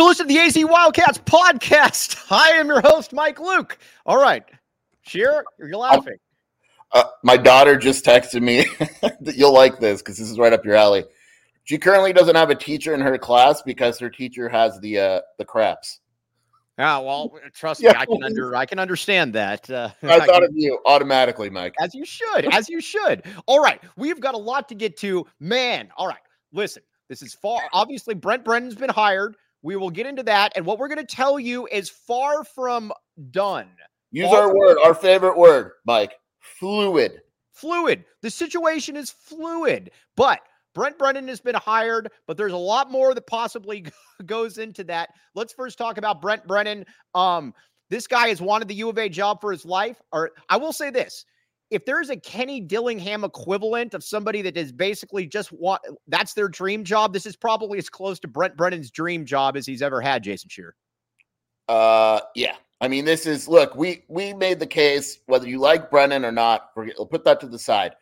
For 0.00 0.04
listening 0.04 0.28
to 0.28 0.34
the 0.34 0.40
AZ 0.40 0.64
Wildcats 0.64 1.18
podcast. 1.18 2.24
I 2.30 2.52
am 2.52 2.68
your 2.68 2.80
host, 2.80 3.12
Mike 3.12 3.38
Luke. 3.38 3.76
All 4.06 4.18
right. 4.18 4.42
Scheer, 5.02 5.44
you're 5.58 5.76
laughing. 5.76 6.16
Uh, 6.90 7.04
my 7.22 7.36
daughter 7.36 7.76
just 7.76 8.02
texted 8.02 8.40
me 8.40 8.64
that 9.20 9.36
you'll 9.36 9.52
like 9.52 9.78
this 9.78 10.00
because 10.00 10.16
this 10.16 10.30
is 10.30 10.38
right 10.38 10.54
up 10.54 10.64
your 10.64 10.74
alley. 10.74 11.04
She 11.64 11.76
currently 11.76 12.14
doesn't 12.14 12.34
have 12.34 12.48
a 12.48 12.54
teacher 12.54 12.94
in 12.94 13.02
her 13.02 13.18
class 13.18 13.60
because 13.60 13.98
her 13.98 14.08
teacher 14.08 14.48
has 14.48 14.80
the 14.80 14.98
uh, 14.98 15.20
the 15.36 15.44
craps. 15.44 16.00
Yeah, 16.78 16.96
well, 17.00 17.34
trust 17.52 17.82
yeah. 17.82 17.92
me, 17.92 17.98
I 17.98 18.06
can 18.06 18.24
under 18.24 18.56
I 18.56 18.64
can 18.64 18.78
understand 18.78 19.34
that. 19.34 19.68
Uh, 19.68 19.90
I, 20.02 20.14
I 20.14 20.18
thought 20.20 20.40
can, 20.40 20.44
of 20.44 20.52
you 20.54 20.78
automatically, 20.86 21.50
Mike. 21.50 21.74
As 21.78 21.94
you 21.94 22.06
should, 22.06 22.46
as 22.54 22.70
you 22.70 22.80
should. 22.80 23.26
All 23.44 23.62
right, 23.62 23.82
we've 23.96 24.18
got 24.18 24.34
a 24.34 24.38
lot 24.38 24.66
to 24.70 24.74
get 24.74 24.96
to, 25.00 25.26
man. 25.40 25.90
All 25.94 26.06
right, 26.06 26.22
listen, 26.54 26.82
this 27.10 27.20
is 27.20 27.34
far. 27.34 27.60
Obviously, 27.74 28.14
Brent 28.14 28.46
Brennan's 28.46 28.76
been 28.76 28.88
hired. 28.88 29.36
We 29.62 29.76
will 29.76 29.90
get 29.90 30.06
into 30.06 30.22
that. 30.24 30.52
And 30.56 30.64
what 30.64 30.78
we're 30.78 30.88
going 30.88 31.04
to 31.04 31.14
tell 31.14 31.38
you 31.38 31.68
is 31.70 31.88
far 31.90 32.44
from 32.44 32.92
done. 33.30 33.68
Use 34.10 34.28
far 34.28 34.42
our 34.42 34.56
word, 34.56 34.78
our 34.84 34.94
favorite 34.94 35.36
word, 35.36 35.72
Mike 35.84 36.14
fluid. 36.40 37.20
Fluid. 37.52 38.04
The 38.22 38.30
situation 38.30 38.96
is 38.96 39.10
fluid. 39.10 39.90
But 40.16 40.40
Brent 40.74 40.98
Brennan 40.98 41.28
has 41.28 41.40
been 41.40 41.54
hired, 41.54 42.10
but 42.26 42.36
there's 42.36 42.52
a 42.52 42.56
lot 42.56 42.90
more 42.90 43.14
that 43.14 43.26
possibly 43.26 43.86
goes 44.26 44.58
into 44.58 44.84
that. 44.84 45.10
Let's 45.34 45.52
first 45.52 45.78
talk 45.78 45.98
about 45.98 46.22
Brent 46.22 46.46
Brennan. 46.46 46.86
Um, 47.14 47.54
this 47.88 48.06
guy 48.06 48.28
has 48.28 48.40
wanted 48.40 48.68
the 48.68 48.74
U 48.76 48.88
of 48.88 48.98
A 48.98 49.08
job 49.08 49.40
for 49.40 49.52
his 49.52 49.64
life. 49.64 50.00
Or 50.12 50.30
I 50.48 50.56
will 50.56 50.72
say 50.72 50.90
this 50.90 51.24
if 51.70 51.84
there's 51.84 52.10
a 52.10 52.16
Kenny 52.16 52.60
Dillingham 52.60 53.24
equivalent 53.24 53.94
of 53.94 54.02
somebody 54.02 54.42
that 54.42 54.56
is 54.56 54.72
basically 54.72 55.26
just 55.26 55.52
want 55.52 55.80
that's 56.08 56.34
their 56.34 56.48
dream 56.48 56.84
job, 56.84 57.12
this 57.12 57.26
is 57.26 57.36
probably 57.36 57.78
as 57.78 57.88
close 57.88 58.18
to 58.20 58.28
Brent 58.28 58.56
Brennan's 58.56 58.90
dream 58.90 59.24
job 59.24 59.56
as 59.56 59.66
he's 59.66 59.82
ever 59.82 60.00
had, 60.00 60.22
Jason 60.22 60.48
Scheer. 60.48 60.74
Uh 61.68 62.20
yeah. 62.34 62.56
I 62.80 62.88
mean, 62.88 63.04
this 63.04 63.26
is 63.26 63.46
look, 63.46 63.74
we 63.76 64.04
we 64.08 64.34
made 64.34 64.58
the 64.58 64.66
case, 64.66 65.20
whether 65.26 65.48
you 65.48 65.58
like 65.58 65.90
Brennan 65.90 66.24
or 66.24 66.32
not, 66.32 66.70
forget, 66.74 66.96
we'll 66.98 67.06
put 67.06 67.24
that 67.24 67.40
to 67.40 67.46
the 67.46 67.58
side. 67.58 67.94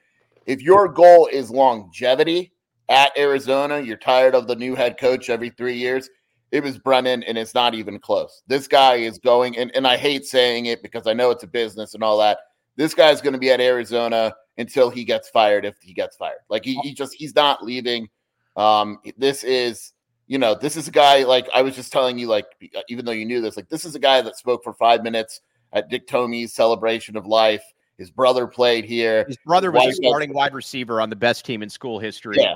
If 0.46 0.62
your 0.62 0.88
goal 0.88 1.28
is 1.30 1.50
longevity 1.50 2.52
at 2.88 3.16
Arizona, 3.18 3.80
you're 3.80 3.98
tired 3.98 4.34
of 4.34 4.46
the 4.46 4.56
new 4.56 4.74
head 4.74 4.98
coach 4.98 5.28
every 5.28 5.50
three 5.50 5.76
years. 5.76 6.08
It 6.50 6.64
was 6.64 6.78
Brennan, 6.78 7.22
and 7.24 7.36
it's 7.36 7.54
not 7.54 7.74
even 7.74 7.98
close. 7.98 8.42
This 8.46 8.66
guy 8.66 8.94
is 8.94 9.18
going, 9.18 9.58
and, 9.58 9.70
and 9.76 9.86
I 9.86 9.98
hate 9.98 10.24
saying 10.24 10.64
it 10.64 10.82
because 10.82 11.06
I 11.06 11.12
know 11.12 11.30
it's 11.30 11.42
a 11.42 11.48
business 11.48 11.92
and 11.92 12.02
all 12.02 12.16
that 12.20 12.38
this 12.78 12.94
guy's 12.94 13.20
going 13.20 13.34
to 13.34 13.38
be 13.38 13.50
at 13.50 13.60
Arizona 13.60 14.34
until 14.56 14.88
he 14.88 15.04
gets 15.04 15.28
fired. 15.28 15.66
If 15.66 15.76
he 15.82 15.92
gets 15.92 16.16
fired, 16.16 16.38
like 16.48 16.64
he, 16.64 16.76
he 16.82 16.94
just 16.94 17.12
he's 17.12 17.34
not 17.34 17.62
leaving. 17.62 18.08
Um, 18.56 19.00
this 19.18 19.44
is 19.44 19.92
you 20.28 20.38
know 20.38 20.54
this 20.54 20.76
is 20.76 20.88
a 20.88 20.92
guy 20.92 21.24
like 21.24 21.46
I 21.54 21.60
was 21.60 21.74
just 21.74 21.92
telling 21.92 22.18
you 22.18 22.28
like 22.28 22.46
even 22.88 23.04
though 23.04 23.12
you 23.12 23.26
knew 23.26 23.42
this 23.42 23.56
like 23.56 23.68
this 23.68 23.84
is 23.84 23.94
a 23.94 23.98
guy 23.98 24.22
that 24.22 24.36
spoke 24.36 24.64
for 24.64 24.72
five 24.72 25.02
minutes 25.02 25.40
at 25.72 25.90
Dick 25.90 26.06
Tomey's 26.06 26.54
celebration 26.54 27.16
of 27.16 27.26
life. 27.26 27.62
His 27.98 28.12
brother 28.12 28.46
played 28.46 28.84
here. 28.84 29.24
His 29.26 29.36
brother 29.44 29.72
was 29.72 29.84
a 29.84 29.92
starting 29.92 30.32
wide 30.32 30.54
receiver 30.54 31.00
on 31.00 31.10
the 31.10 31.16
best 31.16 31.44
team 31.44 31.62
in 31.64 31.68
school 31.68 31.98
history. 31.98 32.36
Yeah. 32.38 32.54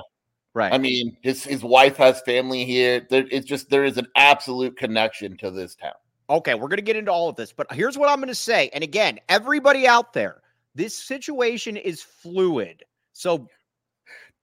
Right. 0.53 0.71
I 0.71 0.77
mean, 0.77 1.17
his 1.21 1.43
his 1.43 1.63
wife 1.63 1.97
has 1.97 2.21
family 2.21 2.63
here. 2.63 3.05
There, 3.09 3.25
it's 3.29 3.45
just 3.45 3.69
there 3.69 3.83
is 3.83 3.97
an 3.97 4.07
absolute 4.15 4.77
connection 4.77 5.35
to 5.37 5.51
this 5.51 5.75
town. 5.75 5.93
Okay, 6.33 6.55
we're 6.55 6.67
going 6.67 6.77
to 6.77 6.81
get 6.81 6.95
into 6.95 7.11
all 7.11 7.29
of 7.29 7.35
this, 7.35 7.53
but 7.53 7.71
here's 7.71 7.95
what 7.95 8.09
I'm 8.09 8.17
going 8.17 8.27
to 8.27 8.33
say. 8.33 8.71
And 8.73 8.83
again, 8.83 9.19
everybody 9.29 9.85
out 9.85 10.13
there, 10.13 10.41
this 10.73 10.97
situation 10.97 11.77
is 11.77 12.01
fluid. 12.01 12.81
So 13.11 13.47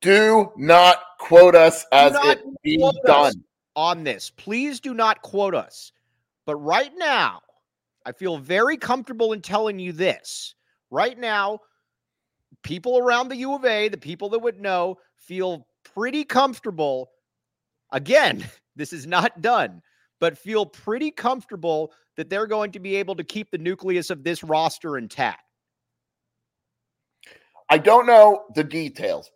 do 0.01 0.53
not 0.57 0.99
quote 1.19 1.57
us 1.57 1.85
as 1.91 2.15
it 2.15 2.45
being 2.63 2.93
done 3.05 3.33
on 3.75 4.05
this. 4.05 4.31
Please 4.31 4.79
do 4.79 4.95
not 4.95 5.21
quote 5.23 5.53
us. 5.53 5.91
But 6.47 6.55
right 6.59 6.93
now, 6.97 7.41
I 8.07 8.13
feel 8.13 8.39
very 8.39 8.77
comfortable 8.77 9.33
in 9.33 9.43
telling 9.43 9.81
you 9.81 9.91
this. 9.91 10.55
Right 10.93 11.19
now, 11.19 11.59
people 12.63 12.99
around 12.99 13.31
the 13.31 13.37
U 13.39 13.55
of 13.57 13.65
A, 13.65 13.89
the 13.89 13.99
people 13.99 14.29
that 14.29 14.39
would 14.39 14.61
know, 14.61 14.99
feel 15.17 15.67
pretty 15.83 16.23
comfortable. 16.23 17.11
Again, 17.91 18.49
this 18.77 18.93
is 18.93 19.09
not 19.09 19.43
done 19.43 19.83
but 20.21 20.39
feel 20.39 20.65
pretty 20.67 21.11
comfortable 21.11 21.93
that 22.17 22.29
they're 22.31 22.47
going 22.47 22.71
to 22.73 22.81
be 22.81 22.97
able 22.97 23.17
to 23.17 23.25
keep 23.25 23.51
the 23.51 23.59
nucleus 23.59 24.11
of 24.11 24.23
this 24.23 24.45
roster 24.45 24.99
intact. 24.99 25.43
I 27.69 27.79
don't 27.79 28.07
know 28.07 28.45
the 28.55 28.65
details, 28.65 29.31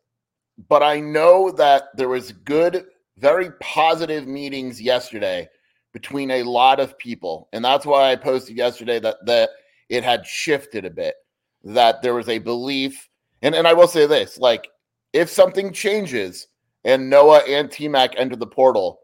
but 0.69 0.83
I 0.83 1.01
know 1.01 1.51
that 1.53 1.85
there 1.97 2.09
was 2.09 2.33
good, 2.33 2.85
very 3.17 3.51
positive 3.61 4.27
meetings 4.27 4.83
yesterday 4.83 5.49
between 5.93 6.31
a 6.33 6.43
lot 6.43 6.81
of 6.81 6.99
people. 6.99 7.49
And 7.53 7.65
that's 7.65 7.87
why 7.87 8.11
I 8.11 8.17
posted 8.17 8.57
yesterday 8.57 8.99
that 9.01 9.25
that 9.27 9.51
it 9.89 10.03
had 10.03 10.27
shifted 10.27 10.85
a 10.85 10.91
bit, 10.91 11.15
that 11.63 12.03
there 12.03 12.15
was 12.15 12.29
a 12.29 12.39
belief. 12.39 13.09
And, 13.43 13.55
and 13.55 13.69
I 13.69 13.73
will 13.73 13.89
say 13.89 14.07
this 14.07 14.39
like, 14.39 14.69
if 15.13 15.31
something 15.31 15.73
changes 15.73 16.49
and 16.83 17.09
Noah 17.09 17.43
and 17.49 17.71
T 17.71 17.87
Mac 17.87 18.15
enter 18.17 18.35
the 18.37 18.47
portal, 18.47 18.99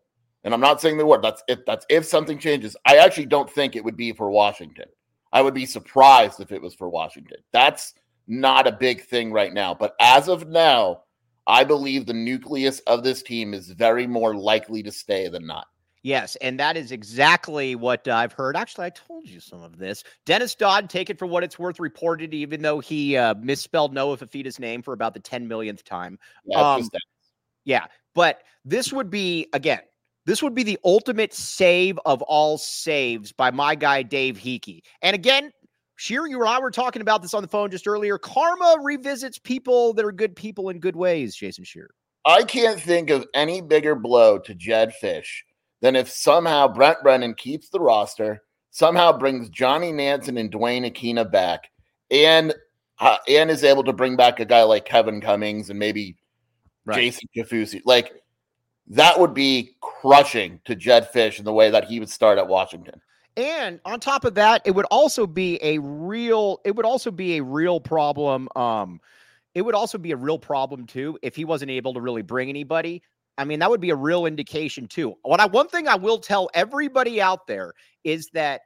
and 0.45 0.55
I'm 0.55 0.61
not 0.61 0.81
saying 0.81 0.99
the 0.99 1.07
word. 1.07 1.23
That's 1.23 1.43
if 1.49 1.65
that's 1.67 1.87
if 1.89 2.05
something 2.05 2.39
changes. 2.39 2.77
I 2.87 2.97
actually 2.97 3.27
don't 3.27 3.51
think 3.51 3.77
it 3.77 3.85
would 3.85 3.97
be 3.97 4.13
for 4.13 4.31
Washington. 4.31 4.87
I 5.33 5.43
would 5.43 5.55
be 5.55 5.67
surprised 5.67 6.41
if 6.41 6.53
it 6.53 6.63
was 6.63 6.75
for 6.75 6.89
Washington. 6.89 7.39
That's 7.53 7.95
not 8.27 8.67
a 8.67 8.73
big 8.73 9.03
thing 9.03 9.33
right 9.33 9.53
now. 9.53 9.75
But 9.75 9.95
as 10.01 10.29
of 10.29 10.49
now, 10.49 11.03
I 11.47 11.65
believe 11.65 12.07
the 12.07 12.13
nucleus 12.13 12.81
of 12.81 13.03
this 13.03 13.23
team 13.23 13.55
is 13.55 13.71
very 13.71 14.07
more 14.07 14.35
likely 14.35 14.83
to 14.83 14.93
stay 14.93 15.29
than 15.29 15.47
not. 15.47 15.67
Yes, 16.03 16.37
and 16.37 16.59
that 16.59 16.79
is 16.79 16.93
exactly 16.93 17.75
what 17.75 18.09
I've 18.09 18.33
heard. 18.33 18.57
Actually, 18.57 18.87
I 18.87 18.91
told 18.91 19.29
you 19.29 19.39
some 19.39 19.63
of 19.63 19.77
this. 19.77 20.03
Dennis 20.25 20.55
Dodd, 20.55 20.89
take 20.89 21.11
it 21.11 21.19
for 21.19 21.27
what 21.27 21.45
it's 21.45 21.59
worth, 21.59 21.79
reported, 21.79 22.33
even 22.33 22.63
though 22.63 22.81
he 22.81 23.19
uh, 23.19 23.35
misspelled 23.35 23.93
Noah 23.93 24.17
Fifita's 24.17 24.59
name 24.59 24.81
for 24.81 24.95
about 24.95 25.13
the 25.13 25.21
10 25.21 25.47
millionth 25.47 25.85
time. 25.85 26.19
Yeah, 26.47 26.75
um, 26.75 26.89
yeah, 27.65 27.87
but 28.15 28.43
this 28.65 28.95
would 28.95 29.11
be, 29.11 29.49
again, 29.53 29.81
this 30.27 30.43
would 30.43 30.55
be 30.55 30.63
the 30.63 30.79
ultimate 30.85 31.33
save 31.33 31.99
of 32.05 32.23
all 32.23 32.59
saves 32.59 33.33
by 33.33 33.51
my 33.51 33.75
guy, 33.75 34.03
Dave 34.03 34.37
Heeke. 34.37 34.83
And 35.03 35.15
again, 35.15 35.53
Scheer, 35.97 36.27
you 36.27 36.41
and 36.41 36.49
I 36.49 36.59
were 36.61 36.71
talking 36.71 37.03
about 37.03 37.21
this 37.21 37.35
on 37.35 37.43
the 37.43 37.49
phone 37.49 37.71
just 37.71 37.87
earlier. 37.87 38.17
Karma 38.17 38.77
revisits 38.83 39.39
people 39.39 39.93
that 39.95 40.05
are 40.05 40.13
good 40.13 40.35
people 40.35 40.71
in 40.71 40.81
good 40.81 40.97
ways, 40.97 41.35
Jason 41.35 41.65
Scheer. 41.65 41.91
I 42.25 42.43
can't 42.43 42.81
think 42.81 43.11
of 43.11 43.27
any 43.35 43.61
bigger 43.61 43.95
blow 43.95 44.39
to 44.39 44.55
Jed 44.55 44.95
Fish 44.95 45.45
than 45.81 45.97
if 45.97 46.09
somehow 46.09 46.69
Brent 46.69 47.03
Brennan 47.03 47.35
keeps 47.35 47.69
the 47.69 47.81
roster, 47.81 48.43
somehow 48.71 49.17
brings 49.17 49.49
Johnny 49.49 49.93
Nansen 49.93 50.37
and 50.37 50.51
Duane 50.51 50.85
Akina 50.85 51.31
back, 51.31 51.71
and 52.11 52.55
uh, 52.99 53.17
and 53.29 53.51
is 53.51 53.65
able 53.65 53.85
to 53.85 53.93
bring 53.93 54.17
back 54.17 54.41
a 54.41 54.45
guy 54.45 54.63
like 54.63 54.85
Kevin 54.85 55.21
Cummings 55.21 55.71
and 55.71 55.79
maybe 55.79 56.17
right. 56.85 56.97
Jason 56.97 57.29
Kaufusi. 57.37 57.81
Like 57.85 58.13
that 58.89 59.19
would 59.19 59.35
be 59.35 59.77
crushing 59.81 60.61
to 60.65 60.75
Jed 60.75 61.09
Fish 61.11 61.39
in 61.39 61.45
the 61.45 61.53
way 61.53 61.71
that 61.71 61.85
he 61.85 62.01
would 62.01 62.11
start 62.11 62.39
at 62.39 62.49
Washington. 62.49 63.01
And 63.37 63.81
on 63.85 64.01
top 64.01 64.25
of 64.25 64.35
that, 64.35 64.63
it 64.65 64.73
would 64.73 64.87
also 64.87 65.27
be 65.27 65.59
a 65.63 65.79
real 65.79 66.61
it 66.65 66.75
would 66.75 66.87
also 66.87 67.11
be 67.11 67.39
a 67.39 67.43
real 67.43 67.81
problem 67.81 68.49
um 68.57 69.01
it 69.55 69.63
would 69.63 69.75
also 69.75 69.99
be 69.99 70.13
a 70.13 70.17
real 70.17 70.39
problem 70.39 70.87
too 70.87 71.19
if 71.23 71.35
he 71.35 71.45
wasn't 71.45 71.71
able 71.71 71.95
to 71.95 72.01
really 72.01 72.23
bring 72.23 72.49
anybody. 72.49 73.03
I 73.39 73.45
mean, 73.45 73.59
that 73.61 73.71
would 73.71 73.81
be 73.81 73.91
a 73.91 73.97
real 73.97 74.27
indication 74.27 74.87
too. 74.87 75.15
What 75.23 75.41
I 75.41 75.47
one 75.47 75.69
thing 75.69 75.89
I 75.89 75.95
will 75.95 76.19
tell 76.19 76.51
everybody 76.55 77.21
out 77.21 77.47
there 77.47 77.73
is 78.05 78.29
that 78.35 78.63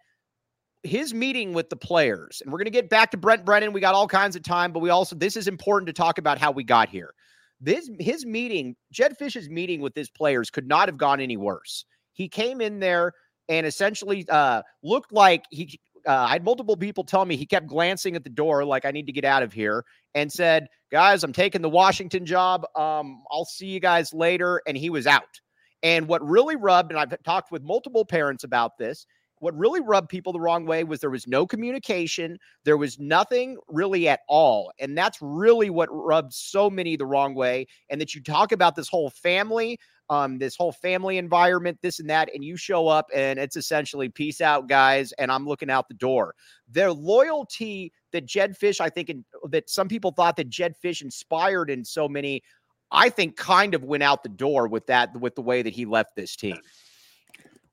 his 0.82 1.14
meeting 1.14 1.54
with 1.54 1.70
the 1.70 1.76
players, 1.76 2.42
and 2.42 2.52
we're 2.52 2.58
going 2.58 2.66
to 2.66 2.70
get 2.70 2.90
back 2.90 3.10
to 3.12 3.16
Brent 3.16 3.44
Brennan. 3.44 3.72
We 3.72 3.80
got 3.80 3.94
all 3.94 4.06
kinds 4.06 4.36
of 4.36 4.42
time, 4.42 4.72
but 4.72 4.80
we 4.80 4.90
also 4.90 5.16
this 5.16 5.36
is 5.36 5.48
important 5.48 5.86
to 5.86 5.92
talk 5.92 6.18
about 6.18 6.38
how 6.38 6.50
we 6.50 6.64
got 6.64 6.88
here. 6.88 7.14
This 7.60 7.90
his 7.98 8.26
meeting, 8.26 8.76
Jed 8.92 9.16
Fish's 9.16 9.48
meeting 9.48 9.80
with 9.80 9.94
his 9.94 10.10
players 10.10 10.50
could 10.50 10.66
not 10.66 10.88
have 10.88 10.98
gone 10.98 11.20
any 11.20 11.36
worse. 11.36 11.84
He 12.12 12.28
came 12.28 12.60
in 12.60 12.80
there 12.80 13.12
and 13.48 13.66
essentially 13.66 14.26
uh, 14.28 14.62
looked 14.82 15.12
like 15.12 15.44
he. 15.50 15.80
Uh, 16.06 16.26
I 16.28 16.32
had 16.32 16.44
multiple 16.44 16.76
people 16.76 17.02
tell 17.02 17.24
me 17.24 17.34
he 17.36 17.46
kept 17.46 17.66
glancing 17.66 18.14
at 18.14 18.24
the 18.24 18.30
door 18.30 18.64
like 18.64 18.84
I 18.84 18.90
need 18.90 19.06
to 19.06 19.12
get 19.12 19.24
out 19.24 19.42
of 19.42 19.52
here 19.52 19.84
and 20.14 20.30
said, 20.30 20.66
"Guys, 20.90 21.24
I'm 21.24 21.32
taking 21.32 21.62
the 21.62 21.70
Washington 21.70 22.26
job. 22.26 22.64
Um, 22.76 23.22
I'll 23.30 23.46
see 23.46 23.66
you 23.66 23.80
guys 23.80 24.12
later." 24.12 24.60
And 24.66 24.76
he 24.76 24.90
was 24.90 25.06
out. 25.06 25.40
And 25.82 26.08
what 26.08 26.26
really 26.26 26.56
rubbed, 26.56 26.92
and 26.92 27.00
I've 27.00 27.14
talked 27.24 27.52
with 27.52 27.62
multiple 27.62 28.04
parents 28.04 28.42
about 28.42 28.78
this, 28.78 29.06
what 29.44 29.54
really 29.58 29.82
rubbed 29.82 30.08
people 30.08 30.32
the 30.32 30.40
wrong 30.40 30.64
way 30.64 30.84
was 30.84 31.00
there 31.00 31.10
was 31.10 31.26
no 31.26 31.46
communication. 31.46 32.38
There 32.64 32.78
was 32.78 32.98
nothing 32.98 33.58
really 33.68 34.08
at 34.08 34.20
all. 34.26 34.72
And 34.78 34.96
that's 34.96 35.18
really 35.20 35.68
what 35.68 35.90
rubbed 35.92 36.32
so 36.32 36.70
many 36.70 36.96
the 36.96 37.04
wrong 37.04 37.34
way. 37.34 37.66
And 37.90 38.00
that 38.00 38.14
you 38.14 38.22
talk 38.22 38.52
about 38.52 38.74
this 38.74 38.88
whole 38.88 39.10
family, 39.10 39.78
um, 40.08 40.38
this 40.38 40.56
whole 40.56 40.72
family 40.72 41.18
environment, 41.18 41.76
this 41.82 42.00
and 42.00 42.08
that, 42.08 42.30
and 42.34 42.42
you 42.42 42.56
show 42.56 42.88
up 42.88 43.10
and 43.14 43.38
it's 43.38 43.54
essentially 43.54 44.08
peace 44.08 44.40
out, 44.40 44.66
guys, 44.66 45.12
and 45.18 45.30
I'm 45.30 45.46
looking 45.46 45.68
out 45.68 45.88
the 45.88 45.94
door. 45.94 46.34
Their 46.66 46.90
loyalty 46.90 47.92
that 48.12 48.24
Jed 48.24 48.56
Fish, 48.56 48.80
I 48.80 48.88
think, 48.88 49.10
in, 49.10 49.26
that 49.50 49.68
some 49.68 49.88
people 49.88 50.12
thought 50.12 50.36
that 50.36 50.48
Jed 50.48 50.74
Fish 50.74 51.02
inspired 51.02 51.68
in 51.68 51.84
so 51.84 52.08
many, 52.08 52.42
I 52.90 53.10
think, 53.10 53.36
kind 53.36 53.74
of 53.74 53.84
went 53.84 54.04
out 54.04 54.22
the 54.22 54.30
door 54.30 54.68
with 54.68 54.86
that, 54.86 55.14
with 55.20 55.34
the 55.34 55.42
way 55.42 55.60
that 55.60 55.74
he 55.74 55.84
left 55.84 56.16
this 56.16 56.34
team. 56.34 56.56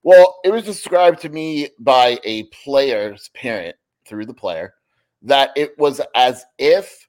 Well, 0.04 0.40
it 0.44 0.52
was 0.52 0.64
described 0.64 1.22
to 1.22 1.30
me 1.30 1.70
by 1.80 2.20
a 2.24 2.44
player's 2.46 3.30
parent 3.36 3.76
through 4.06 4.26
the 4.26 4.34
player 4.34 4.74
that 5.22 5.52
it 5.56 5.78
was 5.78 6.02
as 6.16 6.46
if 6.58 7.08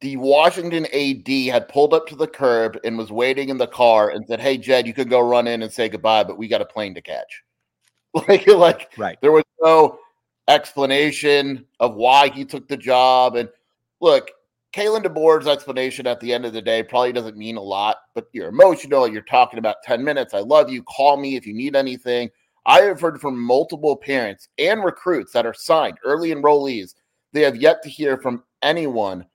the 0.00 0.16
Washington 0.16 0.86
AD 0.86 1.28
had 1.52 1.68
pulled 1.68 1.94
up 1.94 2.06
to 2.08 2.16
the 2.16 2.26
curb 2.26 2.78
and 2.84 2.98
was 2.98 3.12
waiting 3.12 3.48
in 3.48 3.56
the 3.56 3.66
car 3.66 4.10
and 4.10 4.26
said, 4.26 4.40
"Hey, 4.40 4.58
Jed, 4.58 4.86
you 4.86 4.92
could 4.92 5.08
go 5.08 5.20
run 5.20 5.46
in 5.46 5.62
and 5.62 5.72
say 5.72 5.88
goodbye, 5.88 6.24
but 6.24 6.36
we 6.36 6.48
got 6.48 6.60
a 6.60 6.66
plane 6.66 6.94
to 6.94 7.02
catch." 7.02 7.42
Like, 8.28 8.46
like 8.46 8.92
right. 8.96 9.18
there 9.22 9.32
was 9.32 9.42
no 9.60 9.98
explanation 10.46 11.66
of 11.80 11.96
why 11.96 12.28
he 12.28 12.44
took 12.44 12.68
the 12.68 12.76
job. 12.76 13.34
And 13.34 13.48
look, 14.00 14.30
Kalen 14.74 15.04
DeBoer's 15.04 15.46
explanation 15.46 16.04
at 16.08 16.18
the 16.18 16.32
end 16.32 16.44
of 16.44 16.52
the 16.52 16.60
day 16.60 16.82
probably 16.82 17.12
doesn't 17.12 17.36
mean 17.36 17.56
a 17.56 17.62
lot, 17.62 17.98
but 18.12 18.26
you're 18.32 18.48
emotional. 18.48 19.06
You're 19.06 19.22
talking 19.22 19.60
about 19.60 19.84
10 19.84 20.02
minutes. 20.02 20.34
I 20.34 20.40
love 20.40 20.68
you. 20.68 20.82
Call 20.82 21.16
me 21.16 21.36
if 21.36 21.46
you 21.46 21.54
need 21.54 21.76
anything. 21.76 22.28
I 22.66 22.80
have 22.80 23.00
heard 23.00 23.20
from 23.20 23.40
multiple 23.40 23.96
parents 23.96 24.48
and 24.58 24.82
recruits 24.82 25.32
that 25.32 25.46
are 25.46 25.54
signed, 25.54 25.98
early 26.04 26.30
enrollees. 26.30 26.94
They 27.32 27.42
have 27.42 27.54
yet 27.54 27.82
to 27.82 27.88
hear 27.88 28.16
from 28.16 28.42
anyone 28.62 29.26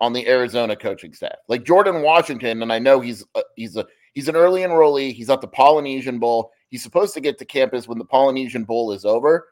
on 0.00 0.12
the 0.12 0.26
Arizona 0.26 0.74
coaching 0.74 1.12
staff. 1.12 1.36
Like 1.46 1.64
Jordan 1.64 2.02
Washington, 2.02 2.62
and 2.62 2.72
I 2.72 2.80
know 2.80 2.98
he's 2.98 3.24
a, 3.36 3.42
he's 3.54 3.76
a 3.76 3.86
he's 4.14 4.28
an 4.28 4.34
early 4.34 4.62
enrollee. 4.62 5.12
He's 5.12 5.30
at 5.30 5.40
the 5.40 5.46
Polynesian 5.46 6.18
Bowl. 6.18 6.50
He's 6.68 6.82
supposed 6.82 7.14
to 7.14 7.20
get 7.20 7.38
to 7.38 7.44
campus 7.44 7.86
when 7.86 7.98
the 7.98 8.04
Polynesian 8.04 8.64
Bowl 8.64 8.92
is 8.92 9.04
over 9.04 9.46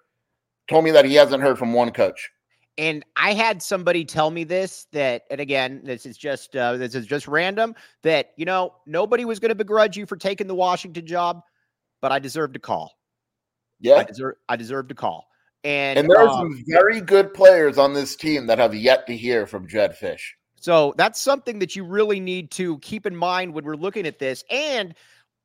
told 0.68 0.84
me 0.84 0.90
that 0.90 1.04
he 1.04 1.14
hasn't 1.14 1.42
heard 1.42 1.58
from 1.58 1.72
one 1.72 1.90
coach. 1.90 2.30
And 2.78 3.04
I 3.16 3.34
had 3.34 3.60
somebody 3.60 4.04
tell 4.04 4.30
me 4.30 4.44
this 4.44 4.86
that, 4.92 5.24
and 5.30 5.40
again, 5.40 5.80
this 5.82 6.06
is 6.06 6.16
just 6.16 6.54
uh, 6.56 6.76
this 6.76 6.94
is 6.94 7.06
just 7.06 7.26
random. 7.26 7.74
That 8.04 8.30
you 8.36 8.44
know 8.44 8.74
nobody 8.86 9.24
was 9.24 9.40
going 9.40 9.50
to 9.50 9.56
begrudge 9.56 9.96
you 9.96 10.06
for 10.06 10.16
taking 10.16 10.46
the 10.46 10.54
Washington 10.54 11.04
job, 11.04 11.42
but 12.00 12.12
I 12.12 12.20
deserve 12.20 12.52
to 12.52 12.60
call. 12.60 12.96
Yeah, 13.80 13.96
I 13.96 14.04
deserve 14.04 14.36
I 14.48 14.56
deserve 14.56 14.88
to 14.88 14.94
call. 14.94 15.28
And 15.64 15.98
and 15.98 16.08
there 16.08 16.20
are 16.20 16.28
um, 16.28 16.52
some 16.54 16.64
very 16.68 17.00
good 17.00 17.34
players 17.34 17.78
on 17.78 17.94
this 17.94 18.14
team 18.14 18.46
that 18.46 18.58
have 18.58 18.74
yet 18.74 19.08
to 19.08 19.16
hear 19.16 19.44
from 19.44 19.66
Jed 19.66 19.96
Fish. 19.96 20.36
So 20.60 20.94
that's 20.96 21.20
something 21.20 21.58
that 21.58 21.76
you 21.76 21.84
really 21.84 22.20
need 22.20 22.50
to 22.52 22.78
keep 22.78 23.06
in 23.06 23.14
mind 23.14 23.54
when 23.54 23.64
we're 23.64 23.74
looking 23.74 24.06
at 24.06 24.18
this. 24.18 24.44
And 24.50 24.94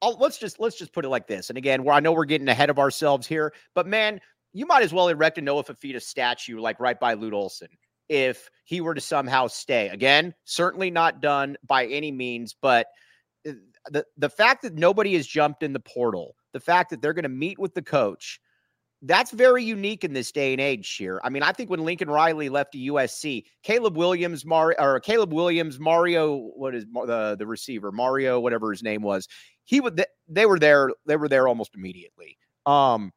I'll, 0.02 0.18
let's 0.18 0.38
just 0.38 0.60
let's 0.60 0.78
just 0.78 0.94
put 0.94 1.06
it 1.06 1.10
like 1.10 1.28
this. 1.28 1.50
And 1.50 1.58
again, 1.58 1.84
where 1.84 1.96
I 1.96 2.00
know 2.00 2.12
we're 2.12 2.26
getting 2.26 2.48
ahead 2.48 2.70
of 2.70 2.78
ourselves 2.78 3.26
here, 3.26 3.54
but 3.74 3.88
man, 3.88 4.20
you 4.54 4.66
might 4.66 4.84
as 4.84 4.94
well 4.94 5.08
erect 5.08 5.38
a 5.38 5.42
Noah 5.42 5.64
Fifita 5.64 6.02
statue 6.02 6.60
like 6.60 6.80
right 6.80 7.00
by 7.00 7.14
Lute 7.14 7.34
Olson 7.34 7.70
if 8.10 8.50
he 8.66 8.82
were 8.82 8.94
to 8.94 9.02
somehow 9.02 9.48
stay. 9.48 9.90
Again, 9.90 10.34
certainly 10.46 10.92
not 10.92 11.22
done 11.22 11.58
by 11.66 11.86
any 11.88 12.12
means, 12.12 12.56
but 12.62 12.88
uh, 13.48 13.54
the 13.90 14.06
the 14.18 14.30
fact 14.30 14.62
that 14.64 14.76
nobody 14.76 15.16
has 15.16 15.28
jumped 15.28 15.64
in 15.64 15.74
the 15.74 15.80
portal, 15.80 16.36
the 16.54 16.60
fact 16.60 16.90
that 16.92 17.02
they're 17.02 17.14
going 17.14 17.24
to 17.24 17.30
meet 17.30 17.60
with 17.60 17.74
the 17.74 17.82
coach, 17.82 18.40
that's 19.02 19.32
very 19.32 19.64
unique 19.64 20.04
in 20.04 20.14
this 20.14 20.32
day 20.32 20.54
and 20.54 20.62
age 20.62 20.96
here. 20.96 21.20
I 21.24 21.30
mean, 21.30 21.44
I 21.44 21.52
think 21.52 21.70
when 21.70 21.84
Lincoln 21.84 22.10
Riley 22.10 22.50
left 22.50 22.72
to 22.74 22.78
USC, 22.78 23.44
Caleb 23.64 23.98
Williams, 23.98 24.46
Mario, 24.46 24.78
or 24.80 25.00
Caleb 25.00 25.34
Williams, 25.34 25.80
Mario, 25.80 26.52
what 26.56 26.76
is 26.76 26.86
the 26.86 27.36
the 27.38 27.48
receiver, 27.48 27.92
Mario, 27.92 28.40
whatever 28.40 28.72
his 28.72 28.84
name 28.84 29.02
was, 29.02 29.28
he 29.66 29.82
would 29.82 30.06
they 30.28 30.46
were 30.46 30.60
there, 30.60 30.92
they 31.06 31.16
were 31.16 31.30
there 31.30 31.48
almost 31.48 31.72
immediately. 31.76 32.38
Um, 32.66 33.12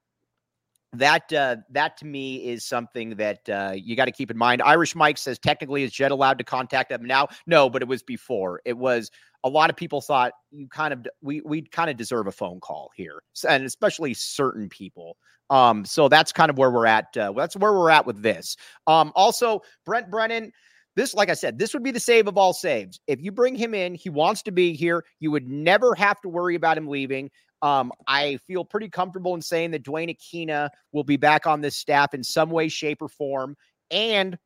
that 0.98 1.32
uh, 1.32 1.56
that 1.70 1.96
to 1.98 2.06
me 2.06 2.37
is 2.48 2.64
something 2.64 3.16
that 3.16 3.48
uh, 3.48 3.72
you 3.75 3.96
got 3.96 4.06
to 4.06 4.12
keep 4.12 4.31
in 4.31 4.37
mind. 4.37 4.62
Irish 4.62 4.94
Mike 4.94 5.19
says 5.19 5.38
technically 5.38 5.82
is 5.82 5.93
Jed 5.93 6.10
allowed 6.10 6.38
to 6.38 6.44
contact 6.44 6.90
them 6.90 7.04
now? 7.04 7.28
No, 7.46 7.70
but 7.70 7.82
it 7.82 7.88
was 7.88 8.02
before. 8.02 8.60
It 8.64 8.76
was 8.76 9.10
a 9.44 9.48
lot 9.48 9.70
of 9.70 9.76
people 9.76 10.00
thought 10.00 10.32
you 10.50 10.69
kind 10.69 10.93
of 10.93 11.06
we 11.22 11.40
we 11.43 11.62
kind 11.62 11.90
of 11.90 11.96
deserve 11.96 12.26
a 12.26 12.32
phone 12.32 12.60
call 12.60 12.90
here, 12.96 13.22
and 13.48 13.64
especially 13.64 14.14
certain 14.14 14.69
people. 14.69 15.16
Um, 15.50 15.84
so 15.84 16.08
that's 16.08 16.32
kind 16.32 16.50
of 16.50 16.58
where 16.58 16.70
we're 16.70 16.87
at. 16.87 17.16
Uh, 17.16 17.32
that's 17.32 17.56
where 17.56 17.72
we're 17.72 17.90
at 17.90 18.06
with 18.06 18.22
this. 18.22 18.56
Um, 18.87 19.12
also 19.14 19.62
Brent 19.84 20.10
Brennan. 20.10 20.52
This, 20.96 21.12
like 21.12 21.28
I 21.28 21.34
said, 21.34 21.58
this 21.58 21.75
would 21.75 21.82
be 21.82 21.90
the 21.90 22.00
save 22.00 22.26
of 22.26 22.38
all 22.38 22.54
saves. 22.54 22.99
If 23.06 23.20
you 23.20 23.31
bring 23.31 23.54
him 23.54 23.75
in, 23.75 23.94
he 23.94 24.08
wants 24.08 24.42
to 24.44 24.50
be 24.50 24.72
here. 24.72 25.04
You 25.20 25.31
would 25.31 25.46
never 25.46 25.94
have 25.94 26.19
to 26.22 26.28
worry 26.31 26.54
about 26.54 26.78
him 26.78 26.88
leaving. 26.88 27.31
Um, 27.66 27.90
I 28.06 28.38
feel 28.46 28.64
pretty 28.64 28.88
comfortable 28.88 29.34
in 29.34 29.42
saying 29.42 29.72
that 29.72 29.82
Duane 29.82 30.08
Akina 30.08 30.70
will 30.92 31.02
be 31.02 31.16
back 31.16 31.48
on 31.48 31.60
this 31.60 31.76
staff 31.76 32.14
in 32.14 32.22
some 32.22 32.48
way, 32.48 32.68
shape, 32.68 33.02
or 33.02 33.08
form. 33.08 33.56
And 33.90 34.38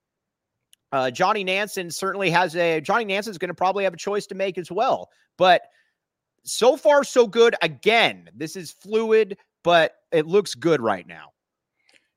uh, 0.90 1.11
Johnny 1.11 1.44
Nansen 1.44 1.90
certainly 1.90 2.31
has 2.31 2.56
a 2.56 2.81
Johnny 2.81 3.05
Nansen's 3.05 3.37
going 3.37 3.50
to 3.50 3.55
probably 3.55 3.84
have 3.84 3.93
a 3.93 3.99
choice 3.99 4.26
to 4.28 4.34
make 4.34 4.56
as 4.56 4.72
well. 4.72 5.11
But 5.37 5.61
so 6.44 6.78
far, 6.78 7.05
so 7.05 7.26
good. 7.26 7.55
Again, 7.61 8.31
this 8.34 8.56
is 8.56 8.72
fluid, 8.72 9.37
but 9.64 9.96
it 10.12 10.26
looks 10.26 10.55
good 10.55 10.81
right 10.81 11.06
now. 11.06 11.32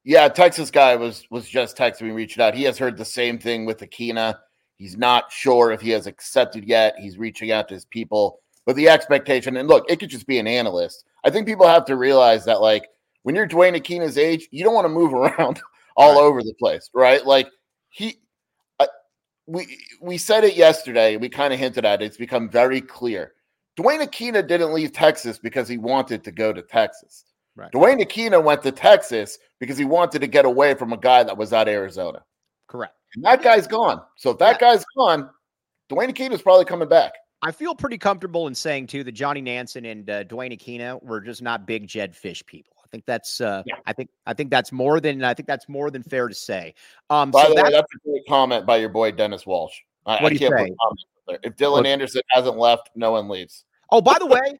Yeah, 0.05 0.29
Texas 0.29 0.71
guy 0.71 0.95
was 0.95 1.25
was 1.29 1.49
just 1.49 1.75
texting 1.75 2.03
me, 2.03 2.11
reaching 2.11 2.41
out. 2.41 2.55
He 2.55 2.63
has 2.63 2.77
heard 2.77 2.95
the 2.95 3.03
same 3.03 3.37
thing 3.39 3.65
with 3.65 3.79
Akina. 3.79 4.37
He's 4.77 4.95
not 4.95 5.33
sure 5.33 5.73
if 5.73 5.81
he 5.81 5.89
has 5.89 6.07
accepted 6.07 6.63
yet. 6.63 6.95
He's 6.97 7.17
reaching 7.17 7.51
out 7.51 7.67
to 7.67 7.73
his 7.73 7.85
people. 7.85 8.39
But 8.65 8.75
the 8.75 8.89
expectation, 8.89 9.57
and 9.57 9.67
look, 9.67 9.85
it 9.89 9.99
could 9.99 10.09
just 10.09 10.27
be 10.27 10.39
an 10.39 10.47
analyst. 10.47 11.03
I 11.25 11.29
think 11.29 11.47
people 11.47 11.67
have 11.67 11.85
to 11.85 11.97
realize 11.97 12.45
that, 12.45 12.61
like, 12.61 12.87
when 13.23 13.35
you're 13.35 13.45
Duane 13.45 13.75
Akina's 13.75 14.17
age, 14.17 14.47
you 14.51 14.63
don't 14.63 14.73
want 14.73 14.85
to 14.85 14.89
move 14.89 15.13
around 15.13 15.61
all 15.97 16.13
right. 16.13 16.21
over 16.21 16.41
the 16.41 16.53
place, 16.59 16.89
right? 16.93 17.25
Like, 17.25 17.49
he, 17.89 18.19
uh, 18.79 18.87
we 19.47 19.77
we 20.01 20.17
said 20.17 20.43
it 20.43 20.55
yesterday. 20.55 21.17
We 21.17 21.29
kind 21.29 21.53
of 21.53 21.59
hinted 21.59 21.85
at 21.85 22.01
it. 22.01 22.05
It's 22.05 22.17
become 22.17 22.49
very 22.49 22.81
clear. 22.81 23.33
Duane 23.75 24.01
Akina 24.01 24.47
didn't 24.47 24.73
leave 24.73 24.93
Texas 24.93 25.39
because 25.39 25.67
he 25.67 25.77
wanted 25.77 26.23
to 26.23 26.31
go 26.31 26.53
to 26.53 26.61
Texas. 26.61 27.25
Right. 27.55 27.71
Duane 27.71 27.99
Akina 27.99 28.43
went 28.43 28.63
to 28.63 28.71
Texas 28.71 29.37
because 29.59 29.77
he 29.77 29.85
wanted 29.85 30.21
to 30.21 30.27
get 30.27 30.45
away 30.45 30.73
from 30.73 30.93
a 30.93 30.97
guy 30.97 31.23
that 31.23 31.37
was 31.37 31.53
at 31.53 31.67
Arizona. 31.67 32.23
Correct. 32.67 32.95
And 33.15 33.23
that 33.23 33.43
guy's 33.43 33.67
gone. 33.67 34.01
So 34.17 34.31
if 34.31 34.37
that 34.39 34.59
yeah. 34.59 34.69
guy's 34.75 34.85
gone, 34.97 35.29
Duane 35.89 36.09
Akina's 36.09 36.41
probably 36.41 36.65
coming 36.65 36.89
back. 36.89 37.13
I 37.43 37.51
feel 37.51 37.75
pretty 37.75 37.97
comfortable 37.97 38.47
in 38.47 38.55
saying 38.55 38.87
too 38.87 39.03
that 39.03 39.11
Johnny 39.11 39.41
Nansen 39.41 39.83
and 39.83 40.09
uh, 40.09 40.23
Duane 40.23 40.51
Akina 40.51 41.03
were 41.03 41.19
just 41.19 41.41
not 41.41 41.67
big 41.67 41.87
Jed 41.87 42.15
Fish 42.15 42.43
people. 42.45 42.73
I 42.81 42.87
think 42.87 43.05
that's 43.05 43.41
uh, 43.41 43.63
yeah. 43.65 43.75
I 43.85 43.91
think 43.91 44.09
I 44.25 44.33
think 44.33 44.49
that's 44.49 44.71
more 44.71 45.01
than 45.01 45.23
I 45.25 45.33
think 45.33 45.47
that's 45.47 45.67
more 45.67 45.91
than 45.91 46.03
fair 46.03 46.29
to 46.29 46.33
say. 46.33 46.73
Um, 47.09 47.31
by 47.31 47.43
so 47.43 47.49
the 47.49 47.55
that, 47.55 47.65
way, 47.65 47.71
that's 47.71 47.93
a 47.93 48.09
great 48.09 48.25
comment 48.29 48.65
by 48.65 48.77
your 48.77 48.89
boy 48.89 49.11
Dennis 49.11 49.45
Walsh. 49.45 49.75
I, 50.05 50.23
what 50.23 50.29
do 50.29 50.35
you 50.35 50.49
say? 50.49 50.71
If 51.43 51.55
Dylan 51.57 51.71
what? 51.71 51.85
Anderson 51.85 52.21
hasn't 52.29 52.57
left, 52.57 52.91
no 52.95 53.11
one 53.11 53.27
leaves. 53.27 53.65
Oh, 53.89 54.01
by 54.01 54.17
the 54.19 54.25
way, 54.25 54.59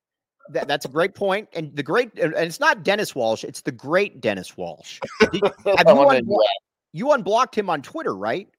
that, 0.50 0.68
that's 0.68 0.86
a 0.86 0.90
great 0.90 1.16
point. 1.16 1.48
And 1.54 1.74
the 1.76 1.84
great 1.84 2.18
and 2.20 2.34
it's 2.36 2.60
not 2.60 2.84
Dennis 2.84 3.16
Walsh, 3.16 3.46
it's 3.46 3.62
the 3.62 3.72
great 3.72 4.20
Dennis 4.20 4.58
Walsh. 4.58 5.00
Did, 5.32 5.42
have 5.78 5.88
you, 5.88 6.10
unblocked, 6.10 6.50
you 6.92 7.12
unblocked 7.12 7.58
him 7.58 7.70
on 7.70 7.82
Twitter, 7.82 8.16
right? 8.16 8.50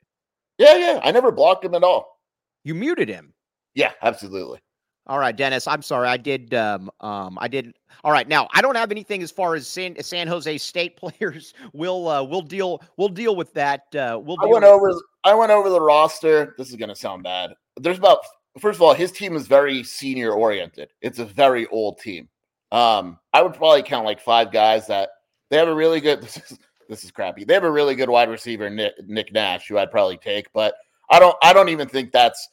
Yeah, 0.56 0.76
yeah. 0.76 1.00
I 1.02 1.10
never 1.10 1.30
blocked 1.30 1.64
him 1.64 1.74
at 1.74 1.82
all. 1.82 2.20
You 2.64 2.74
muted 2.74 3.08
him. 3.08 3.33
Yeah, 3.74 3.92
absolutely. 4.02 4.60
All 5.06 5.18
right, 5.18 5.36
Dennis. 5.36 5.68
I'm 5.68 5.82
sorry. 5.82 6.08
I 6.08 6.16
did. 6.16 6.54
Um, 6.54 6.90
um, 7.00 7.36
I 7.38 7.46
did. 7.46 7.74
All 8.04 8.12
right. 8.12 8.26
Now 8.26 8.48
I 8.54 8.62
don't 8.62 8.74
have 8.74 8.90
anything 8.90 9.22
as 9.22 9.30
far 9.30 9.54
as 9.54 9.68
San, 9.68 10.02
San 10.02 10.26
Jose 10.26 10.56
State 10.58 10.96
players. 10.96 11.52
We'll 11.74 12.08
uh, 12.08 12.22
we'll 12.22 12.40
deal 12.42 12.82
we'll 12.96 13.08
deal 13.08 13.36
with 13.36 13.52
that. 13.54 13.94
Uh, 13.94 14.18
we'll. 14.22 14.38
I 14.40 14.46
went 14.46 14.64
over. 14.64 14.94
I 15.24 15.34
went 15.34 15.52
over 15.52 15.68
the 15.68 15.80
roster. 15.80 16.54
This 16.56 16.70
is 16.70 16.76
going 16.76 16.88
to 16.88 16.96
sound 16.96 17.22
bad. 17.22 17.54
There's 17.78 17.98
about 17.98 18.20
first 18.58 18.76
of 18.78 18.82
all, 18.82 18.94
his 18.94 19.12
team 19.12 19.36
is 19.36 19.46
very 19.46 19.82
senior 19.82 20.32
oriented. 20.32 20.90
It's 21.02 21.18
a 21.18 21.24
very 21.24 21.66
old 21.66 21.98
team. 21.98 22.28
Um, 22.72 23.18
I 23.32 23.42
would 23.42 23.54
probably 23.54 23.82
count 23.82 24.06
like 24.06 24.20
five 24.20 24.50
guys 24.50 24.86
that 24.86 25.10
they 25.50 25.58
have 25.58 25.68
a 25.68 25.74
really 25.74 26.00
good. 26.00 26.20
This 26.24 26.36
is 26.50 26.58
this 26.88 27.04
is 27.04 27.10
crappy. 27.10 27.44
They 27.44 27.54
have 27.54 27.64
a 27.64 27.70
really 27.70 27.94
good 27.94 28.10
wide 28.10 28.28
receiver, 28.28 28.68
Nick, 28.68 28.92
Nick 29.06 29.32
Nash, 29.32 29.68
who 29.68 29.78
I'd 29.78 29.90
probably 29.90 30.18
take, 30.18 30.52
but 30.52 30.74
I 31.10 31.18
don't. 31.18 31.36
I 31.42 31.52
don't 31.52 31.68
even 31.68 31.88
think 31.88 32.12
that's 32.12 32.48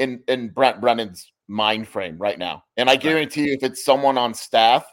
in 0.00 0.22
in 0.26 0.48
Brent 0.48 0.80
Brennan's 0.80 1.30
mind 1.46 1.86
frame 1.86 2.16
right 2.18 2.38
now. 2.38 2.64
And 2.76 2.90
I 2.90 2.96
guarantee 2.96 3.46
you, 3.46 3.52
if 3.52 3.62
it's 3.62 3.84
someone 3.84 4.18
on 4.18 4.34
staff, 4.34 4.84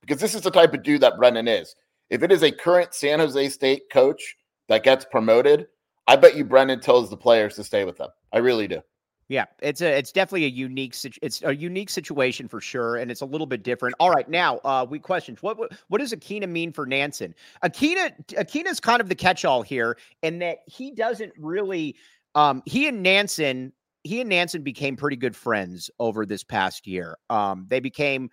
because 0.00 0.20
this 0.20 0.34
is 0.34 0.42
the 0.42 0.50
type 0.50 0.72
of 0.72 0.82
dude 0.82 1.02
that 1.02 1.18
Brennan 1.18 1.48
is. 1.48 1.74
If 2.08 2.22
it 2.22 2.32
is 2.32 2.42
a 2.42 2.52
current 2.52 2.94
San 2.94 3.18
Jose 3.18 3.48
State 3.50 3.82
coach 3.90 4.36
that 4.68 4.84
gets 4.84 5.04
promoted, 5.04 5.66
I 6.06 6.16
bet 6.16 6.36
you 6.36 6.44
Brennan 6.44 6.80
tells 6.80 7.10
the 7.10 7.16
players 7.16 7.56
to 7.56 7.64
stay 7.64 7.84
with 7.84 7.96
them. 7.96 8.10
I 8.32 8.38
really 8.38 8.68
do. 8.68 8.80
Yeah, 9.28 9.46
it's 9.60 9.80
a 9.80 9.86
it's 9.86 10.12
definitely 10.12 10.44
a 10.44 10.48
unique 10.48 10.94
it's 11.22 11.42
a 11.42 11.54
unique 11.54 11.88
situation 11.88 12.48
for 12.48 12.60
sure, 12.60 12.96
and 12.96 13.10
it's 13.10 13.22
a 13.22 13.26
little 13.26 13.46
bit 13.46 13.62
different. 13.62 13.96
All 13.98 14.10
right, 14.10 14.28
now 14.28 14.58
uh, 14.58 14.86
we 14.88 14.98
questions 14.98 15.42
what 15.42 15.56
what 15.88 15.98
does 15.98 16.12
Akina 16.12 16.48
mean 16.48 16.72
for 16.72 16.86
Nansen? 16.86 17.34
Akina 17.64 18.12
Akina 18.34 18.66
is 18.66 18.78
kind 18.78 19.00
of 19.00 19.08
the 19.08 19.14
catch 19.14 19.44
all 19.44 19.62
here, 19.62 19.96
in 20.22 20.38
that 20.40 20.58
he 20.66 20.90
doesn't 20.90 21.32
really 21.38 21.96
um, 22.34 22.62
he 22.66 22.88
and 22.88 23.02
Nansen 23.02 23.72
he 24.04 24.20
and 24.20 24.30
Nansen 24.30 24.62
became 24.62 24.96
pretty 24.96 25.16
good 25.16 25.36
friends 25.36 25.90
over 25.98 26.26
this 26.26 26.44
past 26.44 26.86
year. 26.86 27.16
Um, 27.30 27.66
they 27.68 27.80
became 27.80 28.30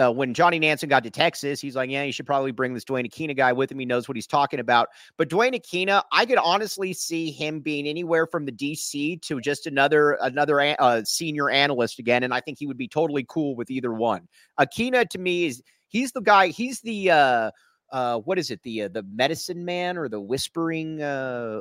uh, 0.00 0.12
when 0.12 0.34
Johnny 0.34 0.58
Nansen 0.58 0.88
got 0.88 1.04
to 1.04 1.10
Texas, 1.10 1.60
he's 1.60 1.74
like, 1.74 1.90
yeah, 1.90 2.02
you 2.02 2.12
should 2.12 2.26
probably 2.26 2.50
bring 2.50 2.74
this 2.74 2.84
Duane 2.84 3.08
Akina 3.08 3.36
guy 3.36 3.52
with 3.52 3.72
him. 3.72 3.78
He 3.78 3.86
knows 3.86 4.08
what 4.08 4.16
he's 4.16 4.26
talking 4.26 4.60
about. 4.60 4.88
But 5.16 5.28
Duane 5.28 5.54
Akina, 5.54 6.02
I 6.12 6.26
could 6.26 6.38
honestly 6.38 6.92
see 6.92 7.30
him 7.30 7.60
being 7.60 7.86
anywhere 7.86 8.26
from 8.26 8.44
the 8.44 8.52
DC 8.52 9.22
to 9.22 9.40
just 9.40 9.66
another 9.66 10.18
another 10.20 10.60
uh, 10.78 11.02
senior 11.04 11.50
analyst 11.50 11.98
again, 11.98 12.22
and 12.22 12.34
I 12.34 12.40
think 12.40 12.58
he 12.58 12.66
would 12.66 12.76
be 12.76 12.88
totally 12.88 13.24
cool 13.28 13.56
with 13.56 13.70
either 13.70 13.92
one. 13.92 14.28
Akina 14.60 15.08
to 15.08 15.18
me 15.18 15.46
is 15.46 15.62
he's 15.88 16.12
the 16.12 16.20
guy. 16.20 16.48
He's 16.48 16.80
the 16.80 17.10
uh, 17.10 17.50
uh, 17.90 18.18
what 18.18 18.38
is 18.38 18.50
it? 18.50 18.62
The 18.62 18.82
uh, 18.82 18.88
the 18.88 19.02
medicine 19.04 19.64
man 19.64 19.96
or 19.96 20.08
the 20.08 20.20
whispering? 20.20 21.00
Uh, 21.00 21.60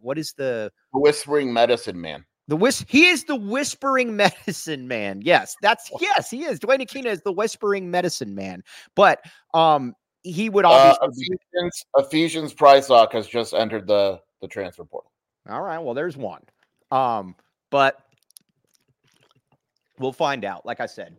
what 0.00 0.18
is 0.18 0.34
the 0.34 0.70
The 0.92 1.00
whispering 1.00 1.52
medicine 1.52 2.00
man. 2.00 2.24
The 2.52 2.56
whis? 2.56 2.84
He 2.86 3.06
is 3.06 3.24
the 3.24 3.34
whispering 3.34 4.14
medicine 4.16 4.86
man. 4.86 5.22
Yes, 5.22 5.56
that's 5.62 5.90
yes, 6.02 6.28
he 6.30 6.44
is. 6.44 6.58
Duane 6.58 6.80
Akina 6.80 7.06
is 7.06 7.22
the 7.22 7.32
whispering 7.32 7.90
medicine 7.90 8.34
man. 8.34 8.62
But 8.94 9.24
um, 9.54 9.94
he 10.22 10.50
would 10.50 10.66
Uh, 10.66 10.94
obviously. 11.00 11.30
be- 11.30 11.38
Ephesians, 11.54 11.84
Ephesians 11.96 12.54
Prysock 12.54 13.12
has 13.14 13.26
just 13.26 13.54
entered 13.54 13.86
the 13.86 14.20
the 14.42 14.48
transfer 14.48 14.84
portal. 14.84 15.10
all 15.48 15.62
right. 15.62 15.78
Well, 15.78 15.94
there's 15.94 16.14
one. 16.18 16.42
Um, 16.90 17.36
but 17.70 17.96
we'll 19.98 20.12
find 20.12 20.44
out. 20.44 20.66
Like 20.66 20.80
I 20.80 20.84
said, 20.86 21.16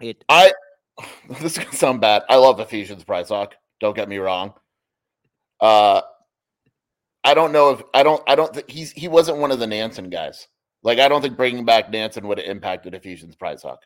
it. 0.00 0.24
I 0.30 0.54
this 1.28 1.52
is 1.52 1.58
gonna 1.58 1.76
sound 1.76 2.00
bad. 2.00 2.22
I 2.30 2.36
love 2.36 2.60
Ephesians 2.60 3.04
Prysock. 3.04 3.52
Don't 3.78 3.94
get 3.94 4.08
me 4.08 4.16
wrong. 4.16 4.54
Uh, 5.60 6.00
I 7.24 7.34
don't 7.34 7.52
know 7.52 7.72
if 7.72 7.82
I 7.92 8.02
don't. 8.02 8.22
I 8.26 8.36
don't 8.36 8.54
think 8.54 8.70
he's 8.70 8.90
he 8.92 9.08
wasn't 9.08 9.36
one 9.36 9.50
of 9.52 9.58
the 9.58 9.66
Nansen 9.66 10.08
guys. 10.08 10.48
Like 10.82 10.98
I 10.98 11.08
don't 11.08 11.22
think 11.22 11.36
bringing 11.36 11.64
back 11.64 11.90
Nansen 11.90 12.26
would 12.28 12.38
have 12.38 12.46
impacted 12.46 12.94
Ephesians 12.94 13.36
Prysock. 13.36 13.78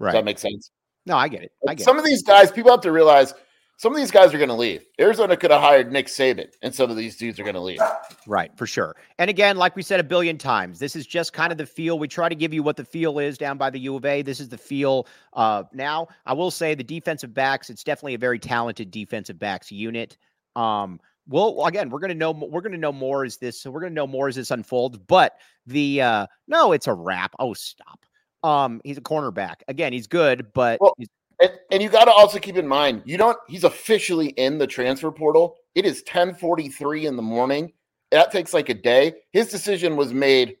Does 0.00 0.12
that 0.12 0.24
make 0.24 0.38
sense? 0.38 0.70
No, 1.06 1.16
I 1.16 1.28
get 1.28 1.42
it. 1.42 1.52
I 1.66 1.74
get 1.74 1.80
it. 1.80 1.84
some 1.84 1.98
of 1.98 2.04
these 2.04 2.22
guys, 2.22 2.52
people 2.52 2.70
have 2.70 2.82
to 2.82 2.92
realize 2.92 3.34
some 3.78 3.92
of 3.92 3.98
these 3.98 4.10
guys 4.10 4.34
are 4.34 4.38
going 4.38 4.48
to 4.48 4.56
leave. 4.56 4.84
Arizona 5.00 5.36
could 5.36 5.52
have 5.52 5.60
hired 5.60 5.92
Nick 5.92 6.08
Saban, 6.08 6.48
and 6.62 6.74
some 6.74 6.90
of 6.90 6.96
these 6.96 7.16
dudes 7.16 7.38
are 7.38 7.44
going 7.44 7.54
to 7.54 7.60
leave. 7.60 7.80
Right, 8.26 8.50
for 8.56 8.66
sure. 8.66 8.96
And 9.18 9.30
again, 9.30 9.56
like 9.56 9.76
we 9.76 9.82
said 9.82 10.00
a 10.00 10.04
billion 10.04 10.36
times, 10.36 10.80
this 10.80 10.96
is 10.96 11.06
just 11.06 11.32
kind 11.32 11.52
of 11.52 11.58
the 11.58 11.66
feel. 11.66 11.96
We 11.96 12.08
try 12.08 12.28
to 12.28 12.34
give 12.34 12.52
you 12.52 12.64
what 12.64 12.76
the 12.76 12.84
feel 12.84 13.20
is 13.20 13.38
down 13.38 13.56
by 13.56 13.70
the 13.70 13.78
U 13.78 13.94
of 13.94 14.04
A. 14.04 14.22
This 14.22 14.40
is 14.40 14.48
the 14.48 14.58
feel 14.58 15.06
uh, 15.32 15.62
now. 15.72 16.08
I 16.26 16.32
will 16.32 16.50
say 16.50 16.74
the 16.74 16.82
defensive 16.82 17.32
backs, 17.32 17.70
it's 17.70 17.84
definitely 17.84 18.14
a 18.14 18.18
very 18.18 18.40
talented 18.40 18.90
defensive 18.90 19.38
backs 19.38 19.70
unit. 19.70 20.16
Um, 20.56 20.98
well, 21.28 21.64
again, 21.66 21.90
we're 21.90 22.00
gonna 22.00 22.14
know 22.14 22.32
we're 22.32 22.60
gonna 22.62 22.76
know 22.78 22.92
more 22.92 23.24
as 23.24 23.36
this 23.36 23.60
so 23.60 23.70
we're 23.70 23.80
gonna 23.80 23.94
know 23.94 24.06
more 24.06 24.28
as 24.28 24.34
this 24.36 24.50
unfolds. 24.50 24.98
But 24.98 25.34
the 25.66 26.00
uh 26.02 26.26
no, 26.46 26.72
it's 26.72 26.86
a 26.86 26.94
wrap. 26.94 27.34
Oh, 27.38 27.54
stop. 27.54 28.04
Um, 28.42 28.80
he's 28.84 28.96
a 28.98 29.02
cornerback. 29.02 29.56
Again, 29.68 29.92
he's 29.92 30.06
good, 30.06 30.52
but 30.54 30.80
Well, 30.80 30.94
he's- 30.96 31.08
And, 31.40 31.52
and 31.70 31.82
you 31.82 31.88
got 31.88 32.06
to 32.06 32.10
also 32.12 32.38
keep 32.38 32.56
in 32.56 32.66
mind, 32.66 33.02
you 33.04 33.16
don't. 33.16 33.36
He's 33.48 33.62
officially 33.64 34.28
in 34.30 34.58
the 34.58 34.66
transfer 34.66 35.10
portal. 35.12 35.56
It 35.74 35.84
is 35.84 36.02
ten 36.02 36.34
forty 36.34 36.68
three 36.68 37.06
in 37.06 37.14
the 37.16 37.22
morning. 37.22 37.72
That 38.10 38.32
takes 38.32 38.54
like 38.54 38.68
a 38.70 38.74
day. 38.74 39.14
His 39.32 39.48
decision 39.48 39.96
was 39.96 40.12
made 40.14 40.56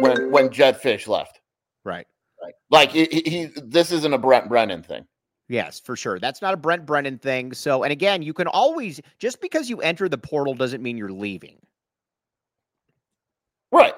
when 0.00 0.30
when 0.30 0.50
Jed 0.50 0.80
Fish 0.80 1.08
left. 1.08 1.40
right. 1.84 2.06
right 2.42 2.54
Like 2.70 2.90
he, 2.92 3.04
he, 3.06 3.20
he 3.30 3.48
this 3.64 3.90
isn't 3.92 4.12
a 4.14 4.18
Brent 4.18 4.48
Brennan 4.48 4.82
thing. 4.82 5.06
Yes, 5.48 5.78
for 5.80 5.96
sure. 5.96 6.18
That's 6.18 6.40
not 6.40 6.54
a 6.54 6.56
Brent 6.56 6.86
Brennan 6.86 7.18
thing. 7.18 7.52
So, 7.52 7.82
and 7.82 7.92
again, 7.92 8.22
you 8.22 8.32
can 8.32 8.46
always 8.46 9.00
just 9.18 9.40
because 9.40 9.68
you 9.68 9.80
enter 9.80 10.08
the 10.08 10.18
portal 10.18 10.54
doesn't 10.54 10.82
mean 10.82 10.96
you're 10.96 11.12
leaving. 11.12 11.58
Right. 13.70 13.94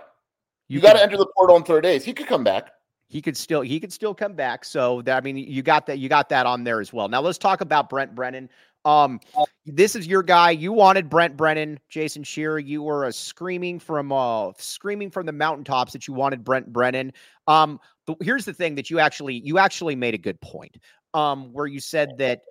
You, 0.69 0.81
got 0.81 0.95
to 0.95 1.03
enter 1.03 1.17
the 1.17 1.27
portal 1.37 1.57
on 1.57 1.63
third 1.65 1.83
days. 1.83 2.05
He 2.05 2.13
could 2.13 2.27
come 2.27 2.43
back. 2.43 2.73
he 3.09 3.23
could 3.23 3.37
still 3.37 3.61
he 3.61 3.79
could 3.79 3.93
still 3.93 4.15
come 4.15 4.35
back. 4.35 4.65
So 4.65 5.03
that 5.03 5.17
I 5.17 5.21
mean 5.21 5.37
you 5.37 5.63
got 5.63 5.87
that 5.87 5.99
you 5.99 6.09
got 6.09 6.29
that 6.31 6.47
on 6.47 6.65
there 6.65 6.81
as 6.81 6.93
well. 6.93 7.09
Now 7.09 7.21
let's 7.21 7.39
talk 7.39 7.61
about 7.61 7.89
Brent 7.89 8.15
Brennan. 8.15 8.49
Um 8.85 9.21
this 9.65 9.97
is 9.97 10.07
your 10.07 10.23
guy. 10.23 10.51
You 10.51 10.73
wanted 10.73 11.09
Brent 11.09 11.37
Brennan, 11.37 11.79
Jason 11.89 12.25
Shearer. 12.25 12.59
You 12.59 12.83
were 12.83 13.11
screaming 13.13 13.79
from 13.79 14.13
uh 14.13 14.53
screaming 14.59 15.11
from 15.11 15.27
the 15.27 15.33
mountaintops 15.33 15.93
that 15.93 16.09
you 16.09 16.15
wanted 16.15 16.45
Brent 16.45 16.73
Brennan. 16.73 17.13
Um 17.47 17.79
here's 18.21 18.45
the 18.45 18.55
thing 18.55 18.75
that 18.75 18.91
you 18.91 18.99
actually 18.99 19.41
you 19.45 19.59
actually 19.59 19.95
made 19.95 20.15
a 20.15 20.19
good 20.19 20.41
point. 20.41 20.77
Um 21.17 21.53
where 21.53 21.67
you 21.67 21.81
said 21.81 22.19
that 22.19 22.43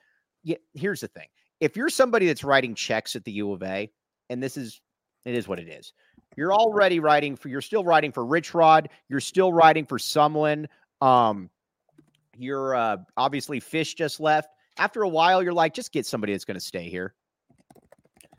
yeah, 0.44 0.58
here's 0.74 1.02
the 1.02 1.08
thing. 1.08 1.28
If 1.60 1.76
you're 1.76 1.90
somebody 1.90 2.28
that's 2.28 2.44
writing 2.44 2.76
checks 2.76 3.16
at 3.16 3.24
the 3.24 3.32
U 3.34 3.52
of 3.54 3.64
A, 3.64 3.90
and 4.30 4.42
this 4.42 4.58
is 4.58 4.82
it 5.24 5.36
is 5.36 5.48
what 5.48 5.60
it 5.60 5.70
is. 5.70 5.94
You're 6.36 6.54
already 6.54 7.00
writing 7.00 7.36
for 7.36 7.50
you're 7.50 7.62
still 7.62 7.84
writing 7.84 8.12
for 8.12 8.26
Rich 8.26 8.54
Rod, 8.54 8.90
you're 9.10 9.20
still 9.20 9.54
writing 9.54 9.86
for 9.86 9.98
Sumlin. 9.98 10.68
Um 11.02 11.50
you're 12.38 12.76
uh 12.76 12.98
obviously 13.18 13.60
Fish 13.60 13.94
just 13.94 14.20
left. 14.20 14.50
After 14.78 15.04
a 15.04 15.10
while, 15.10 15.42
you're 15.42 15.54
like, 15.54 15.74
just 15.74 15.94
get 15.94 16.06
somebody 16.06 16.34
that's 16.34 16.44
gonna 16.44 16.60
stay 16.60 16.90
here. 16.90 17.14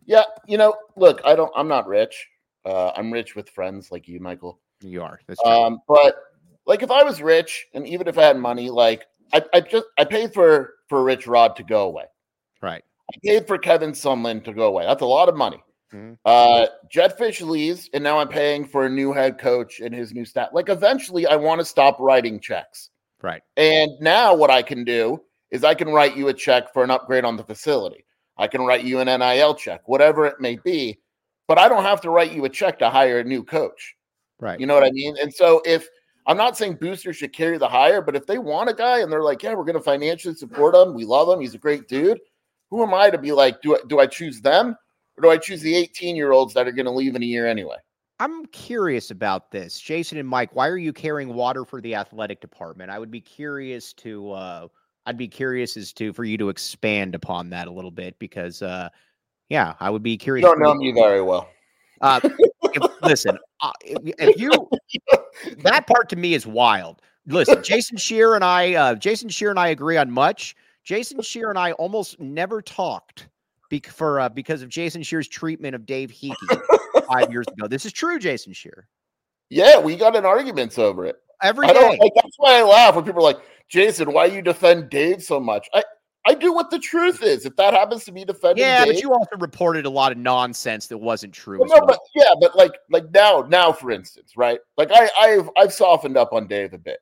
Yeah, 0.06 0.24
you 0.46 0.56
know, 0.56 0.74
look, 0.96 1.20
I 1.24 1.34
don't. 1.34 1.52
I'm 1.56 1.68
not 1.68 1.86
rich. 1.86 2.28
Uh, 2.64 2.92
I'm 2.96 3.12
rich 3.12 3.34
with 3.34 3.48
friends 3.48 3.90
like 3.90 4.06
you, 4.08 4.20
Michael. 4.20 4.60
You 4.80 5.02
are. 5.02 5.20
That's 5.26 5.40
true. 5.42 5.50
Um, 5.50 5.80
but 5.88 6.16
like 6.66 6.82
if 6.82 6.90
I 6.90 7.02
was 7.02 7.22
rich 7.22 7.66
and 7.74 7.86
even 7.86 8.06
if 8.06 8.18
I 8.18 8.22
had 8.22 8.36
money, 8.36 8.70
like 8.70 9.06
I, 9.32 9.42
I 9.52 9.60
just 9.60 9.86
I 9.98 10.04
paid 10.04 10.32
for 10.32 10.74
for 10.88 11.02
Rich 11.02 11.26
Rod 11.26 11.56
to 11.56 11.62
go 11.62 11.86
away. 11.86 12.04
right. 12.62 12.82
I 13.08 13.18
paid 13.24 13.46
for 13.46 13.56
Kevin 13.56 13.92
Sumlin 13.92 14.42
to 14.44 14.52
go 14.52 14.64
away. 14.66 14.84
That's 14.84 15.02
a 15.02 15.06
lot 15.06 15.28
of 15.28 15.36
money. 15.36 15.62
Mhm. 15.94 16.18
Uh, 16.24 16.66
Jed 16.90 17.16
Fish 17.16 17.40
leaves, 17.40 17.88
and 17.94 18.02
now 18.02 18.18
I'm 18.18 18.28
paying 18.28 18.64
for 18.64 18.84
a 18.86 18.90
new 18.90 19.12
head 19.12 19.38
coach 19.38 19.78
and 19.80 19.94
his 19.94 20.12
new 20.12 20.24
staff. 20.24 20.48
Like 20.52 20.68
eventually, 20.68 21.24
I 21.26 21.36
want 21.36 21.60
to 21.60 21.64
stop 21.64 22.00
writing 22.00 22.40
checks. 22.40 22.90
Right. 23.22 23.42
And 23.56 23.92
now 24.00 24.34
what 24.34 24.50
I 24.50 24.62
can 24.62 24.82
do 24.82 25.22
is 25.52 25.62
I 25.62 25.74
can 25.74 25.88
write 25.90 26.16
you 26.16 26.26
a 26.28 26.34
check 26.34 26.72
for 26.72 26.82
an 26.82 26.90
upgrade 26.90 27.24
on 27.24 27.36
the 27.36 27.44
facility. 27.44 28.04
I 28.36 28.48
can 28.48 28.62
write 28.62 28.82
you 28.84 28.98
an 28.98 29.06
NIL 29.06 29.54
check, 29.54 29.82
whatever 29.88 30.26
it 30.26 30.40
may 30.40 30.56
be. 30.56 30.98
But 31.46 31.58
I 31.58 31.68
don't 31.68 31.84
have 31.84 32.00
to 32.00 32.10
write 32.10 32.32
you 32.32 32.44
a 32.44 32.48
check 32.48 32.80
to 32.80 32.90
hire 32.90 33.20
a 33.20 33.24
new 33.24 33.44
coach. 33.44 33.94
Right. 34.40 34.58
You 34.58 34.66
know 34.66 34.74
what 34.74 34.82
I 34.82 34.90
mean? 34.90 35.16
And 35.22 35.32
so 35.32 35.62
if 35.64 35.88
I'm 36.26 36.36
not 36.36 36.56
saying 36.56 36.74
boosters 36.80 37.16
should 37.16 37.32
carry 37.32 37.56
the 37.58 37.68
hire, 37.68 38.00
but 38.02 38.16
if 38.16 38.26
they 38.26 38.38
want 38.38 38.68
a 38.68 38.74
guy 38.74 39.00
and 39.00 39.10
they're 39.12 39.22
like, 39.22 39.42
yeah, 39.42 39.54
we're 39.54 39.64
going 39.64 39.76
to 39.76 39.80
financially 39.82 40.34
support 40.34 40.74
him, 40.74 40.92
we 40.94 41.04
love 41.04 41.28
him, 41.28 41.40
he's 41.40 41.54
a 41.54 41.58
great 41.58 41.86
dude. 41.88 42.18
Who 42.70 42.82
am 42.82 42.92
I 42.94 43.10
to 43.10 43.18
be 43.18 43.30
like, 43.32 43.62
do 43.62 43.76
I, 43.76 43.78
do 43.86 44.00
I 44.00 44.06
choose 44.06 44.40
them 44.40 44.76
or 45.16 45.22
do 45.22 45.30
I 45.30 45.36
choose 45.36 45.60
the 45.60 45.74
18 45.76 46.16
year 46.16 46.32
olds 46.32 46.52
that 46.54 46.66
are 46.66 46.72
going 46.72 46.86
to 46.86 46.90
leave 46.92 47.14
in 47.14 47.22
a 47.22 47.26
year 47.26 47.46
anyway? 47.46 47.76
I'm 48.18 48.46
curious 48.46 49.10
about 49.10 49.50
this. 49.50 49.78
Jason 49.78 50.18
and 50.18 50.26
Mike, 50.28 50.54
why 50.56 50.66
are 50.68 50.78
you 50.78 50.92
carrying 50.92 51.34
water 51.34 51.64
for 51.64 51.80
the 51.80 51.94
athletic 51.94 52.40
department? 52.40 52.90
I 52.90 52.98
would 52.98 53.10
be 53.10 53.20
curious 53.20 53.92
to 53.94 54.30
uh 54.32 54.68
I'd 55.04 55.18
be 55.18 55.28
curious 55.28 55.76
as 55.76 55.92
to 55.92 56.12
for 56.12 56.24
you 56.24 56.36
to 56.38 56.48
expand 56.48 57.14
upon 57.14 57.50
that 57.50 57.68
a 57.68 57.70
little 57.70 57.90
bit 57.90 58.18
because 58.18 58.62
uh 58.62 58.88
yeah, 59.50 59.74
I 59.80 59.90
would 59.90 60.02
be 60.02 60.12
You 60.12 60.18
curious. 60.18 60.44
don't 60.44 60.58
know 60.60 60.72
you- 60.80 60.92
me 60.92 61.00
very 61.00 61.22
well. 61.22 61.48
Uh, 62.00 62.20
if, 62.74 62.82
listen, 63.02 63.38
uh, 63.62 63.72
if, 63.82 64.14
if 64.18 64.38
you 64.40 64.50
that 65.58 65.86
part 65.86 66.08
to 66.10 66.16
me 66.16 66.34
is 66.34 66.46
wild. 66.46 67.02
Listen, 67.26 67.62
Jason 67.62 67.96
Scheer 67.96 68.34
and 68.34 68.44
I, 68.44 68.74
uh, 68.74 68.94
Jason 68.94 69.28
Scheer 69.28 69.50
and 69.50 69.58
I 69.58 69.68
agree 69.68 69.96
on 69.96 70.10
much. 70.10 70.54
Jason 70.84 71.20
Scheer 71.20 71.50
and 71.50 71.58
I 71.58 71.72
almost 71.72 72.20
never 72.20 72.62
talked 72.62 73.28
bec- 73.70 73.86
for 73.86 74.20
uh, 74.20 74.28
because 74.28 74.62
of 74.62 74.68
Jason 74.68 75.02
Scheer's 75.02 75.26
treatment 75.26 75.74
of 75.74 75.84
Dave 75.86 76.10
Heeke 76.10 76.34
five 77.08 77.32
years 77.32 77.46
ago. 77.48 77.66
This 77.66 77.84
is 77.84 77.92
true, 77.92 78.18
Jason 78.18 78.52
Scheer. 78.52 78.88
Yeah, 79.50 79.78
we 79.80 79.96
got 79.96 80.14
in 80.16 80.24
arguments 80.24 80.78
over 80.78 81.04
it. 81.04 81.16
Every 81.42 81.66
I 81.66 81.72
day, 81.72 81.98
like 82.00 82.12
that's 82.14 82.36
why 82.38 82.58
I 82.58 82.62
laugh 82.62 82.94
when 82.94 83.04
people 83.04 83.20
are 83.20 83.32
like, 83.32 83.40
Jason, 83.68 84.12
why 84.12 84.26
you 84.26 84.42
defend 84.42 84.90
Dave 84.90 85.22
so 85.22 85.38
much? 85.40 85.68
I, 85.74 85.82
I 86.26 86.34
do 86.34 86.52
what 86.52 86.70
the 86.70 86.78
truth 86.78 87.22
is. 87.22 87.46
If 87.46 87.54
that 87.56 87.72
happens 87.72 88.04
to 88.04 88.12
be 88.12 88.24
defending 88.24 88.64
yeah, 88.64 88.84
Dave, 88.84 88.94
but 88.94 89.02
you 89.02 89.12
also 89.12 89.36
reported 89.38 89.86
a 89.86 89.90
lot 89.90 90.10
of 90.10 90.18
nonsense 90.18 90.88
that 90.88 90.98
wasn't 90.98 91.32
true. 91.32 91.60
Well, 91.60 91.68
no, 91.68 91.74
well. 91.76 91.86
but 91.86 92.00
yeah, 92.14 92.34
but 92.40 92.56
like 92.56 92.72
like 92.90 93.10
now, 93.12 93.46
now 93.48 93.72
for 93.72 93.90
instance, 93.90 94.32
right? 94.36 94.58
Like 94.76 94.90
I 94.92 95.08
I've 95.20 95.50
I've 95.56 95.72
softened 95.72 96.16
up 96.16 96.32
on 96.32 96.46
Dave 96.46 96.72
a 96.72 96.78
bit. 96.78 96.98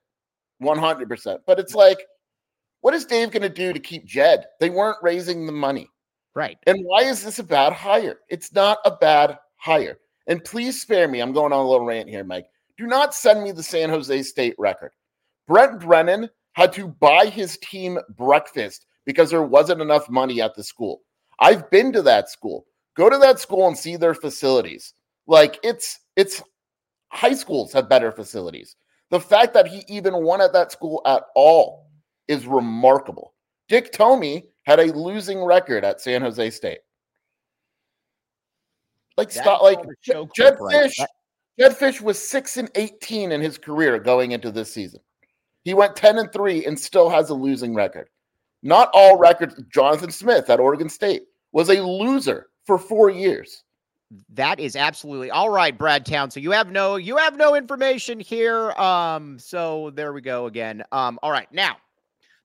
100%. 0.62 1.38
But 1.46 1.58
it's 1.58 1.74
like 1.74 1.98
what 2.84 2.92
is 2.92 3.06
Dave 3.06 3.30
going 3.30 3.42
to 3.42 3.48
do 3.48 3.72
to 3.72 3.80
keep 3.80 4.04
Jed? 4.04 4.44
They 4.60 4.68
weren't 4.68 4.98
raising 5.00 5.46
the 5.46 5.52
money. 5.52 5.88
right, 6.34 6.58
And 6.66 6.84
why 6.84 7.04
is 7.04 7.24
this 7.24 7.38
a 7.38 7.42
bad 7.42 7.72
hire? 7.72 8.18
It's 8.28 8.52
not 8.52 8.76
a 8.84 8.90
bad 8.90 9.38
hire. 9.56 9.96
And 10.26 10.44
please 10.44 10.82
spare 10.82 11.08
me. 11.08 11.20
I'm 11.20 11.32
going 11.32 11.50
on 11.50 11.64
a 11.64 11.66
little 11.66 11.86
rant 11.86 12.10
here, 12.10 12.24
Mike. 12.24 12.46
Do 12.76 12.86
not 12.86 13.14
send 13.14 13.42
me 13.42 13.52
the 13.52 13.62
San 13.62 13.88
Jose 13.88 14.22
State 14.24 14.54
record. 14.58 14.90
Brent 15.48 15.80
Brennan 15.80 16.28
had 16.52 16.74
to 16.74 16.88
buy 16.88 17.24
his 17.24 17.56
team 17.62 17.98
breakfast 18.18 18.84
because 19.04 19.30
there 19.30 19.42
wasn't 19.42 19.80
enough 19.80 20.08
money 20.08 20.40
at 20.40 20.54
the 20.54 20.64
school. 20.64 21.02
I've 21.40 21.70
been 21.70 21.92
to 21.92 22.02
that 22.02 22.30
school. 22.30 22.66
Go 22.96 23.10
to 23.10 23.18
that 23.18 23.40
school 23.40 23.66
and 23.66 23.76
see 23.76 23.96
their 23.96 24.14
facilities. 24.14 24.94
Like 25.26 25.58
it's 25.62 26.00
it's 26.16 26.42
high 27.08 27.34
schools 27.34 27.72
have 27.72 27.88
better 27.88 28.12
facilities. 28.12 28.76
The 29.10 29.20
fact 29.20 29.54
that 29.54 29.66
he 29.66 29.84
even 29.88 30.24
won 30.24 30.40
at 30.40 30.52
that 30.52 30.72
school 30.72 31.02
at 31.06 31.24
all 31.34 31.88
is 32.28 32.46
remarkable. 32.46 33.34
Dick 33.68 33.92
Tomey 33.92 34.44
had 34.64 34.80
a 34.80 34.92
losing 34.92 35.42
record 35.44 35.84
at 35.84 36.00
San 36.00 36.22
Jose 36.22 36.50
State. 36.50 36.80
Like 39.16 39.28
That's 39.28 39.40
stop 39.40 39.62
like 39.62 39.76
called 39.76 39.90
a 39.90 39.94
choke 40.02 40.34
Jed 40.34 40.52
joke, 40.54 40.60
right? 40.60 40.82
Fish. 40.82 41.06
Jed 41.58 41.76
Fish 41.76 42.00
was 42.00 42.18
six 42.18 42.56
and 42.56 42.70
eighteen 42.74 43.32
in 43.32 43.40
his 43.40 43.58
career 43.58 43.98
going 43.98 44.32
into 44.32 44.50
this 44.50 44.72
season. 44.72 45.00
He 45.62 45.74
went 45.74 45.96
ten 45.96 46.18
and 46.18 46.32
three 46.32 46.66
and 46.66 46.78
still 46.78 47.08
has 47.08 47.30
a 47.30 47.34
losing 47.34 47.74
record. 47.74 48.08
Not 48.64 48.90
all 48.94 49.18
records. 49.18 49.54
Jonathan 49.70 50.10
Smith 50.10 50.50
at 50.50 50.58
Oregon 50.60 50.88
State 50.88 51.24
was 51.52 51.70
a 51.70 51.82
loser 51.82 52.48
for 52.66 52.78
four 52.78 53.10
years. 53.10 53.62
That 54.30 54.60
is 54.60 54.76
absolutely 54.76 55.30
all 55.30 55.50
right, 55.50 55.76
Brad 55.76 56.06
Town. 56.06 56.30
So 56.30 56.40
you 56.40 56.50
have 56.52 56.70
no 56.70 56.96
you 56.96 57.16
have 57.16 57.36
no 57.36 57.54
information 57.56 58.20
here. 58.20 58.72
Um, 58.72 59.38
so 59.38 59.90
there 59.94 60.12
we 60.12 60.20
go 60.22 60.46
again. 60.46 60.82
Um, 60.92 61.18
all 61.22 61.30
right, 61.32 61.50
now 61.52 61.76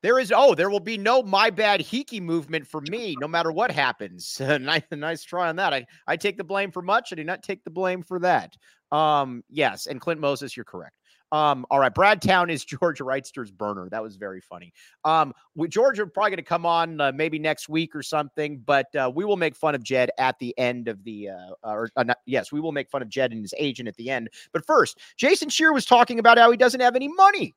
There 0.01 0.19
is 0.19 0.33
oh, 0.35 0.55
there 0.55 0.69
will 0.69 0.79
be 0.79 0.97
no 0.97 1.23
my 1.23 1.49
bad 1.49 1.81
Heeke 1.81 2.21
movement 2.21 2.67
for 2.67 2.81
me, 2.81 3.17
no 3.19 3.27
matter 3.27 3.51
what 3.51 3.71
happens. 3.71 4.39
nice, 4.61 4.83
nice 4.91 5.23
try 5.23 5.49
on 5.49 5.57
that. 5.57 5.73
I, 5.73 5.85
I 6.07 6.17
take 6.17 6.37
the 6.37 6.43
blame 6.43 6.71
for 6.71 6.81
much. 6.81 7.11
I 7.11 7.15
do 7.15 7.23
not 7.23 7.43
take 7.43 7.63
the 7.63 7.69
blame 7.71 8.03
for 8.03 8.19
that. 8.19 8.55
Um, 8.91 9.43
yes, 9.49 9.87
and 9.87 10.01
Clint 10.01 10.21
Moses, 10.21 10.57
you're 10.57 10.65
correct. 10.65 10.95
Um, 11.31 11.65
all 11.69 11.79
right, 11.79 11.93
Brad 11.93 12.21
Town 12.21 12.49
is 12.49 12.65
Georgia 12.79 13.03
Wrightster's 13.03 13.51
burner. 13.51 13.87
That 13.89 14.01
was 14.01 14.15
very 14.15 14.41
funny. 14.41 14.73
Um, 15.05 15.33
we, 15.55 15.67
Georgia 15.67 16.05
probably 16.07 16.31
going 16.31 16.37
to 16.37 16.43
come 16.43 16.65
on 16.65 16.99
uh, 16.99 17.11
maybe 17.13 17.39
next 17.39 17.69
week 17.69 17.95
or 17.95 18.01
something, 18.01 18.59
but 18.65 18.93
uh, 18.95 19.11
we 19.13 19.25
will 19.25 19.37
make 19.37 19.55
fun 19.55 19.75
of 19.75 19.83
Jed 19.83 20.11
at 20.17 20.37
the 20.39 20.57
end 20.57 20.87
of 20.87 21.03
the. 21.03 21.29
Uh, 21.29 21.51
or 21.63 21.89
uh, 21.95 22.03
not, 22.03 22.17
yes, 22.25 22.51
we 22.51 22.59
will 22.59 22.71
make 22.71 22.89
fun 22.89 23.01
of 23.01 23.09
Jed 23.09 23.31
and 23.31 23.41
his 23.41 23.53
agent 23.57 23.87
at 23.87 23.95
the 23.95 24.09
end. 24.09 24.29
But 24.51 24.65
first, 24.65 24.99
Jason 25.17 25.49
Scheer 25.49 25.73
was 25.73 25.85
talking 25.85 26.19
about 26.19 26.37
how 26.37 26.49
he 26.51 26.57
doesn't 26.57 26.81
have 26.81 26.95
any 26.95 27.07
money. 27.07 27.55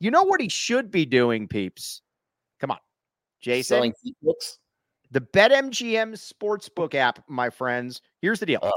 You 0.00 0.10
know 0.10 0.22
what 0.22 0.40
he 0.40 0.48
should 0.48 0.90
be 0.90 1.04
doing, 1.04 1.46
peeps? 1.46 2.00
Come 2.58 2.70
on, 2.70 2.78
Jason. 3.40 3.76
Selling 3.76 3.94
books. 4.22 4.58
The 5.12 5.20
BetMGM 5.20 6.14
Sportsbook 6.14 6.94
app, 6.94 7.24
my 7.28 7.50
friends. 7.50 8.00
Here's 8.22 8.38
the 8.38 8.46
deal. 8.46 8.60
Oh. 8.62 8.70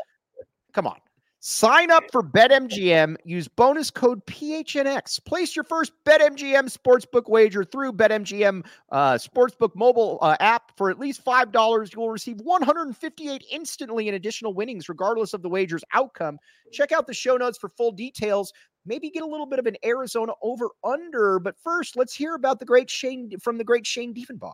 Come 0.74 0.88
on. 0.88 0.98
Sign 1.46 1.92
up 1.92 2.06
for 2.10 2.24
BetMGM. 2.24 3.18
Use 3.26 3.50
bonus 3.50 3.92
code 3.92 4.26
PHNX. 4.28 5.22
Place 5.26 5.58
your 5.58 5.66
first 5.66 5.92
BetMGM 6.06 6.74
sportsbook 6.74 7.30
wager 7.30 7.66
through 7.66 7.92
BetMGM 7.92 8.66
uh, 8.94 9.16
sportsbook 9.16 9.76
mobile 9.76 10.20
uh, 10.22 10.38
app 10.40 10.72
for 10.78 10.90
at 10.90 11.00
least 11.00 11.22
five 11.22 11.52
dollars. 11.52 11.92
You 11.92 12.00
will 12.00 12.12
receive 12.12 12.40
158 12.40 13.44
instantly 13.52 14.08
in 14.08 14.14
additional 14.14 14.54
winnings, 14.54 14.88
regardless 14.88 15.34
of 15.34 15.42
the 15.42 15.50
wager's 15.50 15.84
outcome. 15.92 16.38
Check 16.72 16.94
out 16.94 17.08
the 17.08 17.14
show 17.14 17.36
notes 17.36 17.58
for 17.58 17.68
full 17.68 17.92
details. 17.92 18.54
Maybe 18.86 19.10
get 19.10 19.24
a 19.24 19.28
little 19.28 19.46
bit 19.46 19.60
of 19.60 19.66
an 19.66 19.76
Arizona 19.84 20.32
over 20.42 20.70
under. 20.86 21.40
But 21.40 21.56
first, 21.62 21.98
let's 21.98 22.16
hear 22.16 22.36
about 22.36 22.60
the 22.60 22.66
great 22.66 22.90
Shane 22.90 23.38
from 23.42 23.58
the 23.58 23.66
great 23.66 23.86
Shane 23.86 24.14
Diefenbach. 24.14 24.54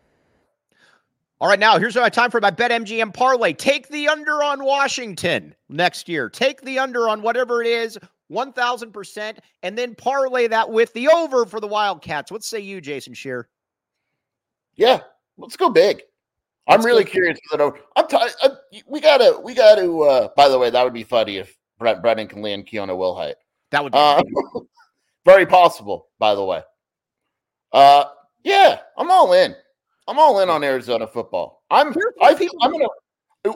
All 1.41 1.47
right, 1.47 1.57
now 1.57 1.79
here's 1.79 1.95
my 1.95 2.07
time 2.07 2.29
for 2.29 2.39
my 2.39 2.51
BetMGM 2.51 3.15
parlay. 3.15 3.53
Take 3.53 3.87
the 3.87 4.07
under 4.07 4.43
on 4.43 4.63
Washington 4.63 5.55
next 5.69 6.07
year. 6.07 6.29
Take 6.29 6.61
the 6.61 6.77
under 6.77 7.09
on 7.09 7.23
whatever 7.23 7.63
it 7.63 7.67
is, 7.67 7.97
1000%, 8.31 9.37
and 9.63 9.75
then 9.75 9.95
parlay 9.95 10.47
that 10.49 10.69
with 10.69 10.93
the 10.93 11.07
over 11.07 11.47
for 11.47 11.59
the 11.59 11.65
Wildcats. 11.65 12.31
What 12.31 12.43
say 12.43 12.59
you, 12.59 12.79
Jason 12.79 13.15
Scheer? 13.15 13.49
Yeah, 14.75 14.99
let's 15.39 15.57
go 15.57 15.71
big. 15.71 16.03
I'm 16.67 16.85
really 16.85 17.03
curious. 17.03 17.39
for 17.49 17.57
that 17.57 17.63
over. 17.63 17.79
I'm 17.95 18.07
t- 18.07 18.17
I, 18.19 18.49
we 18.85 19.01
gotta, 19.01 19.39
we 19.43 19.55
gotta. 19.55 19.91
Uh, 19.91 20.27
by 20.37 20.47
the 20.47 20.59
way, 20.59 20.69
that 20.69 20.83
would 20.83 20.93
be 20.93 21.03
funny 21.03 21.37
if 21.37 21.57
Brent 21.79 22.03
Brennan 22.03 22.27
can 22.27 22.43
land 22.43 22.67
Keona 22.67 22.95
Wilhite. 22.95 23.33
That 23.71 23.83
would 23.83 23.93
be 23.93 23.97
Uh, 23.97 24.21
very 25.25 25.47
possible, 25.47 26.09
by 26.19 26.35
the 26.35 26.45
way. 26.45 26.61
Uh, 27.73 28.05
yeah, 28.43 28.81
I'm 28.95 29.09
all 29.09 29.33
in. 29.33 29.55
I'm 30.07 30.19
all 30.19 30.39
in 30.39 30.49
on 30.49 30.63
Arizona 30.63 31.07
football. 31.07 31.63
I'm. 31.69 31.93
I 32.21 32.33
think 32.33 32.51
I'm 32.61 32.71
gonna. 32.71 32.87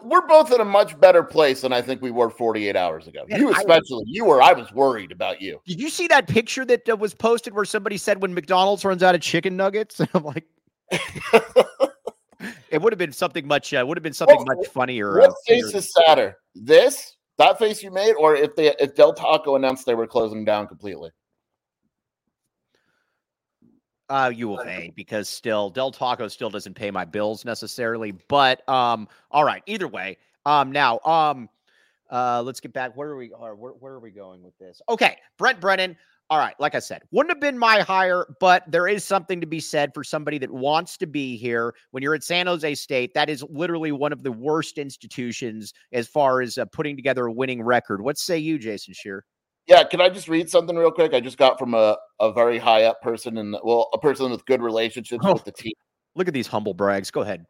We're 0.04 0.26
both 0.26 0.52
in 0.52 0.62
a 0.62 0.66
much 0.66 1.00
better 1.00 1.22
place 1.22 1.62
than 1.62 1.72
I 1.72 1.80
think 1.82 2.02
we 2.02 2.10
were 2.10 2.32
48 2.32 2.76
hours 2.76 3.06
ago. 3.08 3.24
Man, 3.28 3.40
you 3.40 3.50
I- 3.54 3.60
especially. 3.60 4.04
you 4.08 4.26
were. 4.26 4.42
I 4.42 4.54
was 4.54 4.72
worried 4.74 5.12
about 5.12 5.42
you. 5.42 5.60
Did 5.68 5.80
you 5.80 5.90
see 5.90 6.08
that 6.08 6.28
picture 6.28 6.66
that 6.66 6.98
was 7.00 7.14
posted 7.14 7.54
where 7.54 7.66
somebody 7.66 7.98
said 7.98 8.22
when 8.22 8.34
McDonald's 8.34 8.84
runs 8.84 9.04
out 9.04 9.14
of 9.16 9.22
chicken 9.22 9.56
nuggets? 9.56 10.02
I'm 10.14 10.24
like, 10.24 10.46
it 12.72 12.82
would 12.82 12.94
have 12.94 12.98
been 13.00 13.12
something 13.14 13.48
much. 13.48 13.74
Uh, 13.74 13.84
would 13.88 13.98
have 13.98 14.04
been 14.04 14.14
something 14.14 14.38
What- 14.38 14.58
much 14.58 14.68
funnier. 14.68 15.18
what 15.20 15.30
uh, 15.30 15.34
face 15.48 15.74
is 15.74 15.94
sadder? 15.94 16.38
This 16.56 17.16
that 17.38 17.60
face 17.60 17.84
you 17.84 17.92
made, 17.92 18.14
or 18.14 18.36
if 18.36 18.56
they 18.56 18.74
if 18.80 18.96
Del 18.96 19.14
Taco 19.14 19.56
announced 19.56 19.86
they 19.86 19.96
were 19.96 20.08
closing 20.08 20.46
down 20.46 20.68
completely? 20.68 21.10
Uh, 24.10 24.32
U 24.36 24.54
of 24.54 24.68
A 24.68 24.92
because 24.96 25.28
still 25.28 25.70
Del 25.70 25.92
Taco 25.92 26.28
still 26.28 26.50
doesn't 26.50 26.76
pay 26.76 26.92
my 26.92 27.06
bills 27.06 27.44
necessarily. 27.44 28.12
But 28.12 28.68
um, 28.70 29.08
all 29.32 29.44
right. 29.44 29.64
Either 29.66 29.88
way, 29.88 30.18
um, 30.46 30.72
now 30.72 31.00
um, 31.00 31.50
uh, 32.12 32.42
let's 32.44 32.60
get 32.60 32.74
back. 32.74 32.96
Where 32.96 33.10
are 33.10 33.18
we? 33.18 33.32
Or 33.32 33.56
where, 33.56 33.72
where 33.72 33.94
are 33.94 34.00
we 34.00 34.12
going 34.12 34.44
with 34.44 34.58
this? 34.60 34.82
Okay, 34.90 35.18
Brent 35.38 35.60
Brennan. 35.60 35.98
All 36.32 36.40
right, 36.40 36.56
like 36.60 36.74
I 36.74 36.80
said, 36.80 37.04
wouldn't 37.12 37.30
have 37.30 37.40
been 37.40 37.56
my 37.56 37.82
hire, 37.82 38.26
but 38.40 38.64
there 38.68 38.88
is 38.88 39.04
something 39.04 39.40
to 39.42 39.46
be 39.46 39.60
said 39.60 39.94
for 39.94 40.04
somebody 40.04 40.40
that 40.40 40.50
wants 40.50 40.98
to 40.98 41.06
be 41.06 41.38
here. 41.38 41.76
When 41.92 42.02
you're 42.02 42.16
at 42.16 42.24
San 42.24 42.48
Jose 42.48 42.74
State, 42.76 43.14
that 43.14 43.30
is 43.30 43.44
literally 43.48 43.92
one 43.92 44.12
of 44.12 44.24
the 44.24 44.32
worst 44.32 44.80
institutions 44.80 45.72
as 45.94 46.08
far 46.08 46.42
as 46.42 46.58
uh, 46.58 46.66
putting 46.66 46.96
together 46.96 47.28
a 47.28 47.32
winning 47.32 47.62
record. 47.62 48.02
What 48.02 48.18
say 48.18 48.40
you, 48.40 48.58
Jason 48.58 48.96
Scheer? 48.96 49.24
Yeah, 49.68 49.84
can 49.84 50.00
I 50.00 50.10
just 50.10 50.28
read 50.28 50.50
something 50.50 50.76
real 50.76 50.92
quick? 50.92 51.14
I 51.14 51.20
just 51.20 51.38
got 51.38 51.58
from 51.58 51.74
a, 51.74 51.98
a 52.20 52.32
very 52.32 52.58
high 52.60 52.84
up 52.84 53.02
person 53.02 53.38
and 53.40 53.56
well, 53.64 53.90
a 53.94 53.98
person 53.98 54.30
with 54.32 54.46
good 54.46 54.62
relationships 54.62 55.26
Oh. 55.26 55.34
with 55.34 55.44
the 55.46 55.52
team. 55.52 55.74
Look 56.16 56.28
at 56.28 56.34
these 56.34 56.48
humble 56.48 56.74
brags. 56.74 57.10
Go 57.12 57.22
ahead. 57.22 57.46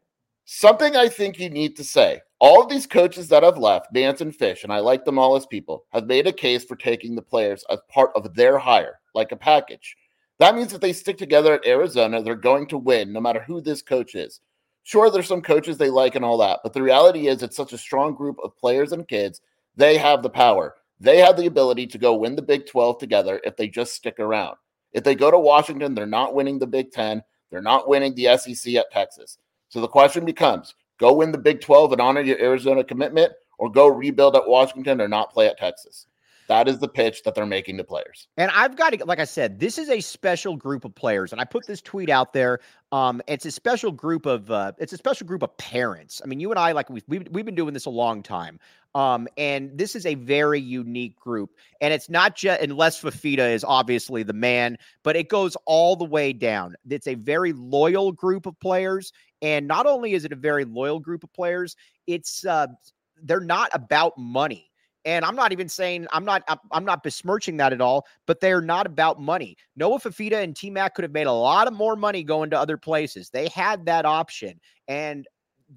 Something 0.46 0.96
I 0.96 1.08
think 1.08 1.38
you 1.38 1.50
need 1.50 1.76
to 1.76 1.84
say. 1.84 2.20
All 2.38 2.62
of 2.62 2.68
these 2.68 2.86
coaches 2.86 3.28
that 3.28 3.42
have 3.42 3.58
left, 3.58 3.92
Nance 3.92 4.20
and 4.20 4.34
Fish, 4.34 4.62
and 4.62 4.72
I 4.72 4.78
like 4.78 5.04
them 5.04 5.18
all 5.18 5.34
as 5.36 5.44
people, 5.46 5.84
have 5.92 6.06
made 6.06 6.26
a 6.26 6.32
case 6.32 6.64
for 6.64 6.76
taking 6.76 7.14
the 7.14 7.22
players 7.22 7.64
as 7.70 7.80
part 7.88 8.10
of 8.14 8.32
their 8.34 8.56
hire, 8.56 9.00
like 9.14 9.32
a 9.32 9.36
package. 9.36 9.96
That 10.38 10.54
means 10.54 10.72
if 10.72 10.80
they 10.80 10.92
stick 10.92 11.16
together 11.18 11.54
at 11.54 11.66
Arizona, 11.66 12.22
they're 12.22 12.34
going 12.36 12.66
to 12.68 12.78
win 12.78 13.12
no 13.12 13.20
matter 13.20 13.40
who 13.40 13.60
this 13.60 13.82
coach 13.82 14.14
is. 14.14 14.40
Sure, 14.84 15.10
there's 15.10 15.26
some 15.26 15.42
coaches 15.42 15.78
they 15.78 15.90
like 15.90 16.14
and 16.14 16.24
all 16.24 16.38
that, 16.38 16.60
but 16.62 16.72
the 16.72 16.82
reality 16.82 17.26
is 17.26 17.42
it's 17.42 17.56
such 17.56 17.72
a 17.72 17.78
strong 17.78 18.14
group 18.14 18.36
of 18.44 18.56
players 18.56 18.92
and 18.92 19.08
kids. 19.08 19.40
They 19.76 19.96
have 19.98 20.22
the 20.22 20.30
power. 20.30 20.76
They 20.98 21.18
have 21.18 21.36
the 21.36 21.46
ability 21.46 21.86
to 21.88 21.98
go 21.98 22.16
win 22.16 22.36
the 22.36 22.42
Big 22.42 22.66
12 22.66 22.98
together 22.98 23.40
if 23.44 23.56
they 23.56 23.68
just 23.68 23.94
stick 23.94 24.18
around. 24.18 24.56
If 24.92 25.04
they 25.04 25.14
go 25.14 25.30
to 25.30 25.38
Washington, 25.38 25.94
they're 25.94 26.06
not 26.06 26.34
winning 26.34 26.58
the 26.58 26.66
Big 26.66 26.90
10. 26.90 27.22
They're 27.50 27.60
not 27.60 27.88
winning 27.88 28.14
the 28.14 28.36
SEC 28.38 28.74
at 28.74 28.90
Texas. 28.90 29.38
So 29.68 29.80
the 29.80 29.88
question 29.88 30.24
becomes 30.24 30.74
go 30.98 31.12
win 31.12 31.32
the 31.32 31.38
Big 31.38 31.60
12 31.60 31.92
and 31.92 32.00
honor 32.00 32.22
your 32.22 32.40
Arizona 32.40 32.82
commitment, 32.82 33.32
or 33.58 33.70
go 33.70 33.88
rebuild 33.88 34.36
at 34.36 34.48
Washington 34.48 35.00
or 35.00 35.08
not 35.08 35.32
play 35.32 35.46
at 35.46 35.58
Texas. 35.58 36.06
That 36.48 36.68
is 36.68 36.78
the 36.78 36.88
pitch 36.88 37.22
that 37.24 37.34
they're 37.34 37.46
making 37.46 37.76
to 37.78 37.84
players. 37.84 38.28
And 38.36 38.50
I've 38.54 38.76
got 38.76 38.92
to, 38.92 39.04
like 39.04 39.18
I 39.18 39.24
said, 39.24 39.58
this 39.58 39.78
is 39.78 39.88
a 39.88 40.00
special 40.00 40.56
group 40.56 40.84
of 40.84 40.94
players. 40.94 41.32
And 41.32 41.40
I 41.40 41.44
put 41.44 41.66
this 41.66 41.82
tweet 41.82 42.08
out 42.08 42.32
there. 42.32 42.60
Um, 42.92 43.20
it's 43.26 43.46
a 43.46 43.50
special 43.50 43.90
group 43.90 44.26
of, 44.26 44.50
uh, 44.50 44.72
it's 44.78 44.92
a 44.92 44.96
special 44.96 45.26
group 45.26 45.42
of 45.42 45.56
parents. 45.56 46.22
I 46.22 46.26
mean, 46.26 46.38
you 46.38 46.50
and 46.50 46.58
I, 46.58 46.72
like 46.72 46.88
we've, 46.88 47.02
we've, 47.08 47.26
we've 47.30 47.44
been 47.44 47.56
doing 47.56 47.74
this 47.74 47.86
a 47.86 47.90
long 47.90 48.22
time. 48.22 48.60
Um, 48.94 49.28
and 49.36 49.76
this 49.76 49.94
is 49.94 50.06
a 50.06 50.14
very 50.14 50.60
unique 50.60 51.18
group. 51.18 51.50
And 51.80 51.92
it's 51.92 52.08
not 52.08 52.36
just, 52.36 52.62
unless 52.62 53.02
Fifita 53.02 53.52
is 53.52 53.64
obviously 53.64 54.22
the 54.22 54.32
man, 54.32 54.78
but 55.02 55.16
it 55.16 55.28
goes 55.28 55.56
all 55.66 55.96
the 55.96 56.04
way 56.04 56.32
down. 56.32 56.76
It's 56.88 57.08
a 57.08 57.14
very 57.14 57.52
loyal 57.52 58.12
group 58.12 58.46
of 58.46 58.58
players. 58.60 59.12
And 59.42 59.66
not 59.66 59.84
only 59.84 60.14
is 60.14 60.24
it 60.24 60.32
a 60.32 60.36
very 60.36 60.64
loyal 60.64 61.00
group 61.00 61.24
of 61.24 61.32
players, 61.32 61.76
it's, 62.06 62.46
uh, 62.46 62.68
they're 63.22 63.40
not 63.40 63.70
about 63.74 64.16
money. 64.16 64.70
And 65.06 65.24
I'm 65.24 65.36
not 65.36 65.52
even 65.52 65.68
saying 65.68 66.06
I'm 66.12 66.24
not 66.24 66.42
I'm- 66.48 66.84
not 66.84 67.02
besmirching 67.02 67.56
that 67.58 67.72
at 67.72 67.80
all, 67.80 68.06
but 68.26 68.40
they're 68.40 68.60
not 68.60 68.86
about 68.86 69.20
money. 69.20 69.56
Noah 69.76 70.00
Fifita 70.00 70.42
and 70.42 70.54
T 70.54 70.68
Mac 70.68 70.94
could 70.94 71.04
have 71.04 71.12
made 71.12 71.28
a 71.28 71.32
lot 71.32 71.68
of 71.68 71.72
more 71.72 71.96
money 71.96 72.24
going 72.24 72.50
to 72.50 72.58
other 72.58 72.76
places. 72.76 73.30
They 73.30 73.48
had 73.48 73.86
that 73.86 74.04
option. 74.04 74.60
And 74.88 75.26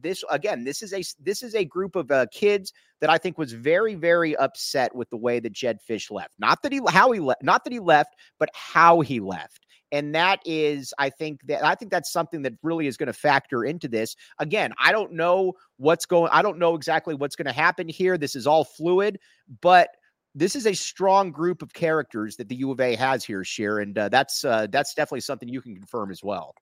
this 0.02 0.24
again, 0.32 0.64
this 0.64 0.82
is 0.82 0.94
a 0.94 1.04
this 1.22 1.44
is 1.44 1.56
a 1.56 1.64
group 1.64 1.96
of 1.96 2.12
uh, 2.12 2.26
kids 2.34 2.74
that 3.02 3.10
I 3.10 3.18
think 3.18 3.38
was 3.38 3.54
very 3.54 3.96
very 3.96 4.36
upset 4.36 4.94
with 4.96 5.10
the 5.12 5.18
way 5.18 5.40
that 5.40 5.54
Jed 5.54 5.80
Fish 5.82 6.10
left. 6.12 6.34
Not 6.40 6.62
that 6.64 6.72
he 6.72 6.82
how 6.88 7.12
he 7.12 7.20
left, 7.20 7.44
not 7.44 7.64
that 7.64 7.74
he 7.74 7.80
left, 7.80 8.16
but 8.40 8.50
how 8.54 9.02
he 9.02 9.20
left. 9.20 9.68
And 9.92 10.14
that 10.14 10.40
is, 10.46 10.94
I 11.00 11.10
think 11.10 11.42
that 11.48 11.66
I 11.66 11.76
think 11.76 11.90
that's 11.90 12.12
something 12.12 12.44
that 12.44 12.54
really 12.62 12.88
is 12.88 12.96
going 12.96 13.08
to 13.08 13.14
factor 13.14 13.64
into 13.64 13.88
this. 13.88 14.16
Again, 14.38 14.74
I 14.78 14.92
don't 14.92 15.14
know 15.14 15.54
what's 15.78 16.06
going. 16.06 16.30
I 16.32 16.42
don't 16.42 16.60
know 16.60 16.76
exactly 16.76 17.16
what's 17.16 17.36
going 17.36 17.48
to 17.48 17.52
happen 17.52 17.90
here. 17.90 18.18
This 18.18 18.36
is 18.36 18.46
all 18.46 18.64
fluid, 18.64 19.20
but 19.62 19.90
this 20.36 20.56
is 20.56 20.68
a 20.68 20.76
strong 20.76 21.32
group 21.32 21.64
of 21.64 21.74
characters 21.74 22.36
that 22.36 22.48
the 22.50 22.56
U 22.58 22.72
of 22.72 22.80
A 22.80 22.96
has 22.96 23.26
here, 23.26 23.44
Scheer, 23.44 23.80
and 23.80 23.98
uh, 23.98 24.10
that's 24.10 24.46
uh, 24.46 24.68
that's 24.70 24.94
definitely 24.94 25.22
something 25.22 25.50
you 25.50 25.62
can 25.62 25.76
confirm 25.76 26.12
as 26.12 26.24
well. 26.24 26.54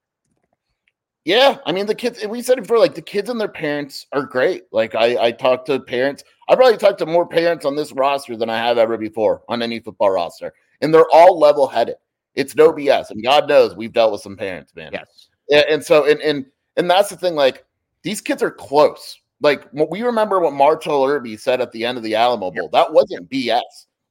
Yeah, 1.25 1.57
I 1.65 1.73
mean 1.73 1.85
the 1.85 1.93
kids. 1.93 2.25
We 2.25 2.41
said 2.41 2.57
it 2.57 2.61
before, 2.61 2.79
like 2.79 2.95
the 2.95 3.01
kids 3.01 3.29
and 3.29 3.41
their 3.41 3.49
parents 3.49 4.07
are 4.13 4.23
great. 4.23 4.63
Like 4.71 4.95
I, 4.95 5.17
I 5.25 5.31
talked 5.31 5.65
to 5.65 5.81
parents. 5.81 6.23
I 6.47 6.55
probably 6.55 6.77
talked 6.77 6.99
to 6.99 7.05
more 7.05 7.27
parents 7.27 7.65
on 7.65 7.75
this 7.75 7.91
roster 7.91 8.37
than 8.37 8.49
I 8.49 8.57
have 8.57 8.77
ever 8.77 8.97
before 8.97 9.41
on 9.49 9.61
any 9.61 9.81
football 9.81 10.11
roster, 10.11 10.53
and 10.79 10.93
they're 10.93 11.11
all 11.11 11.37
level-headed. 11.37 11.95
It's 12.37 12.55
no 12.55 12.71
BS, 12.71 13.09
and 13.09 13.21
God 13.23 13.49
knows 13.49 13.75
we've 13.75 13.91
dealt 13.91 14.11
with 14.11 14.21
some 14.21 14.37
parents, 14.37 14.73
man. 14.75 14.91
Yes. 14.93 15.27
And, 15.49 15.65
and 15.69 15.83
so, 15.83 16.05
and 16.05 16.21
and 16.21 16.45
and 16.77 16.89
that's 16.89 17.09
the 17.09 17.17
thing. 17.17 17.35
Like 17.35 17.65
these 18.03 18.21
kids 18.21 18.43
are 18.43 18.51
close. 18.51 19.19
Like 19.41 19.67
we 19.73 20.03
remember 20.03 20.39
what 20.39 20.53
Marshall 20.53 21.03
Irby 21.03 21.35
said 21.35 21.61
at 21.61 21.71
the 21.71 21.83
end 21.83 21.97
of 21.97 22.03
the 22.03 22.15
Alamo 22.15 22.51
Bowl. 22.51 22.69
That 22.71 22.93
wasn't 22.93 23.29
BS. 23.29 23.61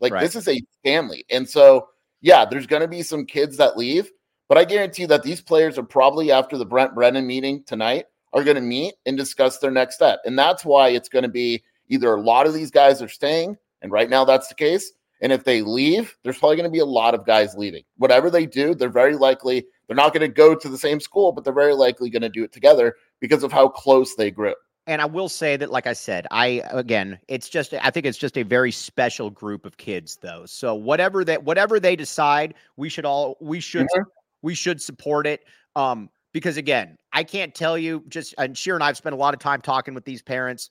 Like 0.00 0.12
right. 0.12 0.20
this 0.20 0.36
is 0.36 0.48
a 0.48 0.60
family. 0.84 1.24
And 1.30 1.48
so, 1.48 1.88
yeah, 2.20 2.44
there's 2.44 2.66
going 2.66 2.82
to 2.82 2.88
be 2.88 3.02
some 3.02 3.24
kids 3.24 3.56
that 3.56 3.78
leave, 3.78 4.10
but 4.48 4.58
I 4.58 4.64
guarantee 4.64 5.06
that 5.06 5.22
these 5.22 5.40
players 5.40 5.78
are 5.78 5.84
probably 5.84 6.30
after 6.30 6.58
the 6.58 6.66
Brent 6.66 6.94
Brennan 6.94 7.26
meeting 7.26 7.64
tonight 7.64 8.06
are 8.32 8.44
going 8.44 8.56
to 8.56 8.60
meet 8.60 8.94
and 9.06 9.16
discuss 9.16 9.58
their 9.58 9.70
next 9.70 9.94
step. 9.94 10.20
And 10.24 10.38
that's 10.38 10.64
why 10.64 10.88
it's 10.90 11.08
going 11.08 11.22
to 11.22 11.28
be 11.28 11.62
either 11.88 12.12
a 12.14 12.20
lot 12.20 12.46
of 12.46 12.54
these 12.54 12.70
guys 12.70 13.00
are 13.00 13.08
staying, 13.08 13.56
and 13.82 13.90
right 13.90 14.10
now 14.10 14.24
that's 14.24 14.48
the 14.48 14.54
case. 14.54 14.92
And 15.20 15.33
if 15.33 15.44
they 15.44 15.62
leave, 15.62 16.16
there's 16.22 16.38
probably 16.38 16.57
going 16.57 16.68
to 16.68 16.72
be 16.72 16.79
a 16.79 16.85
lot 16.85 17.14
of 17.14 17.24
guys 17.24 17.55
leaving. 17.57 17.85
Whatever 17.96 18.31
they 18.31 18.46
do, 18.46 18.74
they're 18.74 18.88
very 18.88 19.16
likely, 19.16 19.66
they're 19.87 19.96
not 19.96 20.12
going 20.12 20.29
to 20.29 20.35
go 20.35 20.55
to 20.55 20.68
the 20.68 20.79
same 20.79 21.00
school, 21.00 21.33
but 21.33 21.44
they're 21.44 21.52
very 21.52 21.74
likely 21.74 22.11
going 22.11 22.22
to 22.22 22.29
do 22.29 22.44
it 22.44 22.52
together 22.52 22.94
because 23.20 23.42
of 23.42 23.52
how 23.52 23.68
close 23.68 24.14
they 24.14 24.31
grew 24.31 24.55
and 24.87 25.02
I 25.02 25.07
will 25.07 25.29
say 25.29 25.57
that, 25.57 25.70
like 25.70 25.87
I 25.87 25.92
said, 25.92 26.26
I 26.31 26.62
again, 26.70 27.18
it's 27.29 27.48
just 27.48 27.74
I 27.74 27.90
think 27.90 28.07
it's 28.07 28.18
just 28.18 28.38
a 28.38 28.44
very 28.44 28.70
special 28.70 29.31
group 29.31 29.66
of 29.66 29.76
kids, 29.76 30.18
though. 30.22 30.46
So 30.46 30.74
whatever 30.74 31.24
that 31.24 31.42
whatever 31.42 31.81
they 31.81 31.96
decide, 31.96 32.55
we 32.76 32.88
should 32.88 33.05
all 33.05 33.37
we 33.40 33.59
should 33.59 33.87
mm-hmm. 33.87 34.02
we 34.42 34.55
should 34.55 34.81
support 34.81 35.26
it. 35.26 35.44
Um, 35.74 36.09
because 36.33 36.57
again, 36.57 36.96
I 37.12 37.24
can't 37.24 37.55
tell 37.55 37.76
you 37.76 38.05
just 38.09 38.35
and 38.38 38.57
Scheer 38.57 38.74
and 38.74 38.85
I've 38.85 38.96
spent 38.96 39.14
a 39.14 39.18
lot 39.18 39.35
of 39.35 39.40
time 39.40 39.61
talking 39.61 39.94
with 39.94 40.05
these 40.05 40.22
parents 40.22 40.70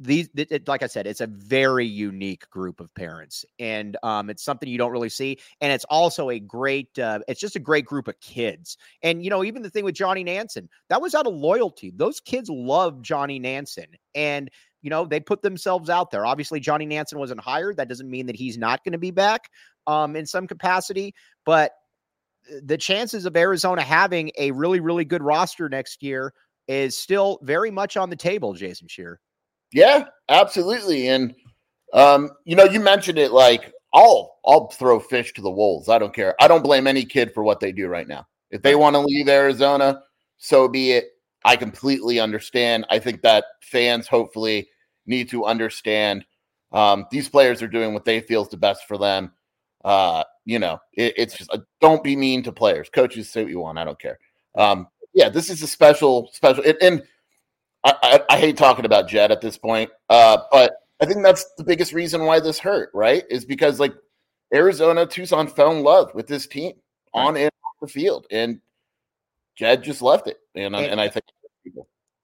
these 0.00 0.30
it, 0.34 0.66
like 0.66 0.82
i 0.82 0.86
said 0.86 1.06
it's 1.06 1.20
a 1.20 1.26
very 1.26 1.86
unique 1.86 2.48
group 2.48 2.80
of 2.80 2.92
parents 2.94 3.44
and 3.58 3.98
um, 4.02 4.30
it's 4.30 4.42
something 4.42 4.68
you 4.68 4.78
don't 4.78 4.90
really 4.92 5.10
see 5.10 5.38
and 5.60 5.70
it's 5.72 5.84
also 5.84 6.30
a 6.30 6.40
great 6.40 6.98
uh, 6.98 7.20
it's 7.28 7.40
just 7.40 7.54
a 7.54 7.60
great 7.60 7.84
group 7.84 8.08
of 8.08 8.18
kids 8.20 8.78
and 9.02 9.22
you 9.22 9.28
know 9.28 9.44
even 9.44 9.62
the 9.62 9.68
thing 9.68 9.84
with 9.84 9.94
johnny 9.94 10.24
nansen 10.24 10.68
that 10.88 11.02
was 11.02 11.14
out 11.14 11.26
of 11.26 11.34
loyalty 11.34 11.92
those 11.94 12.18
kids 12.18 12.48
love 12.48 13.02
johnny 13.02 13.38
nansen 13.38 13.84
and 14.14 14.50
you 14.80 14.88
know 14.88 15.04
they 15.04 15.20
put 15.20 15.42
themselves 15.42 15.90
out 15.90 16.10
there 16.10 16.24
obviously 16.24 16.58
johnny 16.58 16.86
nansen 16.86 17.18
wasn't 17.18 17.40
hired 17.40 17.76
that 17.76 17.88
doesn't 17.88 18.10
mean 18.10 18.26
that 18.26 18.36
he's 18.36 18.56
not 18.56 18.82
going 18.82 18.92
to 18.92 18.98
be 18.98 19.10
back 19.10 19.50
um, 19.86 20.16
in 20.16 20.24
some 20.24 20.46
capacity 20.46 21.14
but 21.44 21.72
uh, 22.50 22.56
the 22.64 22.78
chances 22.78 23.26
of 23.26 23.36
arizona 23.36 23.82
having 23.82 24.30
a 24.38 24.50
really 24.52 24.80
really 24.80 25.04
good 25.04 25.22
roster 25.22 25.68
next 25.68 26.02
year 26.02 26.32
is 26.68 26.96
still 26.96 27.38
very 27.42 27.70
much 27.70 27.98
on 27.98 28.08
the 28.08 28.16
table 28.16 28.54
jason 28.54 28.88
scheer 28.88 29.20
yeah, 29.72 30.04
absolutely. 30.28 31.08
And 31.08 31.34
um, 31.92 32.30
you 32.44 32.56
know, 32.56 32.64
you 32.64 32.80
mentioned 32.80 33.18
it 33.18 33.32
like 33.32 33.72
I'll 33.92 34.38
I'll 34.44 34.68
throw 34.68 35.00
fish 35.00 35.32
to 35.34 35.42
the 35.42 35.50
wolves. 35.50 35.88
I 35.88 35.98
don't 35.98 36.14
care. 36.14 36.34
I 36.40 36.48
don't 36.48 36.64
blame 36.64 36.86
any 36.86 37.04
kid 37.04 37.32
for 37.34 37.42
what 37.42 37.60
they 37.60 37.72
do 37.72 37.88
right 37.88 38.08
now. 38.08 38.26
If 38.50 38.62
they 38.62 38.74
want 38.74 38.94
to 38.94 39.00
leave 39.00 39.28
Arizona, 39.28 40.02
so 40.38 40.68
be 40.68 40.92
it. 40.92 41.06
I 41.44 41.56
completely 41.56 42.20
understand. 42.20 42.84
I 42.90 42.98
think 42.98 43.22
that 43.22 43.44
fans 43.62 44.06
hopefully 44.06 44.68
need 45.06 45.30
to 45.30 45.46
understand 45.46 46.24
um, 46.72 47.06
these 47.10 47.28
players 47.28 47.62
are 47.62 47.68
doing 47.68 47.94
what 47.94 48.04
they 48.04 48.20
feel 48.20 48.42
is 48.42 48.48
the 48.48 48.56
best 48.56 48.86
for 48.86 48.98
them. 48.98 49.32
Uh, 49.84 50.24
you 50.44 50.58
know, 50.58 50.78
it, 50.92 51.14
it's 51.16 51.36
just 51.36 51.50
uh, 51.52 51.58
don't 51.80 52.04
be 52.04 52.14
mean 52.16 52.42
to 52.42 52.52
players. 52.52 52.88
Coaches 52.90 53.30
say 53.30 53.42
what 53.42 53.50
you 53.50 53.60
want. 53.60 53.78
I 53.78 53.84
don't 53.84 53.98
care. 53.98 54.18
Um, 54.54 54.88
yeah, 55.14 55.28
this 55.28 55.50
is 55.50 55.62
a 55.62 55.66
special, 55.66 56.30
special, 56.32 56.62
and, 56.64 56.76
and 56.80 57.02
I, 57.84 57.94
I, 58.02 58.34
I, 58.34 58.38
hate 58.38 58.56
talking 58.56 58.84
about 58.84 59.08
Jed 59.08 59.32
at 59.32 59.40
this 59.40 59.56
point, 59.56 59.90
uh, 60.10 60.38
but 60.52 60.74
I 61.00 61.06
think 61.06 61.22
that's 61.22 61.46
the 61.56 61.64
biggest 61.64 61.92
reason 61.92 62.24
why 62.24 62.40
this 62.40 62.58
hurt, 62.58 62.90
right? 62.92 63.24
Is 63.30 63.44
because 63.44 63.80
like 63.80 63.94
Arizona, 64.52 65.06
Tucson 65.06 65.46
fell 65.46 65.72
in 65.72 65.82
love 65.82 66.14
with 66.14 66.26
this 66.26 66.46
team 66.46 66.74
on 67.14 67.36
and 67.36 67.46
off 67.64 67.80
the 67.80 67.88
field, 67.88 68.26
and 68.30 68.60
Jed 69.56 69.82
just 69.82 70.02
left 70.02 70.26
it, 70.26 70.38
and 70.54 70.76
and, 70.76 70.86
and 70.86 71.00
I 71.00 71.08
think. 71.08 71.24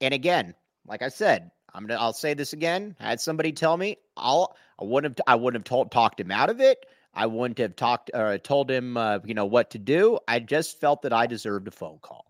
And 0.03 0.13
again, 0.13 0.55
like 0.87 1.01
I 1.01 1.09
said, 1.09 1.51
I'm 1.73 1.87
gonna 1.87 2.01
I'll 2.01 2.13
say 2.13 2.35
this 2.35 2.53
again. 2.53 2.97
I 3.01 3.11
had 3.11 3.21
somebody 3.21 3.53
tell 3.53 3.77
me 3.77 3.97
I'll 4.17 4.57
I 4.81 4.85
wouldn't 4.85 5.19
have 5.19 5.25
I 5.27 5.35
wouldn't 5.37 5.61
have 5.61 5.69
told 5.69 5.91
talked 5.91 6.21
him 6.21 6.31
out 6.31 6.51
of 6.51 6.61
it. 6.61 6.85
I 7.15 7.27
wouldn't 7.27 7.59
have 7.59 7.77
talked 7.77 8.11
or 8.13 8.27
uh, 8.27 8.39
told 8.39 8.71
him 8.71 8.97
uh, 8.97 9.21
you 9.25 9.35
know 9.35 9.47
what 9.47 9.71
to 9.71 9.79
do. 9.79 10.19
I 10.29 10.41
just 10.41 10.81
felt 10.81 11.03
that 11.03 11.13
I 11.15 11.27
deserved 11.27 11.69
a 11.69 11.71
phone 11.71 11.99
call, 12.03 12.27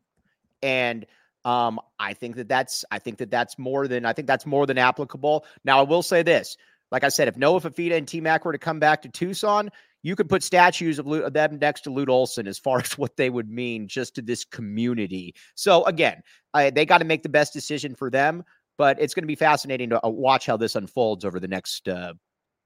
and 0.62 1.07
um, 1.46 1.78
I 2.00 2.12
think 2.12 2.35
that 2.37 2.48
that's 2.48 2.85
I 2.90 2.98
think 2.98 3.18
that 3.18 3.30
that's 3.30 3.56
more 3.56 3.87
than 3.87 4.04
I 4.04 4.12
think 4.12 4.26
that's 4.26 4.44
more 4.44 4.66
than 4.66 4.78
applicable. 4.78 5.46
Now 5.64 5.78
I 5.78 5.82
will 5.82 6.02
say 6.02 6.24
this, 6.24 6.56
like 6.90 7.04
I 7.04 7.09
said, 7.09 7.28
if 7.28 7.37
Noah 7.37 7.61
Fifita 7.61 7.96
and 7.96 8.06
T 8.06 8.20
Mac 8.20 8.44
were 8.44 8.52
to 8.52 8.59
come 8.59 8.80
back 8.80 9.02
to 9.02 9.09
Tucson, 9.09 9.70
you 10.02 10.16
could 10.16 10.28
put 10.28 10.42
statues 10.42 10.98
of, 10.98 11.06
of 11.06 11.32
them 11.32 11.59
next 11.61 11.82
to 11.82 11.90
Lute 11.90 12.09
Olson 12.09 12.48
as 12.48 12.59
far 12.59 12.78
as 12.85 12.98
what 12.98 13.16
they 13.16 13.30
would 13.30 13.48
mean 13.48 13.87
just 13.87 14.16
to 14.16 14.22
this 14.22 14.44
community. 14.44 15.37
So 15.54 15.85
again, 15.85 16.20
I, 16.52 16.70
they 16.70 16.85
got 16.85 16.98
to 16.98 17.04
make 17.04 17.22
the 17.22 17.28
best 17.28 17.52
decision 17.52 17.94
for 17.94 18.11
them, 18.11 18.42
but 18.76 19.00
it's 19.00 19.14
going 19.14 19.22
to 19.22 19.28
be 19.28 19.37
fascinating 19.37 19.90
to 19.90 20.04
uh, 20.04 20.09
watch 20.09 20.46
how 20.46 20.56
this 20.56 20.74
unfolds 20.74 21.24
over 21.24 21.38
the 21.38 21.48
next 21.48 21.88
uh, 21.88 22.14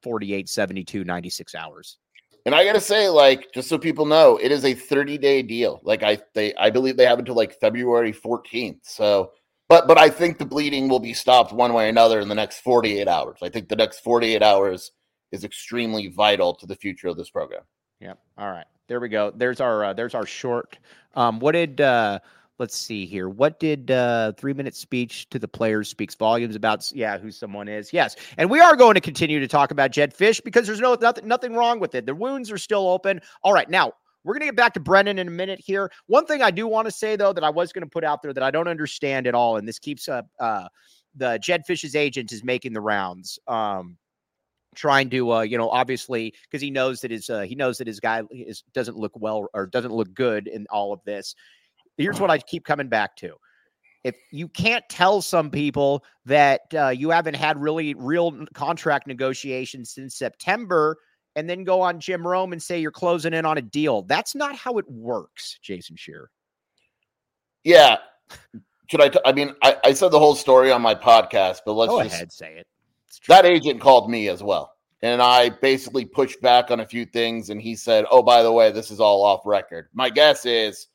48, 0.02 0.48
72, 0.48 1.04
96 1.04 1.54
hours. 1.54 1.98
And 2.46 2.54
I 2.54 2.64
gotta 2.64 2.80
say, 2.80 3.08
like, 3.08 3.52
just 3.52 3.68
so 3.68 3.78
people 3.78 4.06
know, 4.06 4.38
it 4.38 4.50
is 4.50 4.64
a 4.64 4.74
30 4.74 5.18
day 5.18 5.42
deal. 5.42 5.80
Like 5.84 6.02
I 6.02 6.18
they 6.34 6.54
I 6.54 6.70
believe 6.70 6.96
they 6.96 7.06
have 7.06 7.18
until 7.18 7.34
like 7.34 7.58
February 7.60 8.12
14th. 8.12 8.80
So 8.82 9.32
but 9.68 9.86
but 9.86 9.98
I 9.98 10.08
think 10.08 10.38
the 10.38 10.44
bleeding 10.44 10.88
will 10.88 11.00
be 11.00 11.14
stopped 11.14 11.52
one 11.52 11.72
way 11.72 11.86
or 11.86 11.88
another 11.88 12.20
in 12.20 12.28
the 12.28 12.34
next 12.34 12.60
48 12.60 13.06
hours. 13.06 13.38
I 13.42 13.48
think 13.48 13.68
the 13.68 13.76
next 13.76 14.00
48 14.00 14.42
hours 14.42 14.90
is 15.32 15.44
extremely 15.44 16.08
vital 16.08 16.54
to 16.54 16.66
the 16.66 16.74
future 16.74 17.08
of 17.08 17.16
this 17.16 17.30
program. 17.30 17.62
Yep. 18.00 18.18
All 18.38 18.50
right. 18.50 18.66
There 18.88 18.98
we 18.98 19.08
go. 19.08 19.32
There's 19.34 19.60
our 19.60 19.84
uh, 19.84 19.92
there's 19.92 20.14
our 20.14 20.26
short. 20.26 20.78
Um, 21.14 21.38
what 21.38 21.52
did 21.52 21.80
uh 21.80 22.18
let's 22.60 22.76
see 22.76 23.06
here. 23.06 23.28
What 23.28 23.58
did 23.58 23.90
uh 23.90 24.32
three 24.36 24.52
minute 24.52 24.76
speech 24.76 25.28
to 25.30 25.38
the 25.38 25.48
players 25.48 25.88
speaks 25.88 26.14
volumes 26.14 26.54
about 26.54 26.92
yeah, 26.94 27.18
who 27.18 27.32
someone 27.32 27.66
is. 27.66 27.92
Yes. 27.92 28.14
And 28.36 28.48
we 28.50 28.60
are 28.60 28.76
going 28.76 28.94
to 28.94 29.00
continue 29.00 29.40
to 29.40 29.48
talk 29.48 29.72
about 29.72 29.90
Jed 29.90 30.14
Fish 30.14 30.40
because 30.40 30.66
there's 30.66 30.80
no 30.80 30.94
nothing 31.00 31.26
nothing 31.26 31.54
wrong 31.54 31.80
with 31.80 31.94
it. 31.96 32.06
The 32.06 32.14
wounds 32.14 32.52
are 32.52 32.58
still 32.58 32.86
open. 32.86 33.20
All 33.42 33.52
right, 33.52 33.68
now 33.68 33.94
we're 34.22 34.34
going 34.34 34.40
to 34.40 34.46
get 34.46 34.56
back 34.56 34.74
to 34.74 34.80
Brennan 34.80 35.18
in 35.18 35.26
a 35.26 35.30
minute 35.30 35.58
here. 35.58 35.90
One 36.06 36.26
thing 36.26 36.42
I 36.42 36.50
do 36.50 36.66
want 36.66 36.86
to 36.86 36.92
say 36.92 37.16
though 37.16 37.32
that 37.32 37.42
I 37.42 37.50
was 37.50 37.72
going 37.72 37.84
to 37.84 37.90
put 37.90 38.04
out 38.04 38.22
there 38.22 38.34
that 38.34 38.42
I 38.42 38.50
don't 38.50 38.68
understand 38.68 39.26
at 39.26 39.34
all, 39.34 39.56
and 39.56 39.66
this 39.66 39.78
keeps 39.78 40.08
up 40.08 40.28
uh, 40.38 40.68
the 41.16 41.38
Jed 41.38 41.64
Fish's 41.66 41.96
agent 41.96 42.30
is 42.30 42.44
making 42.44 42.74
the 42.74 42.82
rounds. 42.82 43.38
Um, 43.48 43.96
trying 44.76 45.10
to 45.10 45.32
uh, 45.32 45.40
you 45.40 45.58
know 45.58 45.70
obviously 45.70 46.32
because 46.44 46.62
he 46.62 46.70
knows 46.70 47.00
that 47.00 47.10
his 47.10 47.30
uh, 47.30 47.40
he 47.40 47.54
knows 47.54 47.78
that 47.78 47.86
his 47.86 47.98
guy 47.98 48.22
is 48.30 48.62
doesn't 48.74 48.96
look 48.96 49.12
well 49.16 49.48
or 49.54 49.66
doesn't 49.66 49.92
look 49.92 50.12
good 50.14 50.46
in 50.46 50.66
all 50.70 50.92
of 50.92 51.00
this 51.04 51.34
here's 52.00 52.20
what 52.20 52.30
I 52.30 52.38
keep 52.38 52.64
coming 52.64 52.88
back 52.88 53.16
to. 53.16 53.34
If 54.02 54.16
you 54.32 54.48
can't 54.48 54.84
tell 54.88 55.20
some 55.20 55.50
people 55.50 56.02
that 56.24 56.62
uh, 56.74 56.88
you 56.88 57.10
haven't 57.10 57.36
had 57.36 57.60
really 57.60 57.94
real 57.94 58.46
contract 58.54 59.06
negotiations 59.06 59.90
since 59.90 60.16
September, 60.16 60.96
and 61.36 61.48
then 61.48 61.64
go 61.64 61.80
on 61.80 62.00
Jim 62.00 62.26
Rome 62.26 62.52
and 62.52 62.62
say 62.62 62.80
you're 62.80 62.90
closing 62.90 63.34
in 63.34 63.44
on 63.44 63.58
a 63.58 63.62
deal, 63.62 64.02
that's 64.02 64.34
not 64.34 64.56
how 64.56 64.78
it 64.78 64.90
works, 64.90 65.58
Jason 65.62 65.96
Scheer. 65.96 66.30
Yeah. 67.62 67.98
Should 68.90 69.00
I? 69.00 69.08
T- 69.10 69.20
I 69.24 69.32
mean, 69.32 69.54
I, 69.62 69.76
I 69.84 69.92
said 69.92 70.08
the 70.08 70.18
whole 70.18 70.34
story 70.34 70.72
on 70.72 70.82
my 70.82 70.94
podcast, 70.94 71.58
but 71.64 71.74
let's 71.74 71.90
go 71.90 72.02
just, 72.02 72.14
ahead 72.14 72.32
say 72.32 72.56
it. 72.56 72.66
That 73.28 73.44
agent 73.44 73.80
called 73.80 74.10
me 74.10 74.28
as 74.28 74.42
well. 74.42 74.72
And 75.02 75.22
I 75.22 75.50
basically 75.50 76.04
pushed 76.04 76.40
back 76.42 76.70
on 76.70 76.80
a 76.80 76.86
few 76.86 77.04
things, 77.04 77.50
and 77.50 77.60
he 77.62 77.76
said, 77.76 78.04
"Oh, 78.10 78.22
by 78.22 78.42
the 78.42 78.52
way, 78.52 78.72
this 78.72 78.90
is 78.90 79.00
all 79.00 79.22
off 79.22 79.42
record." 79.44 79.88
My 79.94 80.10
guess 80.10 80.44
is 80.44 80.88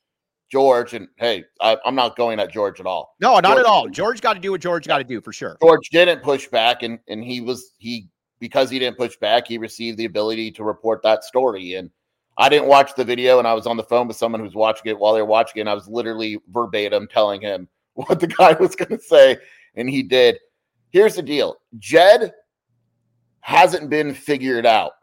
George, 0.51 0.93
and 0.93 1.08
hey, 1.17 1.43
I, 1.60 1.77
am 1.86 1.95
not 1.95 2.15
going 2.15 2.39
at 2.39 2.51
George 2.51 2.79
at 2.79 2.86
all. 2.86 3.15
No, 3.19 3.34
not 3.36 3.43
George, 3.43 3.60
at 3.60 3.65
all. 3.65 3.88
George 3.89 4.21
got 4.21 4.34
to 4.34 4.39
do 4.39 4.51
what 4.51 4.62
George 4.62 4.88
got 4.88 4.99
to 4.99 5.03
do 5.03 5.21
for 5.21 5.34
sure. 5.34 5.58
George 5.62 5.89
didn't 5.89 6.21
push 6.21 6.47
back, 6.47 6.84
and 6.84 6.99
and 7.08 7.23
he 7.23 7.41
was 7.41 7.71
he 7.77 8.08
because 8.39 8.69
he 8.69 8.79
didn't 8.79 8.97
push 8.97 9.15
back, 9.17 9.47
he 9.47 9.58
received 9.58 9.97
the 9.97 10.05
ability 10.05 10.51
to 10.51 10.63
report 10.63 11.01
that 11.03 11.23
story. 11.23 11.75
And 11.75 11.89
I 12.38 12.49
didn't 12.49 12.67
watch 12.67 12.95
the 12.95 13.03
video, 13.05 13.39
and 13.39 13.47
I 13.47 13.53
was 13.53 13.65
on 13.65 13.77
the 13.77 13.84
phone 13.84 14.08
with 14.08 14.17
someone 14.17 14.39
who 14.39 14.45
was 14.45 14.55
watching 14.55 14.91
it 14.91 14.99
while 14.99 15.13
they 15.13 15.21
were 15.21 15.27
watching 15.27 15.58
it. 15.58 15.62
And 15.62 15.69
I 15.69 15.73
was 15.73 15.88
literally 15.88 16.39
verbatim 16.49 17.08
telling 17.08 17.41
him 17.41 17.67
what 17.93 18.19
the 18.19 18.27
guy 18.27 18.53
was 18.53 18.75
going 18.75 18.97
to 18.97 19.03
say, 19.03 19.38
and 19.75 19.89
he 19.89 20.03
did. 20.03 20.38
Here's 20.91 21.15
the 21.15 21.23
deal: 21.23 21.58
Jed 21.79 22.34
hasn't 23.39 23.89
been 23.89 24.13
figured 24.13 24.65
out 24.65 24.93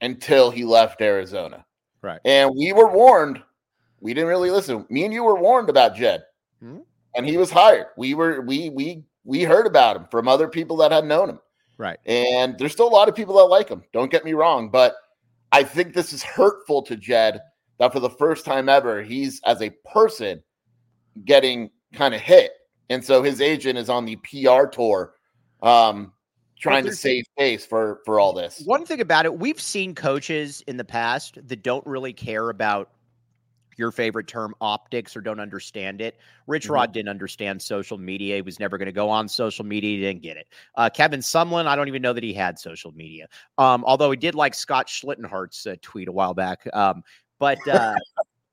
until 0.00 0.50
he 0.50 0.64
left 0.64 1.00
Arizona. 1.00 1.64
Right. 2.02 2.20
And 2.24 2.50
we 2.54 2.72
were 2.72 2.90
warned 2.90 3.42
we 4.04 4.12
didn't 4.12 4.28
really 4.28 4.50
listen. 4.50 4.86
Me 4.90 5.04
and 5.04 5.14
you 5.14 5.24
were 5.24 5.40
warned 5.40 5.70
about 5.70 5.96
Jed, 5.96 6.22
mm-hmm. 6.62 6.80
and 7.16 7.26
he 7.26 7.38
was 7.38 7.50
hired. 7.50 7.86
We 7.96 8.12
were 8.12 8.42
we 8.42 8.68
we 8.68 9.02
we 9.24 9.42
heard 9.42 9.66
about 9.66 9.96
him 9.96 10.06
from 10.10 10.28
other 10.28 10.46
people 10.46 10.76
that 10.76 10.92
had 10.92 11.06
known 11.06 11.30
him. 11.30 11.40
Right. 11.78 11.98
And 12.04 12.56
there's 12.58 12.72
still 12.72 12.86
a 12.86 12.90
lot 12.90 13.08
of 13.08 13.16
people 13.16 13.36
that 13.38 13.44
like 13.44 13.68
him. 13.68 13.82
Don't 13.94 14.10
get 14.10 14.22
me 14.22 14.34
wrong, 14.34 14.68
but 14.68 14.94
I 15.52 15.64
think 15.64 15.94
this 15.94 16.12
is 16.12 16.22
hurtful 16.22 16.82
to 16.82 16.96
Jed 16.96 17.40
that 17.78 17.92
for 17.94 17.98
the 17.98 18.10
first 18.10 18.44
time 18.44 18.68
ever, 18.68 19.02
he's 19.02 19.40
as 19.46 19.62
a 19.62 19.70
person 19.92 20.42
getting 21.24 21.70
kind 21.94 22.14
of 22.14 22.20
hit. 22.20 22.52
And 22.90 23.02
so 23.02 23.22
his 23.22 23.40
agent 23.40 23.78
is 23.78 23.88
on 23.88 24.04
the 24.04 24.16
PR 24.16 24.66
tour 24.66 25.14
um, 25.62 26.12
trying 26.60 26.84
to 26.84 26.94
save 26.94 27.24
face 27.38 27.64
for 27.64 28.02
for 28.04 28.20
all 28.20 28.34
this. 28.34 28.62
One 28.66 28.84
thing 28.84 29.00
about 29.00 29.24
it, 29.24 29.38
we've 29.38 29.60
seen 29.60 29.94
coaches 29.94 30.62
in 30.66 30.76
the 30.76 30.84
past 30.84 31.38
that 31.48 31.62
don't 31.62 31.86
really 31.86 32.12
care 32.12 32.50
about 32.50 32.90
your 33.76 33.90
favorite 33.90 34.26
term 34.26 34.54
optics 34.60 35.16
or 35.16 35.20
don't 35.20 35.40
understand 35.40 36.00
it. 36.00 36.18
Rich. 36.46 36.68
Rod 36.68 36.92
didn't 36.92 37.08
understand 37.08 37.60
social 37.60 37.98
media. 37.98 38.36
He 38.36 38.42
was 38.42 38.60
never 38.60 38.78
going 38.78 38.86
to 38.86 38.92
go 38.92 39.08
on 39.10 39.28
social 39.28 39.64
media. 39.64 39.96
He 39.96 40.00
didn't 40.00 40.22
get 40.22 40.36
it. 40.36 40.48
Uh, 40.76 40.90
Kevin 40.90 41.20
Sumlin, 41.20 41.66
I 41.66 41.76
don't 41.76 41.88
even 41.88 42.02
know 42.02 42.12
that 42.12 42.24
he 42.24 42.32
had 42.34 42.58
social 42.58 42.92
media. 42.92 43.28
Um, 43.58 43.84
although 43.86 44.10
he 44.10 44.16
did 44.16 44.34
like 44.34 44.54
Scott 44.54 44.88
Schlittenhardt's 44.88 45.66
uh, 45.66 45.76
tweet 45.82 46.08
a 46.08 46.12
while 46.12 46.34
back. 46.34 46.66
Um, 46.72 47.02
but 47.38 47.58
uh, 47.68 47.94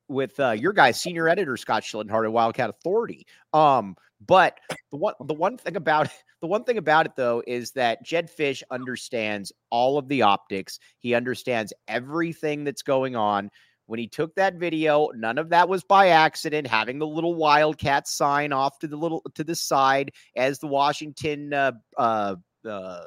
with 0.08 0.40
uh, 0.40 0.52
your 0.52 0.74
guy, 0.74 0.92
senior 0.92 1.28
editor 1.28 1.58
Scott 1.58 1.84
Schlittenhardt 1.84 2.26
at 2.26 2.34
Wildcat 2.34 2.70
Authority. 2.70 3.26
Um, 3.54 3.96
but 4.26 4.60
the 4.92 4.98
one 4.98 5.14
the 5.26 5.34
one 5.34 5.58
thing 5.58 5.76
about 5.76 6.10
the 6.42 6.48
one 6.48 6.64
thing 6.64 6.78
about 6.78 7.06
it 7.06 7.16
though 7.16 7.42
is 7.48 7.72
that 7.72 8.04
Jed 8.04 8.30
Fish 8.30 8.64
understands 8.70 9.52
all 9.70 9.98
of 9.98 10.08
the 10.08 10.22
optics. 10.22 10.80
He 11.00 11.16
understands 11.16 11.74
everything 11.88 12.64
that's 12.64 12.84
going 12.84 13.16
on. 13.16 13.50
When 13.92 14.00
he 14.00 14.08
took 14.08 14.34
that 14.36 14.56
video, 14.56 15.10
none 15.14 15.38
of 15.38 15.50
that 15.50 15.68
was 15.68 15.84
by 15.84 16.08
accident. 16.08 16.66
Having 16.66 17.00
the 17.00 17.08
little 17.08 17.36
Wildcat 17.36 18.08
sign 18.08 18.54
off 18.54 18.80
to 18.80 18.88
the 18.88 18.96
little 18.96 19.22
to 19.36 19.44
the 19.44 19.54
side 19.54 20.14
as 20.38 20.60
the 20.60 20.68
Washington 20.68 21.54
uh, 21.54 21.74
uh, 21.98 22.38
uh, 22.66 23.02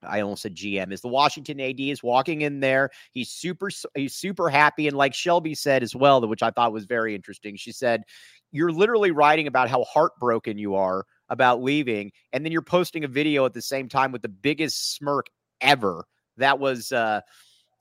I 0.00 0.20
almost 0.20 0.42
said 0.42 0.54
GM 0.54 0.92
is 0.92 1.00
the 1.00 1.08
Washington 1.08 1.58
AD 1.58 1.80
is 1.80 2.04
walking 2.04 2.42
in 2.42 2.60
there. 2.60 2.90
He's 3.10 3.32
super 3.32 3.68
he's 3.96 4.14
super 4.14 4.48
happy 4.48 4.86
and 4.86 4.96
like 4.96 5.12
Shelby 5.12 5.56
said 5.56 5.82
as 5.82 5.92
well, 5.92 6.24
which 6.24 6.44
I 6.44 6.52
thought 6.52 6.72
was 6.72 6.84
very 6.84 7.16
interesting. 7.16 7.56
She 7.56 7.72
said, 7.72 8.04
"You're 8.52 8.70
literally 8.70 9.10
writing 9.10 9.48
about 9.48 9.68
how 9.68 9.82
heartbroken 9.82 10.56
you 10.56 10.76
are 10.76 11.04
about 11.30 11.64
leaving 11.64 12.12
and 12.32 12.44
then 12.44 12.52
you're 12.52 12.62
posting 12.62 13.02
a 13.02 13.08
video 13.08 13.44
at 13.44 13.54
the 13.54 13.60
same 13.60 13.88
time 13.88 14.12
with 14.12 14.22
the 14.22 14.28
biggest 14.28 14.94
smirk 14.94 15.26
ever." 15.60 16.04
That 16.36 16.60
was 16.60 16.92
uh 16.92 17.22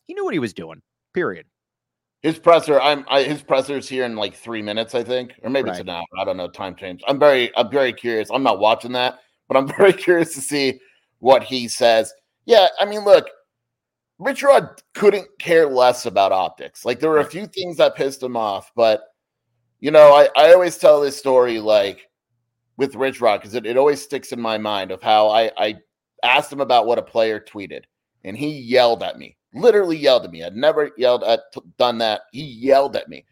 he 0.06 0.16
knew 0.16 0.26
what 0.26 0.34
he 0.34 0.40
was 0.40 0.56
doing. 0.56 0.82
Period. 1.14 1.46
His 2.24 2.40
presser, 2.40 2.80
I'm 2.80 3.06
I, 3.10 3.24
his 3.24 3.44
presser's 3.44 3.88
here 3.88 4.06
in 4.06 4.16
like 4.16 4.34
three 4.34 4.62
minutes, 4.62 4.96
I 4.96 5.04
think, 5.04 5.34
or 5.44 5.50
maybe 5.50 5.70
it's 5.70 5.80
an 5.80 5.90
hour. 5.90 6.06
I 6.18 6.24
don't 6.24 6.38
know. 6.38 6.48
Time 6.48 6.74
change. 6.76 7.04
I'm 7.08 7.20
very, 7.20 7.56
I'm 7.58 7.70
very 7.70 7.92
curious. 7.92 8.30
I'm 8.32 8.44
not 8.44 8.60
watching 8.60 8.94
that, 8.94 9.20
but 9.48 9.58
I'm 9.58 9.68
very 9.78 9.94
curious 9.94 10.34
to 10.36 10.42
see 10.42 10.80
what 11.20 11.44
he 11.44 11.68
says. 11.68 12.14
Yeah, 12.46 12.68
I 12.80 12.86
mean, 12.86 13.04
look, 13.04 13.30
Rich 14.20 14.42
Rod 14.42 14.82
couldn't 14.94 15.28
care 15.40 15.68
less 15.68 16.06
about 16.06 16.32
optics. 16.32 16.86
Like 16.86 17.00
there 17.00 17.10
were 17.10 17.20
a 17.20 17.26
few 17.26 17.46
things 17.46 17.78
that 17.78 17.96
pissed 17.96 18.24
him 18.24 18.38
off, 18.38 18.72
but 18.76 19.04
you 19.82 19.92
know, 19.92 20.14
I, 20.14 20.30
I 20.38 20.54
always 20.54 20.78
tell 20.78 21.02
this 21.02 21.18
story 21.18 21.60
like 21.60 22.10
with 22.78 22.96
Rich 22.96 23.20
Rod 23.20 23.42
because 23.42 23.54
it, 23.54 23.66
it 23.66 23.76
always 23.76 24.02
sticks 24.02 24.32
in 24.32 24.40
my 24.40 24.58
mind 24.58 24.92
of 24.92 25.02
how 25.02 25.28
I, 25.28 25.52
I 25.58 25.76
asked 26.24 26.52
him 26.52 26.62
about 26.62 26.86
what 26.86 27.00
a 27.00 27.04
player 27.04 27.40
tweeted 27.40 27.84
and 28.24 28.38
he 28.38 28.60
yelled 28.60 29.04
at 29.04 29.18
me, 29.18 29.36
literally 29.54 29.98
yelled 29.98 30.26
at 30.26 30.32
me. 30.32 30.44
I'd 30.44 30.56
never 30.56 30.92
yelled 30.98 31.24
at 31.24 31.42
done 31.78 31.98
that. 32.00 32.22
He 32.32 32.44
yelled 32.44 32.96
at 32.96 33.10
me. 33.10 33.26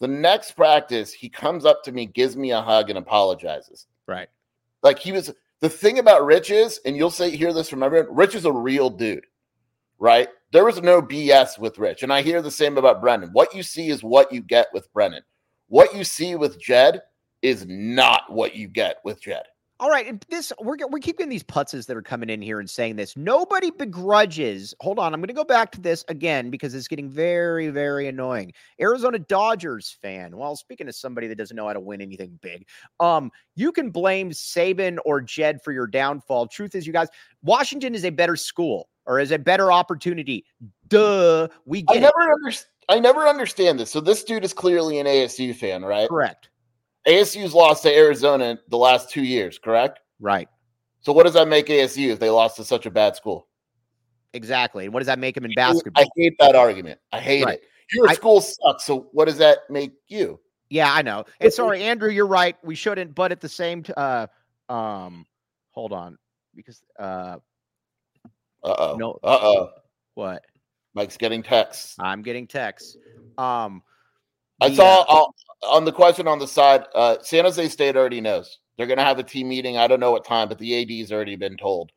The 0.00 0.08
next 0.08 0.52
practice, 0.52 1.12
he 1.12 1.28
comes 1.28 1.64
up 1.64 1.82
to 1.84 1.92
me, 1.92 2.06
gives 2.06 2.36
me 2.36 2.52
a 2.52 2.62
hug, 2.62 2.88
and 2.88 2.98
apologizes. 2.98 3.86
Right. 4.06 4.28
Like 4.82 4.98
he 4.98 5.12
was 5.12 5.32
the 5.60 5.68
thing 5.68 5.98
about 5.98 6.24
Rich 6.24 6.50
is, 6.50 6.80
and 6.84 6.96
you'll 6.96 7.10
say 7.10 7.34
hear 7.34 7.52
this 7.52 7.68
from 7.68 7.82
everyone. 7.82 8.14
Rich 8.14 8.34
is 8.34 8.44
a 8.44 8.52
real 8.52 8.90
dude, 8.90 9.26
right? 9.98 10.28
There 10.52 10.64
was 10.64 10.80
no 10.80 11.02
BS 11.02 11.58
with 11.58 11.78
Rich, 11.78 12.02
and 12.02 12.12
I 12.12 12.22
hear 12.22 12.40
the 12.40 12.50
same 12.50 12.78
about 12.78 13.00
Brennan. 13.00 13.30
What 13.32 13.54
you 13.54 13.62
see 13.62 13.88
is 13.88 14.04
what 14.04 14.32
you 14.32 14.40
get 14.40 14.68
with 14.72 14.92
Brennan. 14.92 15.22
What 15.66 15.94
you 15.94 16.04
see 16.04 16.36
with 16.36 16.60
Jed 16.60 17.02
is 17.42 17.66
not 17.66 18.32
what 18.32 18.54
you 18.54 18.68
get 18.68 18.98
with 19.04 19.20
Jed. 19.20 19.44
All 19.80 19.90
right, 19.90 20.08
and 20.08 20.24
this 20.28 20.52
we're 20.60 20.76
we 20.90 21.00
keep 21.00 21.18
getting 21.18 21.30
these 21.30 21.44
putzes 21.44 21.86
that 21.86 21.96
are 21.96 22.02
coming 22.02 22.30
in 22.30 22.42
here 22.42 22.58
and 22.58 22.68
saying 22.68 22.96
this. 22.96 23.16
Nobody 23.16 23.70
begrudges. 23.70 24.74
Hold 24.80 24.98
on, 24.98 25.14
I'm 25.14 25.20
going 25.20 25.28
to 25.28 25.34
go 25.34 25.44
back 25.44 25.70
to 25.72 25.80
this 25.80 26.04
again 26.08 26.50
because 26.50 26.74
it's 26.74 26.88
getting 26.88 27.08
very, 27.08 27.68
very 27.68 28.08
annoying. 28.08 28.52
Arizona 28.80 29.20
Dodgers 29.20 29.96
fan. 30.02 30.36
Well, 30.36 30.56
speaking 30.56 30.88
of 30.88 30.96
somebody 30.96 31.28
that 31.28 31.38
doesn't 31.38 31.56
know 31.56 31.68
how 31.68 31.74
to 31.74 31.80
win 31.80 32.00
anything 32.00 32.40
big, 32.42 32.66
um, 32.98 33.30
you 33.54 33.70
can 33.70 33.90
blame 33.90 34.30
Saban 34.30 34.98
or 35.04 35.20
Jed 35.20 35.62
for 35.62 35.70
your 35.70 35.86
downfall. 35.86 36.48
Truth 36.48 36.74
is, 36.74 36.84
you 36.84 36.92
guys, 36.92 37.08
Washington 37.44 37.94
is 37.94 38.04
a 38.04 38.10
better 38.10 38.34
school 38.34 38.88
or 39.06 39.20
is 39.20 39.30
a 39.30 39.38
better 39.38 39.70
opportunity. 39.70 40.44
Duh, 40.88 41.46
we 41.66 41.82
get 41.82 41.98
it. 41.98 42.00
never 42.00 42.32
understand. 42.32 42.72
I 42.88 42.98
never 42.98 43.28
understand 43.28 43.78
this. 43.78 43.90
So 43.90 44.00
this 44.00 44.24
dude 44.24 44.44
is 44.44 44.52
clearly 44.52 44.98
an 44.98 45.06
ASU 45.06 45.54
fan, 45.54 45.84
right? 45.84 46.08
Correct. 46.08 46.48
ASU's 47.08 47.54
lost 47.54 47.82
to 47.84 47.94
Arizona 47.94 48.58
the 48.68 48.76
last 48.78 49.10
two 49.10 49.22
years, 49.22 49.58
correct? 49.58 50.00
Right. 50.20 50.48
So 51.00 51.12
what 51.12 51.24
does 51.24 51.34
that 51.34 51.48
make 51.48 51.66
ASU 51.66 52.10
if 52.10 52.18
they 52.20 52.30
lost 52.30 52.56
to 52.56 52.64
such 52.64 52.86
a 52.86 52.90
bad 52.90 53.16
school? 53.16 53.48
Exactly. 54.34 54.84
And 54.84 54.92
what 54.92 55.00
does 55.00 55.06
that 55.06 55.18
make 55.18 55.34
them 55.34 55.44
in 55.44 55.52
basketball? 55.54 56.02
I 56.04 56.08
hate 56.16 56.34
that 56.38 56.54
argument. 56.54 57.00
I 57.12 57.20
hate 57.20 57.44
Right. 57.44 57.58
it. 57.58 57.64
Your 57.92 58.08
I- 58.08 58.14
school 58.14 58.40
sucks. 58.40 58.84
So 58.84 59.08
what 59.12 59.24
does 59.24 59.38
that 59.38 59.58
make 59.70 59.92
you? 60.08 60.38
Yeah, 60.70 60.92
I 60.92 61.00
know. 61.00 61.24
And 61.40 61.50
sorry, 61.52 61.82
Andrew, 61.82 62.10
you're 62.10 62.26
right. 62.26 62.54
We 62.62 62.74
shouldn't, 62.74 63.14
but 63.14 63.32
at 63.32 63.40
the 63.40 63.48
same 63.48 63.82
t- 63.82 63.94
uh 63.96 64.26
um 64.68 65.24
hold 65.70 65.94
on 65.94 66.18
because 66.54 66.82
uh 66.98 67.38
Uh 68.62 68.74
oh. 68.78 68.96
No. 68.98 69.12
Uh 69.22 69.38
oh. 69.40 69.70
what? 70.14 70.44
Mike's 70.92 71.16
getting 71.16 71.42
texts. 71.42 71.96
I'm 71.98 72.20
getting 72.20 72.46
texts. 72.46 72.98
Um 73.38 73.82
I 74.60 74.74
saw 74.74 75.02
uh, 75.02 75.66
on 75.66 75.84
the 75.84 75.92
question 75.92 76.26
on 76.26 76.38
the 76.38 76.48
side. 76.48 76.84
Uh, 76.94 77.16
San 77.22 77.44
Jose 77.44 77.68
State 77.68 77.96
already 77.96 78.20
knows 78.20 78.58
they're 78.76 78.86
going 78.86 78.98
to 78.98 79.04
have 79.04 79.18
a 79.18 79.24
team 79.24 79.48
meeting. 79.48 79.76
I 79.76 79.86
don't 79.86 80.00
know 80.00 80.12
what 80.12 80.24
time, 80.24 80.48
but 80.48 80.58
the 80.58 81.00
AD's 81.00 81.12
already 81.12 81.36
been 81.36 81.56
told 81.56 81.92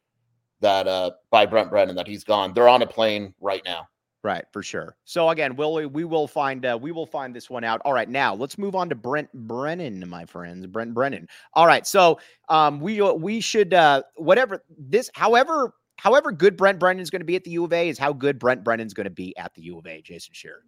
that 0.61 0.87
uh, 0.87 1.11
by 1.29 1.45
Brent 1.45 1.69
Brennan 1.69 1.95
that 1.95 2.07
he's 2.07 2.23
gone. 2.23 2.53
They're 2.53 2.69
on 2.69 2.81
a 2.81 2.87
plane 2.87 3.33
right 3.41 3.61
now. 3.65 3.87
right, 4.23 4.45
for 4.53 4.61
sure. 4.61 4.95
So 5.05 5.29
again, 5.29 5.55
we'll 5.55 5.87
we 5.89 6.03
will 6.03 6.27
find 6.27 6.65
uh, 6.65 6.77
we 6.79 6.91
will 6.91 7.07
find 7.07 7.35
this 7.35 7.49
one 7.49 7.63
out. 7.63 7.81
All 7.83 7.93
right, 7.93 8.09
now 8.09 8.35
let's 8.35 8.57
move 8.57 8.75
on 8.75 8.89
to 8.89 8.95
Brent 8.95 9.31
Brennan, 9.33 10.07
my 10.07 10.25
friends. 10.25 10.67
Brent 10.67 10.93
Brennan. 10.93 11.27
All 11.53 11.65
right, 11.67 11.85
so 11.85 12.19
um 12.49 12.79
we 12.79 13.01
uh, 13.01 13.13
we 13.13 13.41
should 13.41 13.73
uh 13.73 14.03
whatever 14.15 14.63
this 14.77 15.09
however 15.15 15.73
however 15.97 16.31
good 16.31 16.57
Brent 16.57 16.79
Brennan 16.79 17.01
is 17.01 17.09
going 17.09 17.21
to 17.21 17.25
be 17.25 17.35
at 17.35 17.43
the 17.43 17.51
U 17.51 17.65
of 17.65 17.73
A 17.73 17.89
is 17.89 17.97
how 17.97 18.13
good 18.13 18.39
Brent 18.39 18.63
Brennan's 18.63 18.93
going 18.93 19.05
to 19.05 19.11
be 19.11 19.35
at 19.37 19.53
the 19.55 19.63
U 19.63 19.79
of 19.79 19.87
A, 19.87 20.01
Jason 20.01 20.33
Shearer. 20.33 20.63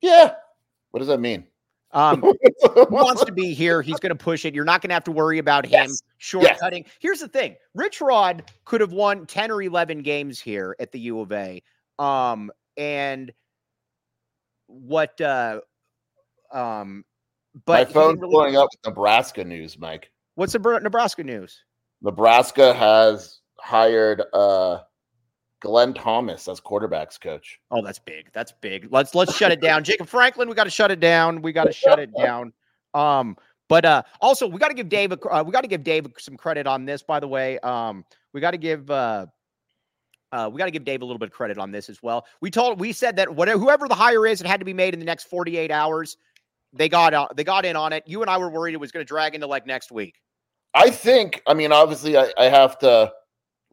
Yeah. 0.00 0.34
What 0.96 1.00
does 1.00 1.08
that 1.08 1.20
mean? 1.20 1.44
Um, 1.92 2.22
he 2.42 2.50
wants 2.88 3.22
to 3.26 3.30
be 3.32 3.52
here. 3.52 3.82
He's 3.82 3.98
going 4.00 4.16
to 4.16 4.24
push 4.24 4.46
it. 4.46 4.54
You're 4.54 4.64
not 4.64 4.80
going 4.80 4.88
to 4.88 4.94
have 4.94 5.04
to 5.04 5.12
worry 5.12 5.36
about 5.38 5.66
him 5.66 5.90
Yes. 5.90 6.00
shortcutting. 6.18 6.86
Here's 7.00 7.20
the 7.20 7.28
thing: 7.28 7.54
Rich 7.74 8.00
Rod 8.00 8.50
could 8.64 8.80
have 8.80 8.92
won 8.92 9.26
ten 9.26 9.50
or 9.50 9.60
eleven 9.60 10.00
games 10.00 10.40
here 10.40 10.74
at 10.80 10.92
the 10.92 11.00
U 11.00 11.20
of 11.20 11.32
A. 11.32 11.62
Um, 11.98 12.50
and 12.78 13.30
what? 14.68 15.20
uh 15.20 15.60
Um, 16.50 17.04
but 17.66 17.88
My 17.88 17.92
phone's 17.92 18.18
really- 18.22 18.30
blowing 18.32 18.56
up 18.56 18.70
with 18.72 18.90
Nebraska 18.90 19.44
news, 19.44 19.78
Mike. 19.78 20.10
What's 20.36 20.54
the 20.54 20.80
Nebraska 20.82 21.22
news? 21.24 21.62
Nebraska 22.00 22.72
has 22.72 23.40
hired 23.60 24.22
uh, 24.32 24.78
Glenn 25.60 25.94
Thomas 25.94 26.48
as 26.48 26.60
quarterbacks 26.60 27.20
coach. 27.20 27.58
Oh, 27.70 27.82
that's 27.82 27.98
big. 27.98 28.30
That's 28.32 28.52
big. 28.60 28.88
Let's 28.90 29.14
let's 29.14 29.34
shut 29.36 29.52
it 29.52 29.60
down. 29.60 29.84
Jacob 29.84 30.08
Franklin, 30.08 30.48
we 30.48 30.54
got 30.54 30.64
to 30.64 30.70
shut 30.70 30.90
it 30.90 31.00
down. 31.00 31.42
We 31.42 31.52
got 31.52 31.64
to 31.64 31.72
shut 31.72 31.98
it 31.98 32.10
down. 32.16 32.52
Um, 32.94 33.36
but 33.68 33.84
uh 33.84 34.02
also 34.20 34.46
we 34.46 34.58
got 34.58 34.68
to 34.68 34.74
give 34.74 34.88
Dave 34.88 35.12
a, 35.12 35.28
uh, 35.28 35.42
we 35.42 35.50
got 35.52 35.62
to 35.62 35.68
give 35.68 35.82
Dave 35.82 36.06
some 36.18 36.36
credit 36.36 36.66
on 36.66 36.84
this. 36.84 37.02
By 37.02 37.20
the 37.20 37.28
way, 37.28 37.58
um, 37.60 38.04
we 38.32 38.40
got 38.40 38.52
to 38.52 38.58
give 38.58 38.90
uh. 38.90 39.26
Uh, 40.32 40.50
we 40.52 40.58
got 40.58 40.64
to 40.64 40.72
give 40.72 40.84
Dave 40.84 41.02
a 41.02 41.04
little 41.04 41.20
bit 41.20 41.28
of 41.28 41.32
credit 41.32 41.56
on 41.56 41.70
this 41.70 41.88
as 41.88 42.02
well. 42.02 42.26
We 42.40 42.50
told 42.50 42.80
we 42.80 42.92
said 42.92 43.16
that 43.16 43.32
whatever 43.32 43.58
whoever 43.58 43.88
the 43.88 43.94
hire 43.94 44.26
is, 44.26 44.40
it 44.40 44.46
had 44.46 44.58
to 44.58 44.66
be 44.66 44.74
made 44.74 44.92
in 44.92 44.98
the 44.98 45.06
next 45.06 45.30
48 45.30 45.70
hours. 45.70 46.16
They 46.72 46.88
got 46.88 47.14
out, 47.14 47.36
they 47.36 47.44
got 47.44 47.64
in 47.64 47.76
on 47.76 47.92
it. 47.92 48.02
You 48.06 48.22
and 48.22 48.30
I 48.30 48.36
were 48.36 48.50
worried 48.50 48.74
it 48.74 48.78
was 48.78 48.90
going 48.90 49.06
to 49.06 49.08
drag 49.08 49.34
into 49.36 49.46
like 49.46 49.66
next 49.66 49.92
week. 49.92 50.20
I 50.74 50.90
think, 50.90 51.42
I 51.46 51.54
mean, 51.54 51.72
obviously, 51.72 52.18
I, 52.18 52.32
I 52.36 52.46
have 52.46 52.76
to 52.80 53.12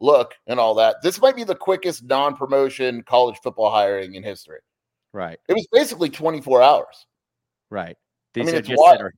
look 0.00 0.34
and 0.46 0.58
all 0.60 0.74
that. 0.74 0.96
This 1.02 1.20
might 1.20 1.36
be 1.36 1.44
the 1.44 1.54
quickest 1.54 2.04
non 2.04 2.36
promotion 2.36 3.02
college 3.02 3.36
football 3.42 3.70
hiring 3.70 4.14
in 4.14 4.22
history. 4.22 4.58
Right, 5.12 5.38
It 5.48 5.52
was 5.54 5.66
basically 5.72 6.10
24 6.10 6.62
hours. 6.62 7.06
right. 7.70 7.96
I 7.96 7.96
These 8.34 8.46
mean, 8.46 8.54
are 8.56 8.58
it's 8.58 8.68
just 8.68 8.82
wild. 8.82 9.12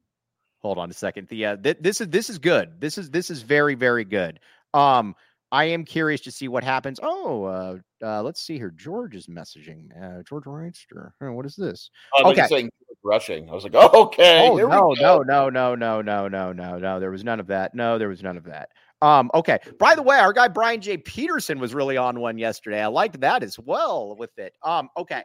hold 0.61 0.77
on 0.77 0.91
a 0.91 0.93
second. 0.95 1.29
The 1.29 1.47
uh, 1.47 1.57
th- 1.57 1.79
this 1.81 2.03
is 2.03 2.09
this 2.09 2.29
is 2.29 2.39
good. 2.39 2.79
This 2.79 2.99
is 2.99 3.11
this 3.11 3.31
is 3.31 3.41
very 3.41 3.75
very 3.75 4.05
good. 4.05 4.41
Um, 4.75 5.15
I 5.53 5.65
am 5.65 5.85
curious 5.85 6.21
to 6.23 6.31
see 6.31 6.49
what 6.49 6.63
happens. 6.65 7.01
Oh, 7.03 7.45
uh, 7.45 7.79
uh 8.05 8.23
let's 8.23 8.43
see 8.43 8.59
here. 8.59 8.71
George 8.77 9.15
is 9.15 9.27
messaging. 9.27 9.89
Uh, 9.97 10.23
George 10.23 10.45
Reinster. 10.45 11.15
What 11.21 11.47
is 11.47 11.57
this? 11.57 11.91
I 12.19 12.23
was 12.25 12.39
Okay. 12.39 12.47
saying 12.49 12.71
rushing. 13.03 13.49
I 13.49 13.55
was 13.55 13.65
like, 13.65 13.73
oh, 13.77 14.03
okay. 14.05 14.47
oh 14.51 14.57
no, 14.57 14.93
no, 15.01 15.23
no, 15.23 15.49
no, 15.49 15.75
no, 15.75 16.03
no, 16.03 16.29
no, 16.29 16.53
no, 16.53 16.79
no. 16.79 17.01
There 17.01 17.11
was 17.11 17.25
none 17.25 17.41
of 17.41 17.47
that. 17.47 17.75
No, 17.75 17.97
there 17.97 18.09
was 18.09 18.23
none 18.23 18.37
of 18.37 18.45
that. 18.45 18.69
Um, 19.03 19.31
okay. 19.35 19.59
By 19.79 19.95
the 19.95 20.03
way, 20.03 20.19
our 20.19 20.33
guy 20.33 20.49
Brian 20.49 20.81
J. 20.81 20.97
Peterson 20.97 21.59
was 21.59 21.75
really 21.75 21.97
on 21.97 22.21
one 22.21 22.39
yesterday. 22.39 22.83
I 22.83 22.87
liked 22.87 23.21
that 23.21 23.43
as 23.43 23.59
well 23.59 24.17
with 24.17 24.39
it. 24.39 24.55
Um, 24.63 24.89
okay. 24.97 25.23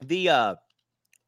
The 0.00 0.28
uh 0.28 0.54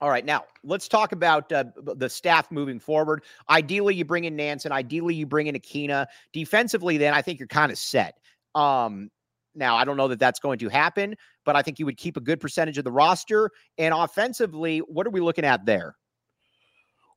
all 0.00 0.10
right, 0.10 0.24
now 0.24 0.44
let's 0.64 0.86
talk 0.86 1.12
about 1.12 1.50
uh, 1.50 1.64
the 1.76 2.10
staff 2.10 2.50
moving 2.50 2.78
forward. 2.78 3.24
Ideally, 3.48 3.94
you 3.94 4.04
bring 4.04 4.24
in 4.24 4.36
Nansen. 4.36 4.70
Ideally, 4.70 5.14
you 5.14 5.24
bring 5.24 5.46
in 5.46 5.54
Akina. 5.54 6.06
Defensively, 6.32 6.98
then 6.98 7.14
I 7.14 7.22
think 7.22 7.38
you're 7.38 7.48
kind 7.48 7.72
of 7.72 7.78
set. 7.78 8.18
Um, 8.54 9.10
now, 9.54 9.76
I 9.76 9.84
don't 9.84 9.96
know 9.96 10.08
that 10.08 10.18
that's 10.18 10.40
going 10.40 10.58
to 10.58 10.68
happen, 10.68 11.14
but 11.46 11.56
I 11.56 11.62
think 11.62 11.78
you 11.78 11.86
would 11.86 11.96
keep 11.96 12.16
a 12.16 12.20
good 12.20 12.38
percentage 12.38 12.76
of 12.76 12.84
the 12.84 12.92
roster. 12.92 13.50
And 13.78 13.94
offensively, 13.94 14.80
what 14.80 15.06
are 15.06 15.10
we 15.10 15.20
looking 15.20 15.44
at 15.44 15.64
there? 15.64 15.96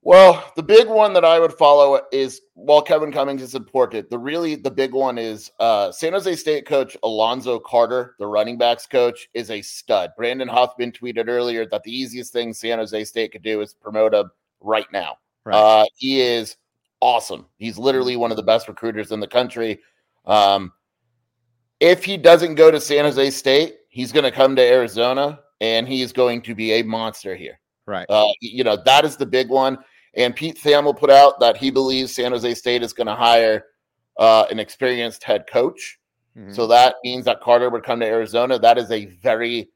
Well, 0.08 0.54
the 0.56 0.64
big 0.64 0.88
one 0.88 1.12
that 1.16 1.26
I 1.26 1.38
would 1.38 1.52
follow 1.52 2.00
is 2.14 2.40
while 2.54 2.82
Kevin 2.82 3.12
Cummings 3.12 3.42
is 3.42 3.56
important, 3.56 4.10
the 4.10 4.18
really 4.18 4.56
the 4.56 4.72
big 4.72 4.94
one 4.94 5.18
is 5.18 5.52
uh, 5.60 5.92
San 5.92 6.14
Jose 6.14 6.34
State 6.38 6.66
coach 6.66 6.96
Alonzo 7.04 7.60
Carter, 7.60 8.16
the 8.18 8.26
running 8.26 8.58
backs 8.58 8.86
coach, 8.86 9.28
is 9.34 9.52
a 9.52 9.62
stud. 9.62 10.12
Brandon 10.16 10.48
Huffman 10.48 10.94
tweeted 10.94 11.28
earlier 11.28 11.66
that 11.66 11.84
the 11.84 11.92
easiest 11.92 12.32
thing 12.32 12.54
San 12.54 12.78
Jose 12.78 13.04
State 13.04 13.34
could 13.34 13.44
do 13.44 13.60
is 13.60 13.74
promote 13.74 14.14
him 14.14 14.32
right 14.62 14.90
now. 14.94 15.18
Right. 15.44 15.58
Uh, 15.58 15.86
he 15.98 16.22
is 16.22 16.56
awesome. 17.02 17.46
He's 17.58 17.78
literally 17.78 18.16
one 18.16 18.32
of 18.32 18.38
the 18.38 18.44
best 18.44 18.70
recruiters 18.70 19.12
in 19.12 19.20
the 19.20 19.28
country. 19.28 19.78
Um, 20.24 20.72
if 21.82 22.06
he 22.06 22.16
doesn't 22.16 22.56
go 22.56 22.72
to 22.72 22.80
San 22.80 23.04
Jose 23.04 23.32
State, 23.32 23.80
he's 23.90 24.14
going 24.14 24.24
to 24.24 24.32
come 24.32 24.56
to 24.56 24.62
Arizona 24.62 25.42
and 25.60 25.86
he's 25.86 26.14
going 26.14 26.44
to 26.44 26.56
be 26.56 26.72
a 26.76 26.84
monster 26.84 27.36
here. 27.36 27.60
Right. 27.86 28.06
Uh, 28.08 28.28
you 28.40 28.64
know, 28.64 28.78
that 28.86 29.04
is 29.04 29.18
the 29.18 29.26
big 29.26 29.50
one. 29.50 29.78
And 30.18 30.36
Pete 30.36 30.58
Thamel 30.58 30.98
put 30.98 31.12
out 31.12 31.40
that 31.40 31.58
he 31.58 31.70
believes 31.70 32.14
San 32.14 32.32
Jose 32.32 32.56
State 32.56 32.82
is 32.82 32.92
going 32.92 33.08
to 33.08 33.16
hire 33.16 33.66
uh, 34.18 34.46
an 34.50 34.60
experienced 34.60 35.24
head 35.24 35.46
coach. 35.48 36.00
Mm-hmm. 36.36 36.54
So 36.54 36.68
that 36.68 36.96
means 37.04 37.26
that 37.26 37.40
Carter 37.40 37.70
would 37.70 37.84
come 37.84 38.00
to 38.00 38.06
Arizona. 38.06 38.58
That 38.58 38.80
is 38.80 38.92
a 38.92 39.06
very 39.06 39.70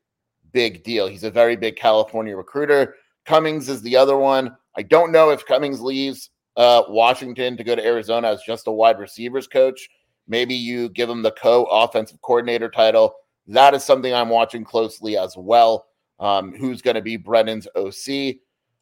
big 0.52 0.84
deal. 0.84 1.08
He's 1.08 1.24
a 1.24 1.32
very 1.32 1.56
big 1.56 1.76
California 1.76 2.36
recruiter. 2.36 2.96
Cummings 3.26 3.70
is 3.70 3.84
the 3.84 3.96
other 3.96 4.18
one. 4.18 4.56
I 4.76 4.82
don't 4.82 5.12
know 5.12 5.30
if 5.30 5.46
Cummings 5.46 5.80
leaves 5.80 6.32
uh, 6.58 6.84
Washington 6.88 7.56
to 7.58 7.64
go 7.64 7.76
to 7.76 7.86
Arizona 7.86 8.30
as 8.30 8.42
just 8.42 8.68
a 8.68 8.72
wide 8.72 9.00
receivers 9.00 9.48
coach. 9.48 9.90
Maybe 10.28 10.56
you 10.56 10.90
give 10.90 11.10
him 11.10 11.22
the 11.22 11.32
co 11.32 11.66
offensive 11.66 12.22
coordinator 12.22 12.70
title. 12.70 13.14
That 13.48 13.74
is 13.74 13.84
something 13.84 14.14
I'm 14.14 14.30
watching 14.30 14.64
closely 14.64 15.18
as 15.18 15.36
well. 15.38 15.86
Um, 16.20 16.54
who's 16.54 16.82
going 16.82 16.96
to 16.96 17.02
be 17.02 17.18
Brennan's 17.18 17.68
OC? 17.76 18.38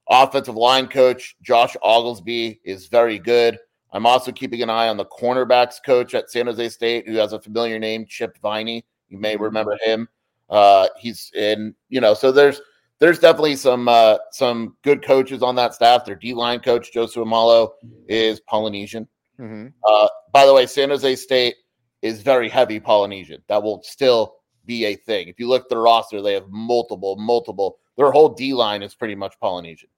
Offensive 0.10 0.56
line 0.56 0.88
coach 0.88 1.36
Josh 1.42 1.76
Oglesby 1.82 2.60
is 2.64 2.88
very 2.88 3.20
good. 3.20 3.60
I'm 3.92 4.06
also 4.06 4.32
keeping 4.32 4.62
an 4.62 4.70
eye 4.70 4.88
on 4.88 4.98
the 4.98 5.06
cornerbacks 5.06 5.78
coach 5.84 6.14
at 6.14 6.30
San 6.30 6.48
Jose 6.48 6.70
State, 6.70 7.08
who 7.08 7.16
has 7.16 7.34
a 7.34 7.42
familiar 7.42 7.80
name, 7.80 8.06
Chip 8.08 8.38
Viney. 8.42 8.86
You 9.10 9.18
may 9.18 9.36
mm-hmm. 9.36 9.44
remember 9.44 9.78
him. 9.84 10.08
Uh, 10.50 10.88
he's 10.98 11.32
in, 11.36 11.76
you 11.90 12.02
know, 12.02 12.14
so 12.14 12.32
there's 12.32 12.62
there's 13.00 13.20
definitely 13.20 13.56
some 13.56 13.88
uh, 13.88 14.18
some 14.32 14.76
good 14.84 15.04
coaches 15.04 15.42
on 15.42 15.56
that 15.56 15.74
staff. 15.74 16.06
Their 16.06 16.16
D 16.16 16.34
line 16.34 16.60
coach 16.60 16.92
Joseph 16.92 17.24
Amalo 17.24 17.72
is 18.08 18.40
Polynesian. 18.42 19.08
Mm-hmm. 19.40 19.68
Uh, 19.88 20.08
by 20.34 20.46
the 20.46 20.54
way, 20.54 20.66
San 20.66 20.90
Jose 20.90 21.16
State 21.16 21.56
is 22.02 22.22
very 22.22 22.50
heavy 22.50 22.80
Polynesian. 22.80 23.42
That 23.48 23.64
will 23.64 23.82
still 23.84 24.36
be 24.66 24.86
a 24.86 24.96
thing. 24.96 25.28
If 25.28 25.40
you 25.40 25.48
look 25.48 25.64
at 25.64 25.70
the 25.70 25.78
roster, 25.78 26.22
they 26.22 26.34
have 26.34 26.50
multiple, 26.50 27.16
multiple. 27.16 27.78
Their 27.98 28.12
whole 28.12 28.30
D 28.30 28.54
line 28.54 28.84
is 28.84 28.96
pretty 28.96 29.16
much 29.16 29.40
Polynesian. 29.40 29.90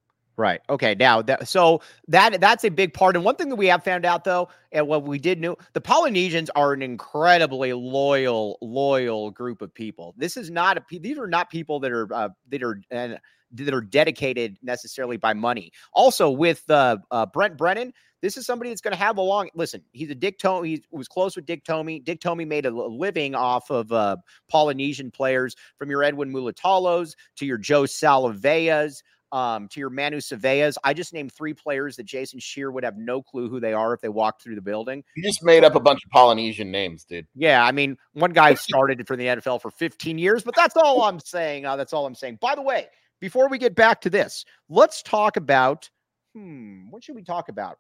Right. 0.42 0.60
Okay. 0.72 0.96
Now 0.96 1.22
that 1.22 1.48
so 1.48 1.82
that 2.08 2.42
that's 2.42 2.64
a 2.64 2.70
big 2.70 2.96
part. 2.96 3.16
And 3.16 3.24
one 3.24 3.36
thing 3.36 3.50
that 3.50 3.58
we 3.58 3.68
have 3.68 3.84
found 3.84 4.08
out 4.08 4.24
though, 4.24 4.50
and 4.72 4.88
what 4.88 5.04
we 5.04 5.20
did 5.20 5.40
know, 5.40 5.56
the 5.74 5.82
Polynesians 5.82 6.50
are 6.56 6.74
an 6.74 6.82
incredibly 6.82 7.74
loyal, 7.74 8.58
loyal 8.60 9.30
group 9.30 9.62
of 9.62 9.72
people. 9.72 10.16
This 10.18 10.38
is 10.38 10.50
not 10.50 10.80
a 10.80 11.00
these 11.00 11.20
are 11.20 11.28
not 11.28 11.52
people 11.52 11.80
that 11.82 11.92
are 11.92 12.12
uh, 12.12 12.30
that 12.50 12.64
are 12.64 12.82
and 12.90 13.20
that 13.52 13.72
are 13.72 13.82
dedicated 13.82 14.58
necessarily 14.64 15.16
by 15.16 15.36
money. 15.36 15.72
Also 15.94 16.32
with 16.32 16.68
uh, 16.72 16.98
uh 17.12 17.28
Brent 17.28 17.56
Brennan, 17.56 17.94
this 18.24 18.36
is 18.36 18.48
somebody 18.48 18.72
that's 18.72 18.82
going 18.82 18.94
to 18.94 18.98
have 18.98 19.18
a 19.18 19.22
long 19.22 19.48
listen. 19.54 19.84
He's 19.92 20.10
a 20.10 20.16
Dick 20.16 20.40
Tomey. 20.40 20.66
He 20.70 20.84
was 20.90 21.08
close 21.08 21.36
with 21.36 21.46
Dick 21.46 21.66
Tomey. 21.66 22.04
Dick 22.04 22.20
Tomey 22.20 22.48
made 22.48 22.66
a 22.66 22.72
living 22.72 23.36
off 23.36 23.70
of 23.70 23.92
uh, 23.92 24.18
Polynesian 24.50 25.12
players 25.12 25.56
from 25.78 25.92
your 25.92 26.04
Edwin 26.04 26.34
Mulitalos 26.34 27.14
to 27.36 27.46
your 27.46 27.60
Joe 27.60 27.84
Salave'as 27.84 29.04
um, 29.32 29.68
to 29.70 29.80
your 29.80 29.90
Manu 29.90 30.18
Surveyas. 30.18 30.76
I 30.84 30.94
just 30.94 31.14
named 31.14 31.32
three 31.32 31.54
players 31.54 31.96
that 31.98 32.06
Jason 32.06 32.40
Scheer 32.40 32.72
would 32.72 32.84
have 32.84 32.98
no 32.98 33.22
clue 33.22 33.50
who 33.50 33.60
they 33.60 33.74
are 33.74 33.94
if 33.94 34.02
they 34.02 34.10
walked 34.10 34.42
through 34.44 34.56
the 34.56 34.62
building. 34.62 35.04
You 35.16 35.24
just 35.24 35.44
made 35.44 35.64
up 35.64 35.76
a 35.76 35.80
bunch 35.80 36.00
of 36.06 36.12
Polynesian 36.12 36.72
names, 36.72 37.04
dude. 37.04 37.28
Yeah, 37.36 37.64
I 37.64 37.72
mean, 37.72 37.98
one 38.14 38.34
guy 38.34 38.54
started 38.56 39.06
for 39.08 39.16
the 39.16 39.26
NFL 39.26 39.62
for 39.62 39.72
15 39.72 40.18
years, 40.18 40.44
but 40.44 40.56
that's 40.56 40.76
all 40.76 41.04
I'm 41.04 41.20
saying. 41.20 41.66
Uh, 41.66 41.76
that's 41.76 41.94
all 41.94 42.06
I'm 42.06 42.16
saying. 42.16 42.40
By 42.42 42.56
the 42.56 42.62
way, 42.62 42.88
before 43.20 43.50
we 43.50 43.58
get 43.58 43.76
back 43.76 44.02
to 44.02 44.10
this, 44.10 44.46
let's 44.70 45.02
talk 45.02 45.38
about 45.38 45.90
hmm, 46.34 46.90
what 46.90 47.04
should 47.04 47.16
we 47.16 47.24
talk 47.24 47.50
about? 47.50 47.78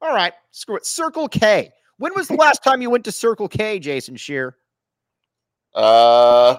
All 0.00 0.14
right, 0.14 0.32
screw 0.50 0.76
it. 0.76 0.86
Circle 0.86 1.28
K. 1.28 1.72
When 1.98 2.12
was 2.14 2.28
the 2.28 2.34
last 2.34 2.64
time 2.64 2.82
you 2.82 2.90
went 2.90 3.04
to 3.04 3.12
Circle 3.12 3.48
K, 3.48 3.78
Jason 3.78 4.16
Scheer? 4.16 4.56
Uh, 5.74 6.56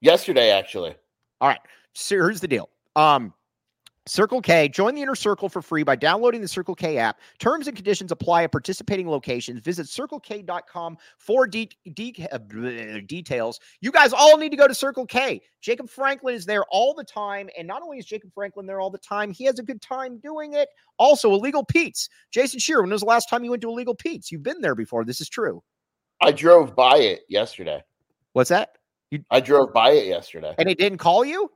yesterday, 0.00 0.50
actually. 0.50 0.94
All 1.40 1.48
right. 1.48 1.60
So 1.94 2.16
here's 2.16 2.40
the 2.40 2.48
deal. 2.48 2.68
Um, 2.96 3.32
Circle 4.06 4.40
K, 4.40 4.68
join 4.70 4.94
the 4.94 5.02
inner 5.02 5.14
circle 5.14 5.50
for 5.50 5.60
free 5.60 5.82
by 5.82 5.94
downloading 5.94 6.40
the 6.40 6.48
Circle 6.48 6.74
K 6.74 6.96
app. 6.96 7.20
Terms 7.38 7.66
and 7.68 7.76
conditions 7.76 8.10
apply 8.10 8.44
at 8.44 8.52
participating 8.52 9.06
locations. 9.06 9.60
Visit 9.60 9.86
circlek.com 9.86 10.96
for 11.18 11.46
de- 11.46 11.68
de- 11.92 12.26
uh, 12.32 12.38
details. 13.06 13.60
You 13.82 13.92
guys 13.92 14.14
all 14.14 14.38
need 14.38 14.48
to 14.48 14.56
go 14.56 14.66
to 14.66 14.74
Circle 14.74 15.04
K. 15.04 15.42
Jacob 15.60 15.90
Franklin 15.90 16.34
is 16.34 16.46
there 16.46 16.64
all 16.70 16.94
the 16.94 17.04
time. 17.04 17.50
And 17.58 17.68
not 17.68 17.82
only 17.82 17.98
is 17.98 18.06
Jacob 18.06 18.32
Franklin 18.32 18.64
there 18.64 18.80
all 18.80 18.88
the 18.88 18.96
time, 18.96 19.30
he 19.30 19.44
has 19.44 19.58
a 19.58 19.62
good 19.62 19.82
time 19.82 20.18
doing 20.20 20.54
it. 20.54 20.70
Also, 20.98 21.34
Illegal 21.34 21.62
Pete's. 21.62 22.08
Jason 22.30 22.60
Scheer, 22.60 22.80
when 22.80 22.90
was 22.90 23.02
the 23.02 23.06
last 23.06 23.28
time 23.28 23.44
you 23.44 23.50
went 23.50 23.60
to 23.60 23.68
Illegal 23.68 23.94
Pete's? 23.94 24.32
You've 24.32 24.42
been 24.42 24.62
there 24.62 24.74
before. 24.74 25.04
This 25.04 25.20
is 25.20 25.28
true. 25.28 25.62
I 26.22 26.32
drove 26.32 26.74
by 26.74 26.96
it 26.96 27.20
yesterday. 27.28 27.82
What's 28.32 28.48
that? 28.48 28.78
You- 29.10 29.24
I 29.30 29.40
drove 29.40 29.74
by 29.74 29.90
it 29.90 30.06
yesterday. 30.06 30.54
And 30.56 30.70
it 30.70 30.78
didn't 30.78 30.98
call 30.98 31.26
you? 31.26 31.50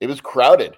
It 0.00 0.08
was 0.08 0.20
crowded. 0.20 0.76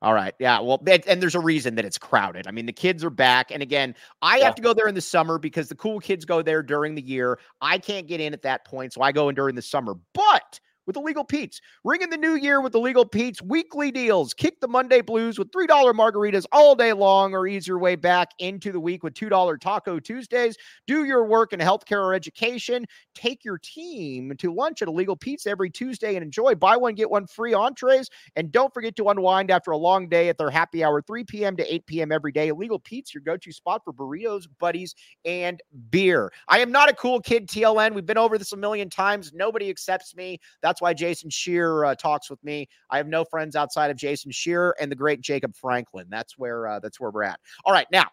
All 0.00 0.14
right. 0.14 0.34
Yeah. 0.38 0.60
Well, 0.60 0.80
and 0.86 1.20
there's 1.20 1.34
a 1.34 1.40
reason 1.40 1.74
that 1.74 1.84
it's 1.84 1.98
crowded. 1.98 2.46
I 2.46 2.52
mean, 2.52 2.66
the 2.66 2.72
kids 2.72 3.02
are 3.02 3.10
back. 3.10 3.50
And 3.50 3.62
again, 3.62 3.96
I 4.22 4.38
yeah. 4.38 4.44
have 4.44 4.54
to 4.54 4.62
go 4.62 4.72
there 4.72 4.86
in 4.86 4.94
the 4.94 5.00
summer 5.00 5.38
because 5.38 5.68
the 5.68 5.74
cool 5.74 5.98
kids 5.98 6.24
go 6.24 6.40
there 6.40 6.62
during 6.62 6.94
the 6.94 7.02
year. 7.02 7.40
I 7.60 7.78
can't 7.78 8.06
get 8.06 8.20
in 8.20 8.32
at 8.32 8.42
that 8.42 8.64
point. 8.64 8.92
So 8.92 9.02
I 9.02 9.10
go 9.10 9.28
in 9.28 9.34
during 9.34 9.56
the 9.56 9.62
summer. 9.62 9.94
But 10.14 10.60
with 10.88 10.96
Illegal 10.96 11.22
Pete's. 11.22 11.60
Ring 11.84 12.00
in 12.00 12.08
the 12.08 12.16
new 12.16 12.34
year 12.34 12.62
with 12.62 12.74
Illegal 12.74 13.04
Pete's 13.04 13.42
weekly 13.42 13.92
deals. 13.92 14.32
Kick 14.32 14.58
the 14.60 14.66
Monday 14.66 15.02
blues 15.02 15.38
with 15.38 15.50
$3 15.52 15.68
margaritas 15.68 16.46
all 16.50 16.74
day 16.74 16.94
long 16.94 17.34
or 17.34 17.46
ease 17.46 17.68
your 17.68 17.78
way 17.78 17.94
back 17.94 18.30
into 18.38 18.72
the 18.72 18.80
week 18.80 19.02
with 19.04 19.12
$2 19.12 19.60
Taco 19.60 20.00
Tuesdays. 20.00 20.56
Do 20.86 21.04
your 21.04 21.26
work 21.26 21.52
in 21.52 21.60
healthcare 21.60 22.00
or 22.00 22.14
education. 22.14 22.86
Take 23.14 23.44
your 23.44 23.58
team 23.58 24.32
to 24.38 24.52
lunch 24.52 24.80
at 24.80 24.88
Illegal 24.88 25.14
Pete's 25.14 25.46
every 25.46 25.68
Tuesday 25.68 26.16
and 26.16 26.24
enjoy 26.24 26.54
buy 26.54 26.76
one, 26.76 26.94
get 26.94 27.10
one 27.10 27.26
free 27.26 27.52
entrees. 27.52 28.08
And 28.34 28.50
don't 28.50 28.72
forget 28.72 28.96
to 28.96 29.10
unwind 29.10 29.50
after 29.50 29.72
a 29.72 29.76
long 29.76 30.08
day 30.08 30.30
at 30.30 30.38
their 30.38 30.50
happy 30.50 30.82
hour, 30.82 31.02
3 31.02 31.22
p.m. 31.24 31.54
to 31.58 31.74
8 31.74 31.86
p.m. 31.86 32.12
every 32.12 32.32
day. 32.32 32.48
Illegal 32.48 32.78
Pete's, 32.78 33.12
your 33.12 33.22
go 33.22 33.36
to 33.36 33.52
spot 33.52 33.82
for 33.84 33.92
burritos, 33.92 34.46
buddies, 34.58 34.94
and 35.26 35.60
beer. 35.90 36.32
I 36.48 36.60
am 36.60 36.72
not 36.72 36.88
a 36.88 36.94
cool 36.94 37.20
kid, 37.20 37.46
TLN. 37.46 37.92
We've 37.92 38.06
been 38.06 38.16
over 38.16 38.38
this 38.38 38.54
a 38.54 38.56
million 38.56 38.88
times. 38.88 39.34
Nobody 39.34 39.68
accepts 39.68 40.16
me. 40.16 40.40
That's 40.62 40.77
that's 40.78 40.82
why 40.82 40.94
Jason 40.94 41.28
Scheer 41.28 41.84
uh, 41.84 41.94
talks 41.96 42.30
with 42.30 42.42
me. 42.44 42.68
I 42.90 42.98
have 42.98 43.08
no 43.08 43.24
friends 43.24 43.56
outside 43.56 43.90
of 43.90 43.96
Jason 43.96 44.30
Scheer 44.30 44.76
and 44.80 44.92
the 44.92 44.96
great 44.96 45.20
Jacob 45.20 45.56
Franklin. 45.56 46.06
That's 46.08 46.38
where 46.38 46.68
uh, 46.68 46.78
that's 46.78 47.00
where 47.00 47.10
we're 47.10 47.24
at. 47.24 47.40
All 47.64 47.72
right, 47.72 47.86
now 47.90 48.06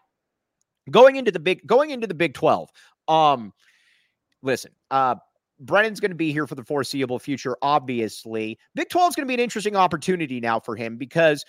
going 0.90 1.14
into 1.14 1.30
the 1.30 1.38
big 1.38 1.64
going 1.64 1.90
into 1.90 2.08
the 2.08 2.14
Big 2.14 2.34
Twelve. 2.34 2.68
Um, 3.06 3.52
listen, 4.42 4.72
uh, 4.90 5.14
Brennan's 5.60 6.00
going 6.00 6.10
to 6.10 6.16
be 6.16 6.32
here 6.32 6.48
for 6.48 6.56
the 6.56 6.64
foreseeable 6.64 7.20
future, 7.20 7.56
obviously. 7.62 8.58
Big 8.74 8.88
12 8.88 9.10
is 9.10 9.16
going 9.16 9.26
to 9.26 9.28
be 9.28 9.34
an 9.34 9.40
interesting 9.40 9.76
opportunity 9.76 10.40
now 10.40 10.58
for 10.58 10.74
him 10.74 10.96
because 10.96 11.44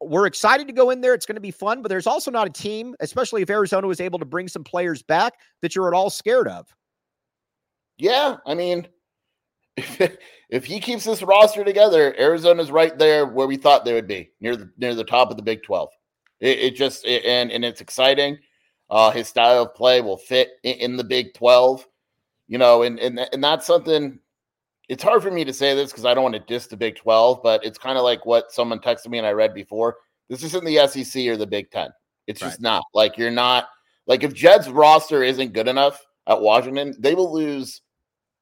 we're 0.00 0.26
excited 0.26 0.66
to 0.66 0.72
go 0.72 0.88
in 0.88 1.02
there. 1.02 1.12
It's 1.12 1.26
going 1.26 1.36
to 1.36 1.40
be 1.40 1.50
fun, 1.50 1.82
but 1.82 1.90
there's 1.90 2.06
also 2.06 2.30
not 2.30 2.46
a 2.46 2.50
team, 2.50 2.96
especially 3.00 3.42
if 3.42 3.50
Arizona 3.50 3.86
was 3.86 4.00
able 4.00 4.18
to 4.18 4.24
bring 4.24 4.48
some 4.48 4.64
players 4.64 5.02
back, 5.02 5.34
that 5.60 5.76
you're 5.76 5.86
at 5.86 5.94
all 5.94 6.08
scared 6.08 6.48
of. 6.48 6.74
Yeah. 7.98 8.38
I 8.46 8.54
mean, 8.54 8.88
if, 9.76 10.16
if 10.50 10.64
he 10.64 10.80
keeps 10.80 11.04
this 11.04 11.22
roster 11.22 11.64
together, 11.64 12.14
Arizona's 12.18 12.70
right 12.70 12.96
there 12.98 13.26
where 13.26 13.46
we 13.46 13.56
thought 13.56 13.84
they 13.84 13.94
would 13.94 14.08
be 14.08 14.30
near 14.40 14.56
the 14.56 14.70
near 14.78 14.94
the 14.94 15.04
top 15.04 15.30
of 15.30 15.36
the 15.36 15.42
Big 15.42 15.62
Twelve. 15.62 15.90
It, 16.40 16.58
it 16.58 16.76
just 16.76 17.06
it, 17.06 17.24
and 17.24 17.50
and 17.50 17.64
it's 17.64 17.80
exciting. 17.80 18.38
Uh, 18.90 19.10
his 19.10 19.28
style 19.28 19.62
of 19.62 19.74
play 19.74 20.02
will 20.02 20.18
fit 20.18 20.50
in, 20.64 20.74
in, 20.74 20.96
the 20.96 21.04
Big 21.04 21.32
Twelve, 21.34 21.86
you 22.48 22.58
know, 22.58 22.82
and 22.82 22.98
and 22.98 23.20
and 23.32 23.42
that's 23.42 23.66
something. 23.66 24.18
It's 24.88 25.02
hard 25.02 25.22
for 25.22 25.30
me 25.30 25.44
to 25.44 25.52
say 25.52 25.74
this 25.74 25.90
because 25.90 26.04
I 26.04 26.12
don't 26.12 26.24
want 26.24 26.34
to 26.34 26.40
diss 26.40 26.66
the 26.66 26.76
Big 26.76 26.96
Twelve, 26.96 27.42
but 27.42 27.64
it's 27.64 27.78
kind 27.78 27.96
of 27.96 28.04
like 28.04 28.26
what 28.26 28.52
someone 28.52 28.80
texted 28.80 29.08
me 29.08 29.18
and 29.18 29.26
I 29.26 29.32
read 29.32 29.54
before. 29.54 29.96
This 30.28 30.42
isn't 30.42 30.64
the 30.64 30.86
SEC 30.86 31.26
or 31.26 31.36
the 31.36 31.46
Big 31.46 31.70
Ten. 31.70 31.90
It's 32.26 32.42
right. 32.42 32.48
just 32.48 32.60
not 32.60 32.82
like 32.94 33.16
you're 33.16 33.30
not 33.30 33.68
like 34.06 34.22
if 34.22 34.34
Jed's 34.34 34.68
roster 34.68 35.22
isn't 35.22 35.52
good 35.52 35.68
enough 35.68 36.04
at 36.26 36.40
Washington, 36.40 36.94
they 36.98 37.14
will 37.14 37.32
lose 37.32 37.81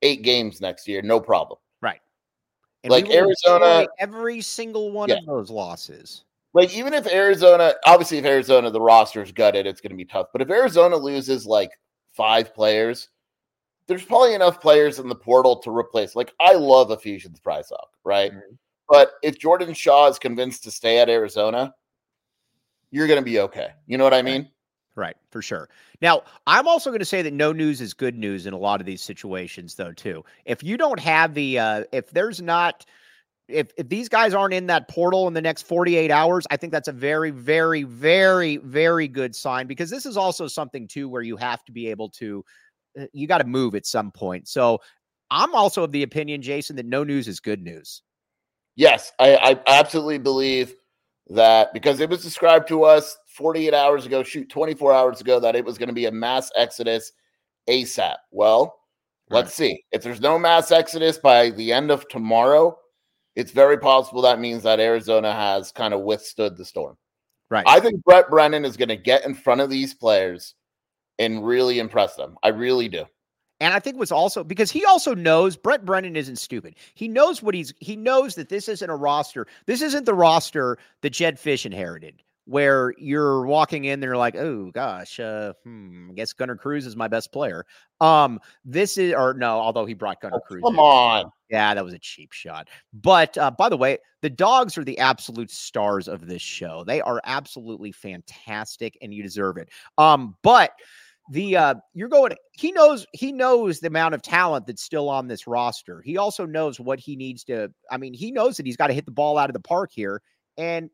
eight 0.02 0.22
games 0.22 0.60
next 0.60 0.88
year, 0.88 1.02
no 1.02 1.20
problem. 1.20 1.58
Right. 1.80 2.00
And 2.84 2.90
like 2.90 3.10
Arizona, 3.10 3.86
every 3.98 4.40
single 4.40 4.92
one 4.92 5.08
yeah. 5.08 5.16
of 5.16 5.26
those 5.26 5.50
losses. 5.50 6.24
Like 6.52 6.74
even 6.74 6.94
if 6.94 7.06
Arizona, 7.06 7.74
obviously, 7.84 8.18
if 8.18 8.24
Arizona 8.24 8.70
the 8.70 8.80
roster's 8.80 9.32
gutted, 9.32 9.66
it's 9.66 9.80
going 9.80 9.90
to 9.90 9.96
be 9.96 10.04
tough. 10.04 10.28
But 10.32 10.42
if 10.42 10.50
Arizona 10.50 10.96
loses 10.96 11.46
like 11.46 11.70
five 12.12 12.54
players, 12.54 13.08
there's 13.86 14.04
probably 14.04 14.34
enough 14.34 14.60
players 14.60 14.98
in 14.98 15.08
the 15.08 15.14
portal 15.14 15.56
to 15.56 15.70
replace. 15.70 16.16
Like 16.16 16.32
I 16.40 16.54
love 16.54 16.90
Ephesians 16.90 17.40
Prysock, 17.40 17.88
right? 18.04 18.32
Mhm. 18.32 18.56
But 18.88 19.12
if 19.22 19.38
Jordan 19.38 19.72
Shaw 19.72 20.08
is 20.08 20.18
convinced 20.18 20.64
to 20.64 20.70
stay 20.70 20.98
at 20.98 21.08
Arizona, 21.08 21.72
you're 22.90 23.06
going 23.06 23.20
to 23.20 23.24
be 23.24 23.38
okay. 23.40 23.70
You 23.86 23.98
know 23.98 24.04
what 24.04 24.14
I 24.14 24.22
mean? 24.22 24.50
Right, 25.00 25.16
for 25.30 25.40
sure. 25.40 25.70
Now, 26.02 26.24
I'm 26.46 26.68
also 26.68 26.90
going 26.90 26.98
to 26.98 27.06
say 27.06 27.22
that 27.22 27.32
no 27.32 27.52
news 27.52 27.80
is 27.80 27.94
good 27.94 28.18
news 28.18 28.44
in 28.44 28.52
a 28.52 28.58
lot 28.58 28.80
of 28.80 28.86
these 28.86 29.00
situations, 29.00 29.74
though. 29.74 29.92
Too, 29.92 30.22
if 30.44 30.62
you 30.62 30.76
don't 30.76 31.00
have 31.00 31.32
the, 31.32 31.58
uh, 31.58 31.84
if 31.90 32.10
there's 32.10 32.42
not, 32.42 32.84
if 33.48 33.72
if 33.78 33.88
these 33.88 34.10
guys 34.10 34.34
aren't 34.34 34.52
in 34.52 34.66
that 34.66 34.88
portal 34.88 35.26
in 35.26 35.32
the 35.32 35.40
next 35.40 35.62
48 35.62 36.10
hours, 36.10 36.46
I 36.50 36.58
think 36.58 36.70
that's 36.70 36.88
a 36.88 36.92
very, 36.92 37.30
very, 37.30 37.84
very, 37.84 38.58
very 38.58 39.08
good 39.08 39.34
sign 39.34 39.66
because 39.66 39.88
this 39.88 40.04
is 40.04 40.18
also 40.18 40.46
something 40.46 40.86
too 40.86 41.08
where 41.08 41.22
you 41.22 41.38
have 41.38 41.64
to 41.64 41.72
be 41.72 41.86
able 41.86 42.10
to, 42.10 42.44
uh, 43.00 43.06
you 43.14 43.26
got 43.26 43.38
to 43.38 43.46
move 43.46 43.74
at 43.74 43.86
some 43.86 44.10
point. 44.10 44.48
So, 44.48 44.80
I'm 45.30 45.54
also 45.54 45.82
of 45.82 45.92
the 45.92 46.02
opinion, 46.02 46.42
Jason, 46.42 46.76
that 46.76 46.84
no 46.84 47.04
news 47.04 47.26
is 47.26 47.40
good 47.40 47.62
news. 47.62 48.02
Yes, 48.76 49.12
I, 49.18 49.36
I 49.66 49.78
absolutely 49.78 50.18
believe 50.18 50.74
that 51.28 51.72
because 51.72 52.00
it 52.00 52.10
was 52.10 52.22
described 52.22 52.68
to 52.68 52.84
us 52.84 53.16
48 53.40 53.72
hours 53.72 54.04
ago, 54.04 54.22
shoot, 54.22 54.50
24 54.50 54.92
hours 54.92 55.20
ago, 55.20 55.40
that 55.40 55.56
it 55.56 55.64
was 55.64 55.78
going 55.78 55.88
to 55.88 55.94
be 55.94 56.04
a 56.04 56.12
mass 56.12 56.52
exodus 56.56 57.12
ASAP. 57.68 58.16
Well, 58.30 58.76
let's 59.30 59.54
see. 59.54 59.82
If 59.92 60.02
there's 60.02 60.20
no 60.20 60.38
mass 60.38 60.70
exodus 60.70 61.16
by 61.16 61.50
the 61.50 61.72
end 61.72 61.90
of 61.90 62.06
tomorrow, 62.08 62.76
it's 63.34 63.52
very 63.52 63.78
possible 63.78 64.20
that 64.22 64.40
means 64.40 64.62
that 64.64 64.78
Arizona 64.78 65.32
has 65.32 65.72
kind 65.72 65.94
of 65.94 66.00
withstood 66.02 66.58
the 66.58 66.64
storm. 66.66 66.98
Right. 67.50 67.64
I 67.66 67.80
think 67.80 68.04
Brent 68.04 68.28
Brennan 68.28 68.66
is 68.66 68.76
going 68.76 68.90
to 68.90 68.96
get 68.96 69.24
in 69.24 69.34
front 69.34 69.62
of 69.62 69.70
these 69.70 69.94
players 69.94 70.54
and 71.18 71.44
really 71.44 71.78
impress 71.78 72.14
them. 72.14 72.36
I 72.42 72.48
really 72.48 72.88
do. 72.88 73.06
And 73.60 73.74
I 73.74 73.78
think 73.78 73.98
what's 73.98 74.12
also 74.12 74.42
because 74.42 74.70
he 74.70 74.84
also 74.84 75.14
knows 75.14 75.56
Brent 75.56 75.84
Brennan 75.84 76.16
isn't 76.16 76.36
stupid. 76.36 76.76
He 76.94 77.08
knows 77.08 77.42
what 77.42 77.54
he's 77.54 77.74
he 77.78 77.94
knows 77.94 78.34
that 78.36 78.48
this 78.48 78.68
isn't 78.68 78.88
a 78.88 78.96
roster. 78.96 79.46
This 79.66 79.82
isn't 79.82 80.06
the 80.06 80.14
roster 80.14 80.78
that 81.02 81.10
Jed 81.10 81.38
Fish 81.38 81.66
inherited, 81.66 82.22
where 82.50 82.92
you're 82.98 83.46
walking 83.46 83.84
in 83.84 84.00
they're 84.00 84.16
like, 84.16 84.34
oh 84.34 84.72
gosh, 84.72 85.20
uh, 85.20 85.52
hmm, 85.62 86.08
I 86.10 86.14
guess 86.14 86.32
Gunnar 86.32 86.56
Cruz 86.56 86.84
is 86.84 86.96
my 86.96 87.06
best 87.06 87.30
player. 87.32 87.64
Um, 88.00 88.40
this 88.64 88.98
is 88.98 89.14
or 89.14 89.34
no, 89.34 89.60
although 89.60 89.86
he 89.86 89.94
brought 89.94 90.20
Gunnar 90.20 90.38
Oh, 90.38 90.40
Cruz. 90.40 90.62
come 90.64 90.74
in. 90.74 90.80
on. 90.80 91.30
Yeah, 91.48 91.74
that 91.74 91.84
was 91.84 91.94
a 91.94 91.98
cheap 92.00 92.32
shot. 92.32 92.68
But 92.92 93.38
uh, 93.38 93.52
by 93.52 93.68
the 93.68 93.76
way, 93.76 93.98
the 94.22 94.30
dogs 94.30 94.76
are 94.76 94.82
the 94.82 94.98
absolute 94.98 95.50
stars 95.50 96.08
of 96.08 96.26
this 96.26 96.42
show. 96.42 96.82
They 96.82 97.00
are 97.00 97.20
absolutely 97.24 97.92
fantastic, 97.92 98.98
and 99.00 99.14
you 99.14 99.22
deserve 99.22 99.56
it. 99.56 99.68
Um, 99.96 100.34
but 100.42 100.72
the 101.30 101.56
uh, 101.56 101.74
you're 101.94 102.08
going. 102.08 102.34
He 102.50 102.72
knows. 102.72 103.06
He 103.12 103.30
knows 103.30 103.78
the 103.78 103.86
amount 103.86 104.14
of 104.16 104.22
talent 104.22 104.66
that's 104.66 104.82
still 104.82 105.08
on 105.08 105.28
this 105.28 105.46
roster. 105.46 106.02
He 106.02 106.16
also 106.16 106.46
knows 106.46 106.80
what 106.80 106.98
he 106.98 107.14
needs 107.14 107.44
to. 107.44 107.72
I 107.92 107.96
mean, 107.96 108.12
he 108.12 108.32
knows 108.32 108.56
that 108.56 108.66
he's 108.66 108.76
got 108.76 108.88
to 108.88 108.92
hit 108.92 109.04
the 109.06 109.12
ball 109.12 109.38
out 109.38 109.50
of 109.50 109.54
the 109.54 109.60
park 109.60 109.92
here, 109.94 110.20
and 110.58 110.90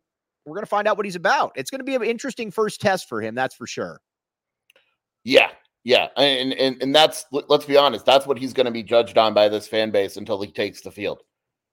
we're 0.47 0.55
going 0.55 0.63
to 0.65 0.69
find 0.69 0.89
out 0.89 0.97
what 0.97 1.05
he's 1.05 1.17
about. 1.17 1.53
It's 1.57 1.71
going 1.71 1.81
to 1.81 1.85
be 1.85 1.95
an 1.97 2.03
interesting 2.05 2.51
first 2.51 2.81
test 2.81 3.09
for 3.09 3.21
him. 3.21 3.35
That's 3.35 3.55
for 3.55 3.67
sure. 3.67 4.01
Yeah, 5.25 5.49
yeah, 5.85 6.09
and 6.17 6.53
and 6.55 6.81
and 6.81 6.95
that's 6.95 7.27
let- 7.33 7.51
let's 7.51 7.65
be 7.65 7.77
honest, 7.77 8.07
that's 8.07 8.27
what 8.27 8.39
he's 8.39 8.53
going 8.53 8.67
to 8.67 8.71
be 8.73 8.83
judged 8.85 9.19
on 9.19 9.35
by 9.35 9.49
this 9.49 9.67
fan 9.67 9.91
base 9.91 10.17
until 10.17 10.41
he 10.41 10.51
takes 10.51 10.81
the 10.81 10.91
field. 10.91 11.23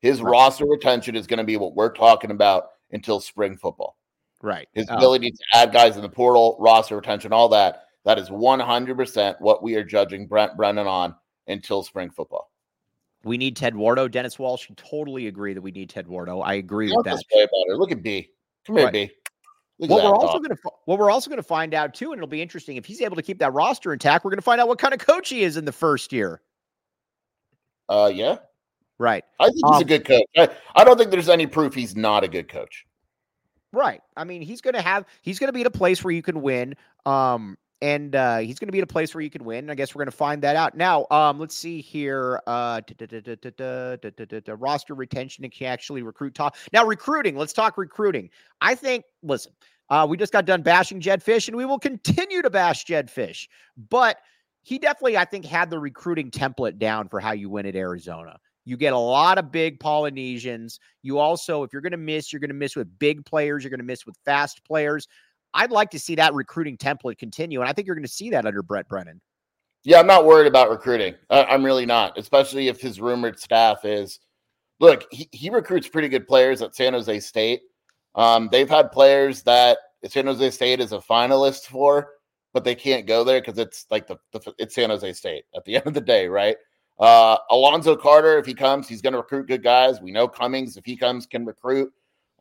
His 0.02 0.22
Right. 0.22 0.32
roster 0.32 0.66
retention 0.66 1.16
is 1.16 1.28
going 1.28 1.38
to 1.38 1.44
be 1.44 1.56
what 1.58 1.76
we're 1.76 1.94
talking 1.94 2.32
about 2.32 2.70
until 2.92 3.20
spring 3.20 3.56
football. 3.58 3.98
Right. 4.42 4.68
His 4.74 4.90
Uh, 4.90 4.96
ability 4.96 5.32
to 5.32 5.38
add 5.54 5.72
guys 5.72 5.96
in 5.96 6.02
the 6.02 6.10
portal, 6.10 6.58
roster 6.60 6.96
retention, 6.98 7.32
all 7.32 7.48
that. 7.50 7.84
That 8.06 8.20
is 8.20 8.30
one 8.30 8.60
hundred 8.60 8.98
percent 8.98 9.40
what 9.40 9.64
we 9.64 9.76
are 9.76 9.84
judging 9.84 10.28
Brent 10.28 10.58
Brennan 10.58 10.88
on 10.88 11.16
until 11.48 11.84
spring 11.84 12.10
football. 12.10 12.50
we 13.26 13.38
need 13.38 13.56
Ted 13.56 13.74
Wardo. 13.74 14.12
Dennis 14.12 14.38
Walsh. 14.38 14.68
You 14.68 14.76
totally 14.76 15.28
agree 15.28 15.54
that 15.54 15.62
we 15.62 15.72
need 15.72 15.90
Ted 15.90 16.08
Wardo. 16.08 16.44
I 16.44 16.56
agree 16.56 16.90
Don't 16.90 16.98
with 17.08 17.22
that. 17.32 17.50
Look 17.78 17.94
at 17.94 18.04
B. 18.04 18.30
Here, 18.66 18.76
Right. 18.76 19.12
What 19.78 20.04
we're 20.04 20.16
also 20.16 20.38
going 20.38 20.52
to 20.52 20.58
what 20.86 21.00
we're 21.00 21.12
also 21.12 21.30
going 21.30 21.38
to 21.42 21.44
find 21.44 21.74
out 21.74 21.94
too, 21.94 22.12
and 22.12 22.20
it'll 22.20 22.28
be 22.28 22.42
interesting 22.42 22.78
if 22.78 22.86
he's 22.86 23.02
able 23.02 23.16
to 23.16 23.22
keep 23.22 23.40
that 23.40 23.52
roster 23.54 23.92
intact. 23.92 24.24
We're 24.24 24.32
going 24.32 24.38
to 24.38 24.44
find 24.44 24.62
out 24.62 24.68
what 24.68 24.80
kind 24.80 24.94
of 24.94 25.00
coach 25.00 25.30
he 25.30 25.44
is 25.44 25.58
in 25.58 25.66
the 25.66 25.72
first 25.72 26.14
year. 26.14 26.42
Uh, 27.90 28.10
yeah, 28.14 28.38
Right, 29.00 29.26
I 29.40 29.46
think 29.48 29.56
he's 29.56 29.64
a 29.64 29.68
Um, 29.82 29.84
good 29.84 30.06
coach. 30.06 30.24
I, 30.38 30.50
I 30.76 30.84
don't 30.86 30.98
think 30.98 31.12
there's 31.12 31.28
any 31.28 31.48
proof 31.48 31.74
he's 31.74 31.96
not 31.96 32.24
a 32.24 32.28
good 32.28 32.48
coach. 32.48 32.86
right. 33.74 34.02
I 34.16 34.24
mean, 34.24 34.42
he's 34.44 34.62
going 34.62 34.76
to 34.76 34.82
have 34.82 35.06
he's 35.22 35.40
going 35.40 35.48
to 35.50 35.54
be 35.54 35.62
at 35.62 35.68
a 35.68 35.72
place 35.72 36.04
where 36.04 36.14
you 36.14 36.22
can 36.22 36.42
win. 36.42 36.76
Um, 37.06 37.58
and 37.84 38.16
uh, 38.16 38.38
he's 38.38 38.60
going 38.60 38.70
to 38.70 38.72
be 38.72 38.78
in 38.78 38.86
a 38.86 38.88
place 38.88 39.14
where 39.14 39.22
you 39.22 39.30
can 39.30 39.44
win. 39.44 39.70
I 39.70 39.76
guess 39.76 39.94
we're 39.94 40.00
going 40.00 40.12
to 40.12 40.16
find 40.16 40.42
that 40.44 40.56
out 40.56 40.78
now. 40.78 41.06
Um, 41.12 41.38
let's 41.38 41.54
see 41.54 41.82
here. 41.82 42.42
Roster 42.48 42.96
retention 44.96 45.44
and 45.44 45.54
can 45.54 45.68
actually 45.68 46.02
recruit. 46.02 46.34
Talk 46.34 46.56
now 46.72 46.86
recruiting. 46.86 47.36
Let's 47.36 47.52
talk 47.52 47.78
recruiting. 47.78 48.30
I 48.62 48.76
think. 48.76 49.04
Listen, 49.22 49.52
uh, 49.90 50.08
we 50.10 50.16
just 50.16 50.32
got 50.32 50.46
done 50.46 50.62
bashing 50.62 51.02
Jed 51.02 51.22
Fish, 51.22 51.50
and 51.50 51.58
we 51.58 51.66
will 51.66 51.78
continue 51.78 52.42
to 52.42 52.50
bash 52.50 52.86
Jed 52.86 53.12
Fish, 53.12 53.50
but 53.90 54.20
he 54.62 54.80
definitely, 54.80 55.18
I 55.18 55.26
think, 55.26 55.44
had 55.44 55.70
the 55.70 55.78
recruiting 55.78 56.32
template 56.32 56.80
down 56.80 57.10
for 57.10 57.20
how 57.20 57.34
you 57.34 57.50
win 57.50 57.66
at 57.66 57.76
Arizona. 57.76 58.38
You 58.64 58.78
get 58.78 58.94
a 58.94 58.98
lot 58.98 59.38
of 59.38 59.52
big 59.52 59.82
Polynesians. 59.82 60.80
You 61.02 61.20
also, 61.20 61.64
if 61.64 61.74
you're 61.74 61.82
going 61.82 61.92
to 61.92 61.98
miss, 61.98 62.32
you're 62.32 62.40
going 62.40 62.50
to 62.50 62.56
miss 62.56 62.78
with 62.78 62.98
big 62.98 63.26
players. 63.26 63.62
You're 63.62 63.72
going 63.72 63.82
to 63.82 63.86
miss 63.86 64.06
with 64.06 64.16
fast 64.24 64.64
players. 64.64 65.06
I'd 65.54 65.72
like 65.72 65.92
to 65.92 66.00
see 66.00 66.16
that 66.16 66.34
recruiting 66.34 66.78
template 66.78 67.18
continue, 67.18 67.62
and 67.62 67.70
I 67.70 67.74
think 67.74 67.88
you're 67.88 67.96
going 67.96 68.06
to 68.06 68.12
see 68.12 68.30
that 68.32 68.46
under 68.46 68.62
Brent 68.62 68.88
Brennan. 68.88 69.22
Yeah, 69.84 70.00
I'm 70.00 70.08
not 70.08 70.26
worried 70.26 70.48
about 70.48 70.70
recruiting. 70.70 71.16
I'm 71.30 71.64
really 71.64 71.86
not, 71.86 72.18
especially 72.18 72.70
if 72.70 72.80
his 72.80 73.02
rumored 73.02 73.40
staff 73.40 73.84
is. 73.84 74.20
Look, 74.80 75.06
he, 75.12 75.28
he 75.32 75.50
recruits 75.50 75.88
pretty 75.88 76.08
good 76.08 76.28
players 76.28 76.62
at 76.62 76.76
San 76.76 76.94
Jose 76.94 77.20
State. 77.20 77.62
Um, 78.16 78.48
they've 78.52 78.70
had 78.70 78.92
players 78.92 79.44
that 79.44 79.78
San 80.08 80.28
Jose 80.28 80.52
State 80.52 80.80
is 80.80 80.94
a 80.94 81.00
finalist 81.00 81.66
for, 81.66 82.12
but 82.54 82.64
they 82.64 82.76
can't 82.76 83.06
go 83.06 83.24
there 83.24 83.42
because 83.42 83.58
it's 83.58 83.86
like 83.92 84.08
the, 84.08 84.18
the 84.32 84.54
it's 84.58 84.76
San 84.76 84.90
Jose 84.90 85.14
State 85.14 85.46
at 85.56 85.66
the 85.66 85.76
end 85.78 85.88
of 85.88 85.94
the 85.94 86.02
day, 86.02 86.28
right? 86.28 86.56
Uh, 87.00 87.38
Alonzo 87.50 87.96
Carter, 87.96 88.38
if 88.38 88.46
he 88.46 88.54
comes, 88.54 88.88
he's 88.88 89.02
going 89.02 89.14
to 89.14 89.20
recruit 89.20 89.48
good 89.48 89.64
guys. 89.64 90.00
We 90.00 90.12
know 90.12 90.28
Cummings, 90.28 90.78
if 90.78 90.86
he 90.86 90.96
comes, 90.96 91.26
can 91.26 91.46
recruit. 91.46 91.92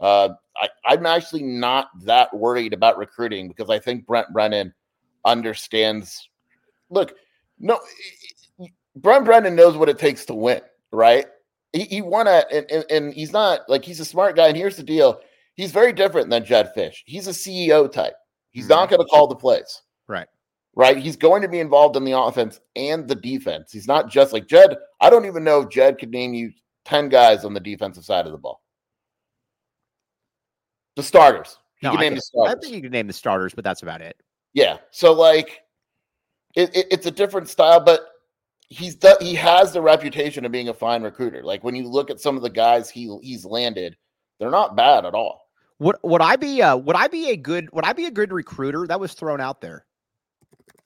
Uh, 0.03 0.31
I, 0.57 0.69
I'm 0.85 1.07
actually 1.07 1.45
not 1.45 1.89
that 2.05 2.35
worried 2.37 2.73
about 2.73 2.99
recruiting 2.99 3.49
because 3.49 3.71
I 3.71 3.79
think 3.79 4.07
Brent 4.07 4.33
Brennan 4.33 4.75
understands. 5.25 6.29
Look, 6.91 7.15
no, 7.59 7.79
Brent 8.97 9.25
Brennan 9.25 9.55
knows 9.57 9.77
what 9.77 9.89
it 9.89 9.99
takes 9.99 10.25
to 10.27 10.35
win, 10.35 10.61
right? 10.91 11.27
He, 11.73 11.85
he 11.85 12.03
won 12.03 12.29
at, 12.29 12.53
and, 12.53 12.71
and, 12.71 12.85
and 12.91 13.15
he's 13.15 13.33
not 13.33 13.61
like 13.69 13.85
he's 13.85 14.01
a 14.01 14.05
smart 14.05 14.37
guy. 14.37 14.49
And 14.49 14.57
here's 14.57 14.77
the 14.77 14.83
deal: 14.83 15.21
he's 15.55 15.73
very 15.73 15.93
different 15.93 16.29
than 16.29 16.45
Jed 16.45 16.75
Fish. 16.75 17.03
He's 17.07 17.29
a 17.29 17.31
CEO 17.31 17.91
type. 17.91 18.15
He's 18.51 18.69
not 18.69 18.91
going 18.91 19.01
to 19.01 19.07
call 19.07 19.27
the 19.29 19.35
plays, 19.35 19.81
Right. 20.07 20.27
right? 20.77 20.99
He's 20.99 21.17
going 21.17 21.41
to 21.41 21.49
be 21.49 21.61
involved 21.61 21.97
in 21.97 22.05
the 22.05 22.19
offense 22.19 22.61
and 22.77 23.09
the 23.09 23.15
defense. 23.15 23.73
He's 23.73 23.89
not 23.89 24.11
just 24.11 24.35
like 24.35 24.47
Jed. 24.47 24.77
I 25.01 25.09
don't 25.09 25.25
even 25.25 25.43
know 25.43 25.63
if 25.63 25.71
Jed 25.71 25.99
could 25.99 26.11
name 26.11 26.35
you 26.35 26.53
ten 26.85 27.09
guys 27.09 27.47
on 27.47 27.55
the 27.55 27.61
defensive 27.61 28.05
side 28.05 28.27
of 28.27 28.33
the 28.33 28.39
ball. 28.39 28.62
The 30.97 31.03
starters. 31.03 31.57
He 31.81 31.87
No, 31.87 31.93
can 31.93 31.99
I, 31.99 32.03
name 32.03 32.11
can- 32.11 32.17
the 32.17 32.21
starters. 32.23 32.55
I 32.55 32.61
think 32.61 32.75
you 32.75 32.83
can 32.83 32.93
name 32.93 33.07
the 33.07 33.13
starters, 33.13 33.55
but 33.55 33.65
that's 33.65 33.83
about 33.83 34.01
it. 34.01 34.17
Yeah. 34.55 34.79
So 34.91 35.13
like, 35.13 35.63
it, 36.55 36.75
it- 36.77 36.87
it's 36.91 37.07
a 37.07 37.11
different 37.11 37.49
style, 37.49 37.81
but 37.81 38.07
he's 38.69 38.97
the, 38.97 39.17
he 39.21 39.35
has 39.35 39.73
the 39.73 39.81
reputation 39.83 40.45
of 40.45 40.53
being 40.53 40.69
a 40.69 40.75
fine 40.75 41.03
recruiter. 41.03 41.43
Like 41.43 41.65
when 41.65 41.75
you 41.75 41.89
look 41.89 42.11
at 42.11 42.21
some 42.21 42.37
of 42.37 42.43
the 42.43 42.51
guys 42.51 42.89
he 42.91 43.15
he's 43.23 43.45
landed, 43.45 43.97
they're 44.39 44.51
not 44.51 44.77
bad 44.77 45.05
at 45.07 45.15
all. 45.15 45.41
Would 45.79 45.97
would 46.03 46.21
I 46.23 46.37
be 46.37 46.63
uh 46.63 46.77
would 46.77 46.97
I 46.97 47.09
be 47.09 47.31
a 47.31 47.37
good 47.37 47.69
would 47.73 47.85
I 47.85 47.93
be 47.93 48.05
a 48.07 48.11
good 48.11 48.33
recruiter? 48.33 48.87
That 48.87 49.01
was 49.01 49.15
thrown 49.15 49.41
out 49.41 49.61
there. 49.61 49.85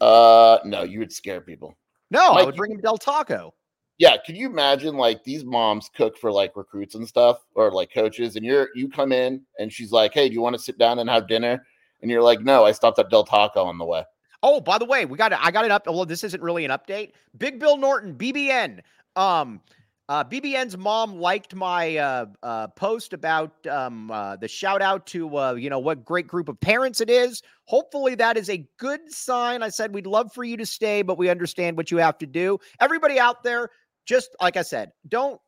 Uh, 0.00 0.59
no, 0.64 0.82
you 0.82 0.98
would 1.00 1.12
scare 1.12 1.40
people. 1.40 1.76
No, 2.11 2.32
I 2.32 2.44
would 2.44 2.57
bring 2.57 2.72
him 2.72 2.80
Del 2.80 2.98
Taco. 2.98 3.54
Yeah, 3.99 4.16
can 4.24 4.36
you 4.36 4.47
imagine 4.49 4.97
like 4.97 5.24
these 5.24 5.44
moms 5.44 5.90
cook 5.94 6.18
for 6.18 6.30
like 6.30 6.57
recruits 6.57 6.94
and 6.94 7.09
stuff 7.09 7.38
or 7.55 7.70
like 7.70 7.92
coaches, 7.92 8.36
and 8.36 8.44
you're 8.44 8.68
you 8.74 8.88
come 8.88 9.11
in 9.11 9.42
and 9.59 9.72
she's 9.72 9.90
like, 9.90 10.12
"Hey, 10.12 10.28
do 10.28 10.34
you 10.34 10.42
want 10.42 10.55
to 10.55 10.62
sit 10.62 10.78
down 10.78 10.99
and 10.99 11.09
have 11.09 11.28
dinner?" 11.28 11.64
And 12.03 12.11
you're 12.11 12.22
like, 12.22 12.40
"No, 12.40 12.64
I 12.64 12.72
stopped 12.72 12.99
at 12.99 13.09
Del 13.09 13.24
Taco 13.24 13.64
on 13.64 13.78
the 13.78 13.86
way." 13.86 14.05
Oh, 14.42 14.61
by 14.61 14.78
the 14.78 14.84
way, 14.84 15.07
we 15.07 15.16
got 15.16 15.32
it. 15.32 15.38
I 15.40 15.51
got 15.51 15.64
it 15.64 15.70
up. 15.70 15.86
Well, 15.86 16.05
this 16.05 16.24
isn't 16.24 16.42
really 16.42 16.64
an 16.64 16.70
update. 16.70 17.12
Big 17.38 17.59
Bill 17.59 17.78
Norton, 17.78 18.14
BBN. 18.14 18.80
Um, 19.16 19.62
uh, 20.09 20.22
BBN's 20.22 20.76
mom 20.76 21.16
liked 21.16 21.55
my 21.55 21.97
uh, 21.97 22.26
uh, 22.42 22.68
post 22.68 23.12
about 23.12 23.66
um, 23.66 24.11
uh, 24.11 24.36
the 24.36 24.47
shout 24.47 24.80
out 24.80 25.05
to 25.09 25.36
uh, 25.36 25.55
you 25.55 25.68
know 25.68 25.80
what 25.80 26.05
great 26.05 26.28
group 26.28 26.49
of 26.49 26.61
parents 26.61 27.01
it 27.01 27.11
is. 27.11 27.42
Hopefully, 27.64 28.14
that 28.14 28.36
is 28.36 28.49
a 28.49 28.64
good 28.78 29.11
sign. 29.11 29.64
I 29.64 29.68
said 29.68 29.92
we'd 29.92 30.07
love 30.07 30.32
for 30.32 30.44
you 30.44 30.57
to 30.59 30.66
stay, 30.66 31.03
but 31.03 31.18
we 31.18 31.28
understand 31.28 31.76
what 31.76 31.90
you 31.90 31.97
have 31.97 32.18
to 32.18 32.26
do. 32.26 32.59
Everybody 32.78 33.18
out 33.18 33.42
there, 33.42 33.70
just 34.07 34.34
like 34.40 34.57
I 34.57 34.62
said, 34.62 34.92
don't 35.09 35.40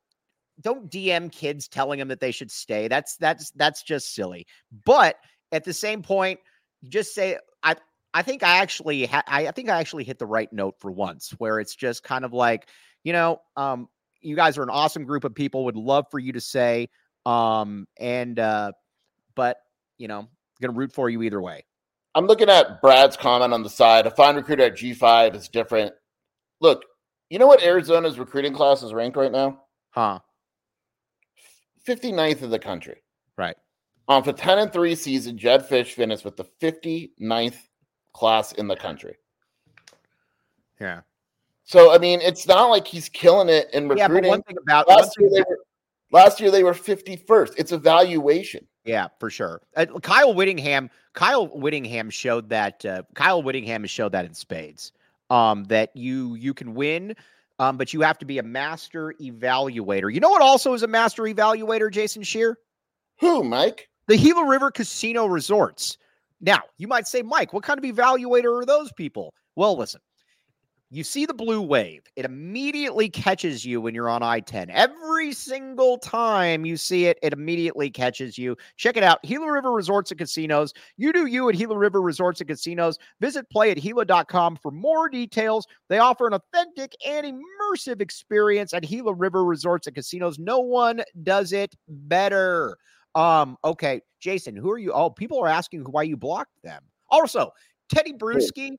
don't 0.61 0.91
DM 0.91 1.31
kids 1.31 1.69
telling 1.69 1.99
them 1.99 2.09
that 2.09 2.21
they 2.21 2.33
should 2.33 2.51
stay. 2.51 2.89
That's 2.89 3.17
that's 3.17 3.51
that's 3.53 3.83
just 3.83 4.15
silly. 4.15 4.47
But 4.85 5.17
at 5.53 5.65
the 5.65 5.73
same 5.73 6.03
point, 6.03 6.41
just 6.89 7.15
say 7.15 7.39
I 7.63 7.77
I 8.13 8.23
think 8.23 8.43
I 8.43 8.59
actually 8.59 9.07
ha- 9.07 9.23
I, 9.27 9.47
I 9.47 9.51
think 9.53 9.69
I 9.69 9.79
actually 9.79 10.05
hit 10.05 10.19
the 10.19 10.27
right 10.27 10.53
note 10.53 10.75
for 10.81 10.91
once, 10.91 11.31
where 11.39 11.61
it's 11.61 11.75
just 11.75 12.03
kind 12.03 12.25
of 12.25 12.33
like, 12.33 12.69
you 13.05 13.13
know, 13.13 13.41
um, 13.57 13.89
you 14.21 14.37
guys 14.37 14.59
are 14.59 14.63
an 14.63 14.71
awesome 14.71 15.05
group 15.05 15.25
of 15.25 15.35
people. 15.35 15.65
Would 15.65 15.77
love 15.77 16.07
for 16.11 16.19
you 16.19 16.33
to 16.33 16.41
say, 16.41 16.89
um, 17.25 17.87
and 17.99 18.39
uh, 18.39 18.73
but 19.35 19.59
you 19.99 20.09
know, 20.09 20.27
gonna 20.61 20.75
root 20.75 20.93
for 20.93 21.09
you 21.09 21.23
either 21.23 21.41
way. 21.41 21.65
I'm 22.15 22.27
looking 22.27 22.49
at 22.49 22.81
Brad's 22.83 23.17
comment 23.17 23.53
on 23.53 23.63
the 23.63 23.71
side. 23.71 24.07
A 24.07 24.11
fine 24.11 24.35
recruiter 24.35 24.65
at 24.65 24.77
G5 24.77 25.37
is 25.37 25.49
different. 25.49 25.93
Look, 26.61 26.83
you 27.31 27.39
know 27.39 27.47
what 27.47 27.63
Arizona's 27.63 28.19
recruiting 28.19 28.53
class 28.53 28.83
is 28.83 28.93
ranked 28.93 29.17
right 29.17 29.33
now? 29.33 29.63
Huh? 29.91 30.21
59th 31.87 32.43
of 32.43 32.51
the 32.51 32.59
country. 32.59 33.03
Right. 33.37 33.57
Um, 34.09 34.23
for 34.23 34.33
10 34.33 34.59
and 34.59 34.73
3 34.73 34.95
season, 34.95 35.37
Jed 35.37 35.67
Fish 35.67 35.95
finished 35.95 36.25
with 36.25 36.37
the 36.37 36.45
59th 36.61 37.57
class 38.13 38.53
in 38.53 38.69
the 38.69 38.77
country. 38.77 39.17
Yeah. 40.81 41.01
So 41.65 41.95
I 41.95 41.99
mean, 41.99 42.21
it's 42.23 42.47
not 42.47 42.71
like 42.71 42.87
he's 42.87 43.09
killing 43.09 43.49
it 43.49 43.69
in 43.75 43.89
recruiting. 43.89 44.25
Yeah, 44.25 44.31
one 44.31 44.43
thing 44.43 44.57
about 44.63 44.89
last 44.89 45.15
year 45.21 45.29
they 45.31 45.41
were 45.41 45.59
last 46.11 46.41
year 46.41 46.51
they 46.51 46.65
were 46.65 46.73
51st. 46.73 47.55
It's 47.59 47.73
evaluation. 47.73 48.67
Yeah, 48.85 49.09
for 49.21 49.29
sure. 49.29 49.61
Uh, 49.77 49.85
Kyle 50.03 50.33
Whittingham, 50.33 50.89
Kyle 51.13 51.47
Whittingham 51.49 52.09
showed 52.09 52.49
that. 52.49 52.85
Uh, 52.87 53.03
Kyle 53.15 53.43
Whittingham 53.43 53.83
has 53.83 53.91
showed 53.91 54.13
that 54.13 54.25
in 54.25 54.33
spades. 54.33 54.93
Um, 55.31 55.65
that 55.65 55.95
you 55.95 56.35
you 56.37 56.55
can 56.55 56.75
win, 56.75 57.15
um, 57.59 57.77
but 57.77 57.93
you 57.93 58.01
have 58.01 58.19
to 58.19 58.25
be 58.25 58.39
a 58.39 58.43
master 58.43 59.15
evaluator. 59.21 60.13
You 60.13 60.21
know 60.21 60.31
what? 60.31 60.41
Also 60.43 60.73
is 60.73 60.83
a 60.83 60.87
master 60.87 61.25
evaluator, 61.25 61.91
Jason 61.91 62.23
Scheer, 62.23 62.57
Who, 63.21 63.45
Mike? 63.45 63.89
the 64.07 64.17
Gila 64.17 64.47
River 64.49 64.71
Casino 64.71 65.27
Resorts. 65.27 65.99
Now 66.41 66.61
you 66.79 66.89
might 66.89 67.07
say, 67.07 67.21
Mike, 67.23 67.53
what 67.53 67.63
kind 67.63 67.79
of 67.79 67.85
evaluator 67.85 68.63
are 68.63 68.65
those 68.65 68.91
people? 68.93 69.35
Well, 69.55 69.77
listen. 69.77 70.01
You 70.91 71.05
see 71.05 71.27
the 71.27 71.35
blue 71.35 71.61
wave, 71.61 72.05
it 72.17 72.25
immediately 72.25 73.11
catches 73.11 73.63
you 73.63 73.79
when 73.79 73.95
you're 73.95 74.09
on 74.09 74.23
I 74.23 74.41
10. 74.41 74.71
Every 74.71 75.35
single 75.35 75.99
time 75.99 76.65
you 76.65 76.79
see 76.79 77.05
it, 77.05 77.19
it 77.23 77.35
immediately 77.35 77.91
catches 77.91 78.39
you. 78.39 78.57
Check 78.79 78.97
it 78.97 79.03
out 79.03 79.23
Gila 79.23 79.53
River 79.53 79.71
Resorts 79.71 80.11
and 80.11 80.19
Casinos. 80.19 80.73
You 80.97 81.13
do 81.13 81.27
you 81.27 81.47
at 81.51 81.57
Gila 81.57 81.77
River 81.77 82.01
Resorts 82.01 82.41
and 82.41 82.49
Casinos. 82.49 82.99
Visit 83.21 83.51
play 83.51 83.71
at 83.71 83.77
Gila.com 83.77 84.57
for 84.57 84.71
more 84.71 85.11
details. 85.11 85.67
They 85.91 85.99
offer 85.99 86.27
an 86.27 86.33
authentic 86.33 86.97
and 87.07 87.27
immersive 87.27 88.01
experience 88.01 88.73
at 88.73 88.85
Gila 88.85 89.13
River 89.13 89.45
Resorts 89.45 89.89
and 89.89 89.95
Casinos. 89.95 90.39
No 90.39 90.61
one 90.61 91.03
does 91.23 91.53
it 91.53 91.77
better. 91.87 92.79
Um, 93.15 93.59
okay, 93.63 94.01
Jason, 94.21 94.57
who 94.57 94.71
are 94.71 94.79
you? 94.79 94.93
Oh, 94.93 95.11
people 95.11 95.39
are 95.39 95.49
asking 95.49 95.83
why 95.83 96.05
you 96.05 96.17
blocked 96.17 96.63
them. 96.63 96.83
Also, 97.11 97.51
Teddy 97.91 98.15
Bruschi. 98.15 98.79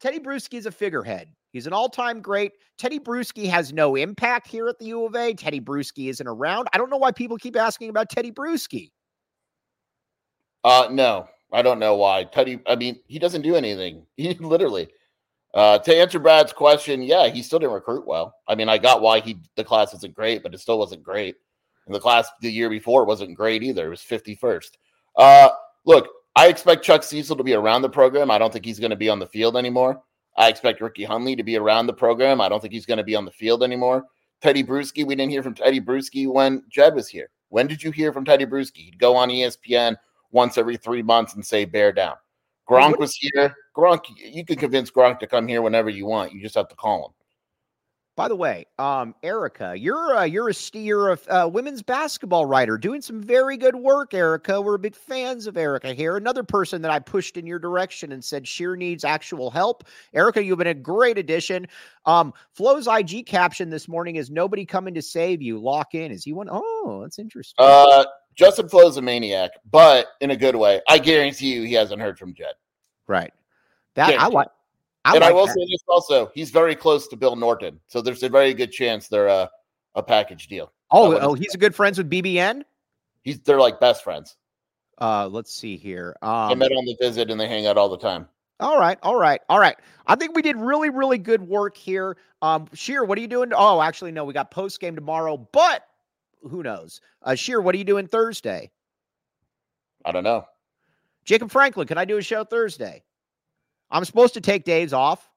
Teddy 0.00 0.18
Bruschi 0.18 0.54
is 0.54 0.66
a 0.66 0.70
figurehead. 0.70 1.28
He's 1.52 1.66
an 1.66 1.72
all-time 1.72 2.20
great. 2.20 2.52
Teddy 2.76 3.00
Bruschi 3.00 3.48
has 3.48 3.72
no 3.72 3.96
impact 3.96 4.46
here 4.46 4.68
at 4.68 4.78
the 4.78 4.86
U 4.86 5.04
of 5.04 5.16
A. 5.16 5.34
Teddy 5.34 5.60
Bruschi 5.60 6.08
isn't 6.08 6.26
around. 6.26 6.68
I 6.72 6.78
don't 6.78 6.90
know 6.90 6.98
why 6.98 7.10
people 7.10 7.36
keep 7.36 7.56
asking 7.56 7.90
about 7.90 8.10
Teddy 8.10 8.30
Bruschi. 8.30 8.90
Uh 10.64 10.88
no, 10.90 11.28
I 11.52 11.62
don't 11.62 11.78
know 11.78 11.96
why. 11.96 12.24
Teddy, 12.24 12.60
I 12.66 12.76
mean, 12.76 13.00
he 13.06 13.18
doesn't 13.18 13.42
do 13.42 13.56
anything. 13.56 14.06
He 14.16 14.34
literally. 14.34 14.88
Uh, 15.54 15.78
to 15.78 15.96
answer 15.96 16.18
Brad's 16.18 16.52
question, 16.52 17.02
yeah, 17.02 17.28
he 17.28 17.42
still 17.42 17.58
didn't 17.58 17.72
recruit 17.72 18.06
well. 18.06 18.34
I 18.46 18.54
mean, 18.54 18.68
I 18.68 18.76
got 18.76 19.00
why 19.00 19.20
he 19.20 19.38
the 19.56 19.64
class 19.64 19.92
wasn't 19.92 20.14
great, 20.14 20.42
but 20.42 20.52
it 20.52 20.58
still 20.58 20.78
wasn't 20.78 21.02
great. 21.02 21.36
And 21.86 21.94
the 21.94 22.00
class 22.00 22.28
the 22.42 22.52
year 22.52 22.68
before 22.68 23.06
wasn't 23.06 23.34
great 23.34 23.62
either. 23.62 23.86
It 23.86 23.90
was 23.90 24.02
51st. 24.02 24.70
Uh, 25.16 25.48
look, 25.86 26.06
I 26.38 26.46
expect 26.46 26.84
Chuck 26.84 27.02
Cecil 27.02 27.34
to 27.34 27.42
be 27.42 27.54
around 27.54 27.82
the 27.82 27.88
program. 27.88 28.30
I 28.30 28.38
don't 28.38 28.52
think 28.52 28.64
he's 28.64 28.78
going 28.78 28.92
to 28.92 28.96
be 28.96 29.08
on 29.08 29.18
the 29.18 29.26
field 29.26 29.56
anymore. 29.56 30.00
I 30.36 30.48
expect 30.48 30.80
Ricky 30.80 31.04
Hunley 31.04 31.36
to 31.36 31.42
be 31.42 31.56
around 31.56 31.88
the 31.88 31.92
program. 31.92 32.40
I 32.40 32.48
don't 32.48 32.60
think 32.60 32.72
he's 32.72 32.86
going 32.86 32.98
to 32.98 33.02
be 33.02 33.16
on 33.16 33.24
the 33.24 33.32
field 33.32 33.64
anymore. 33.64 34.04
Teddy 34.40 34.62
Bruschi, 34.62 35.04
we 35.04 35.16
didn't 35.16 35.32
hear 35.32 35.42
from 35.42 35.54
Teddy 35.54 35.80
Bruschi 35.80 36.32
when 36.32 36.62
Jed 36.68 36.94
was 36.94 37.08
here. 37.08 37.30
When 37.48 37.66
did 37.66 37.82
you 37.82 37.90
hear 37.90 38.12
from 38.12 38.24
Teddy 38.24 38.46
Bruschi? 38.46 38.84
He'd 38.84 39.00
go 39.00 39.16
on 39.16 39.30
ESPN 39.30 39.96
once 40.30 40.56
every 40.56 40.76
three 40.76 41.02
months 41.02 41.34
and 41.34 41.44
say 41.44 41.64
bear 41.64 41.90
down. 41.90 42.14
Gronk 42.70 43.00
was 43.00 43.16
here. 43.16 43.56
Gronk, 43.76 44.04
you 44.16 44.44
can 44.44 44.58
convince 44.58 44.92
Gronk 44.92 45.18
to 45.18 45.26
come 45.26 45.48
here 45.48 45.60
whenever 45.60 45.90
you 45.90 46.06
want. 46.06 46.32
You 46.32 46.40
just 46.40 46.54
have 46.54 46.68
to 46.68 46.76
call 46.76 47.06
him. 47.06 47.12
By 48.18 48.26
the 48.26 48.34
way, 48.34 48.66
um, 48.80 49.14
Erica, 49.22 49.76
you're 49.78 50.16
uh, 50.16 50.24
you're 50.24 50.50
a 50.50 50.54
you're 50.72 51.12
a 51.12 51.18
uh, 51.28 51.46
women's 51.46 51.82
basketball 51.82 52.46
writer 52.46 52.76
doing 52.76 53.00
some 53.00 53.22
very 53.22 53.56
good 53.56 53.76
work, 53.76 54.12
Erica. 54.12 54.60
We're 54.60 54.76
big 54.76 54.96
fans 54.96 55.46
of 55.46 55.56
Erica 55.56 55.94
here. 55.94 56.16
Another 56.16 56.42
person 56.42 56.82
that 56.82 56.90
I 56.90 56.98
pushed 56.98 57.36
in 57.36 57.46
your 57.46 57.60
direction 57.60 58.10
and 58.10 58.24
said 58.24 58.48
Scheer 58.48 58.74
needs 58.74 59.04
actual 59.04 59.52
help. 59.52 59.84
Erica, 60.12 60.42
you've 60.42 60.58
been 60.58 60.66
a 60.66 60.74
great 60.74 61.16
addition. 61.16 61.68
Um, 62.06 62.34
Flowe's 62.54 62.88
IG 62.88 63.24
caption 63.24 63.70
this 63.70 63.86
morning 63.86 64.16
is 64.16 64.32
"Nobody 64.32 64.66
coming 64.66 64.94
to 64.94 65.02
save 65.02 65.40
you. 65.40 65.60
Lock 65.60 65.94
in." 65.94 66.10
Is 66.10 66.24
he 66.24 66.32
one? 66.32 66.48
Oh, 66.50 66.98
that's 67.04 67.20
interesting. 67.20 67.64
Uh, 67.64 68.04
Justin 68.34 68.68
Flowe's 68.68 68.96
a 68.96 69.02
maniac, 69.02 69.52
but 69.70 70.08
in 70.20 70.32
a 70.32 70.36
good 70.36 70.56
way. 70.56 70.80
I 70.88 70.98
guarantee 70.98 71.54
you 71.54 71.62
he 71.62 71.74
hasn't 71.74 72.02
heard 72.02 72.18
from 72.18 72.34
Jed. 72.34 72.54
right. 73.06 73.32
That 73.94 74.18
I 74.18 74.26
like. 74.26 74.48
I 75.04 75.12
and 75.14 75.20
like 75.20 75.30
I 75.30 75.32
will 75.32 75.46
that. 75.46 75.54
say 75.54 75.66
this 75.70 75.82
also: 75.88 76.30
he's 76.34 76.50
very 76.50 76.74
close 76.74 77.06
to 77.08 77.16
Bill 77.16 77.36
Norton, 77.36 77.80
so 77.86 78.00
there's 78.02 78.22
a 78.22 78.28
very 78.28 78.52
good 78.54 78.72
chance 78.72 79.08
they're 79.08 79.28
a, 79.28 79.50
a 79.94 80.02
package 80.02 80.48
deal. 80.48 80.72
Oh, 80.90 81.16
oh, 81.18 81.34
he's 81.34 81.54
a 81.54 81.58
good 81.58 81.74
friends 81.74 81.98
with 81.98 82.10
BBN. 82.10 82.62
He's 83.22 83.40
they're 83.40 83.60
like 83.60 83.80
best 83.80 84.02
friends. 84.04 84.36
Uh, 85.00 85.28
let's 85.28 85.54
see 85.54 85.76
here. 85.76 86.16
They 86.22 86.26
Um, 86.28 86.58
met 86.58 86.72
on 86.72 86.84
the 86.84 86.96
visit 87.00 87.30
and 87.30 87.38
they 87.40 87.46
hang 87.46 87.66
out 87.66 87.76
all 87.78 87.88
the 87.88 87.98
time. 87.98 88.26
All 88.60 88.78
right, 88.78 88.98
all 89.04 89.14
right, 89.14 89.40
all 89.48 89.60
right. 89.60 89.76
I 90.08 90.16
think 90.16 90.34
we 90.34 90.42
did 90.42 90.56
really, 90.56 90.90
really 90.90 91.18
good 91.18 91.40
work 91.46 91.76
here. 91.76 92.16
Um, 92.42 92.68
Scheer, 92.74 93.04
what 93.04 93.16
are 93.16 93.20
you 93.20 93.28
doing? 93.28 93.52
Oh, 93.54 93.80
actually, 93.80 94.10
no, 94.10 94.24
we 94.24 94.32
got 94.32 94.50
post 94.50 94.80
game 94.80 94.96
tomorrow, 94.96 95.36
but 95.52 95.84
who 96.42 96.64
knows? 96.64 97.00
Uh, 97.22 97.36
Scheer, 97.36 97.60
what 97.60 97.74
are 97.74 97.78
you 97.78 97.84
doing 97.84 98.08
Thursday? 98.08 98.70
I 100.04 100.10
don't 100.10 100.24
know. 100.24 100.44
Jacob 101.24 101.50
Franklin, 101.52 101.86
can 101.86 101.98
I 101.98 102.04
do 102.04 102.16
a 102.16 102.22
show 102.22 102.42
Thursday? 102.42 103.04
I'm 103.90 104.04
supposed 104.04 104.34
to 104.34 104.40
take 104.40 104.64
days 104.64 104.92
off, 104.92 105.30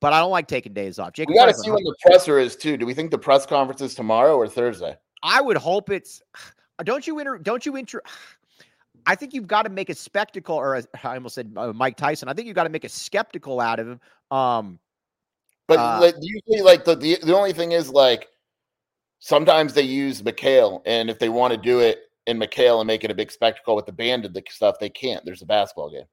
but 0.00 0.12
I 0.12 0.20
don't 0.20 0.30
like 0.30 0.46
taking 0.46 0.72
days 0.72 0.98
off. 0.98 1.12
Jacob 1.12 1.30
We 1.30 1.36
got 1.36 1.46
to 1.46 1.54
see 1.54 1.70
when 1.70 1.82
the 1.84 1.94
presser 2.06 2.38
is 2.38 2.56
too. 2.56 2.76
Do 2.76 2.86
we 2.86 2.94
think 2.94 3.10
the 3.10 3.18
press 3.18 3.46
conference 3.46 3.80
is 3.80 3.94
tomorrow 3.94 4.36
or 4.36 4.48
Thursday? 4.48 4.96
I 5.22 5.40
would 5.40 5.56
hope 5.56 5.90
it's. 5.90 6.22
Don't 6.84 7.06
you 7.06 7.18
inter? 7.18 7.38
Don't 7.38 7.66
you 7.66 7.76
inter? 7.76 8.02
I 9.06 9.14
think 9.14 9.32
you've 9.32 9.46
got 9.46 9.62
to 9.62 9.70
make 9.70 9.88
a 9.88 9.94
spectacle, 9.94 10.56
or 10.56 10.76
a, 10.76 10.84
I 11.04 11.14
almost 11.14 11.34
said 11.34 11.52
uh, 11.56 11.72
Mike 11.72 11.96
Tyson. 11.96 12.28
I 12.28 12.34
think 12.34 12.46
you've 12.46 12.54
got 12.54 12.64
to 12.64 12.70
make 12.70 12.84
a 12.84 12.88
skeptical 12.88 13.60
out 13.60 13.80
of 13.80 13.88
him. 13.88 14.00
Um, 14.30 14.78
But 15.66 15.78
Uh, 15.78 15.98
like, 16.00 16.14
usually, 16.20 16.62
like 16.62 16.84
the, 16.84 16.94
the 16.94 17.18
the 17.22 17.36
only 17.36 17.52
thing 17.52 17.72
is 17.72 17.90
like 17.90 18.28
sometimes 19.18 19.74
they 19.74 19.82
use 19.82 20.22
McKale, 20.22 20.82
and 20.86 21.10
if 21.10 21.18
they 21.18 21.28
want 21.28 21.52
to 21.52 21.58
do 21.58 21.80
it 21.80 22.00
in 22.26 22.38
McKale 22.38 22.80
and 22.80 22.86
make 22.86 23.04
it 23.04 23.10
a 23.10 23.14
big 23.14 23.32
spectacle 23.32 23.74
with 23.74 23.86
the 23.86 23.92
band 23.92 24.24
and 24.24 24.34
the 24.34 24.42
stuff, 24.50 24.76
they 24.78 24.90
can't. 24.90 25.24
There's 25.24 25.42
a 25.42 25.46
basketball 25.46 25.90
game. 25.90 26.04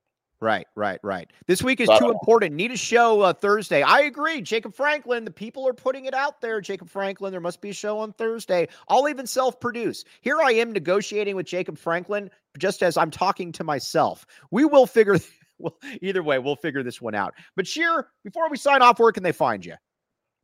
Right, 0.42 0.68
right, 0.76 1.00
right. 1.02 1.32
This 1.48 1.64
week 1.64 1.80
is 1.80 1.90
too 1.98 2.10
important. 2.10 2.56
Need 2.56 2.72
a 2.72 2.78
show 2.78 3.22
uh, 3.22 3.32
Thursday. 3.32 3.82
I 3.82 4.02
agree. 4.02 4.42
Jacob 4.42 4.76
Franklin, 4.76 5.24
the 5.24 5.32
people 5.32 5.66
are 5.68 5.74
putting 5.74 6.06
it 6.06 6.14
out 6.14 6.42
there. 6.42 6.60
Jacob 6.60 6.90
Franklin, 6.90 7.32
there 7.32 7.40
must 7.40 7.62
be 7.62 7.70
a 7.70 7.74
show 7.74 7.98
on 8.00 8.12
Thursday. 8.14 8.68
I'll 8.90 9.08
even 9.08 9.26
self 9.26 9.60
produce. 9.60 10.04
Here 10.22 10.42
I 10.42 10.52
am 10.52 10.74
negotiating 10.74 11.38
with 11.38 11.46
Jacob 11.46 11.78
Franklin 11.78 12.30
just 12.58 12.84
as 12.84 12.98
I'm 12.98 13.12
talking 13.12 13.54
to 13.54 13.64
myself. 13.64 14.26
We 14.52 14.66
will 14.66 14.86
figure, 14.86 15.18
well, 15.58 15.78
either 16.02 16.22
way, 16.22 16.38
we'll 16.38 16.58
figure 16.58 16.84
this 16.84 17.02
one 17.02 17.16
out. 17.16 17.34
But 17.56 17.66
Scheer, 17.66 18.10
before 18.24 18.50
we 18.50 18.58
sign 18.58 18.82
off, 18.82 19.00
where 19.00 19.14
can 19.14 19.24
they 19.24 19.32
find 19.32 19.66
you? 19.66 19.76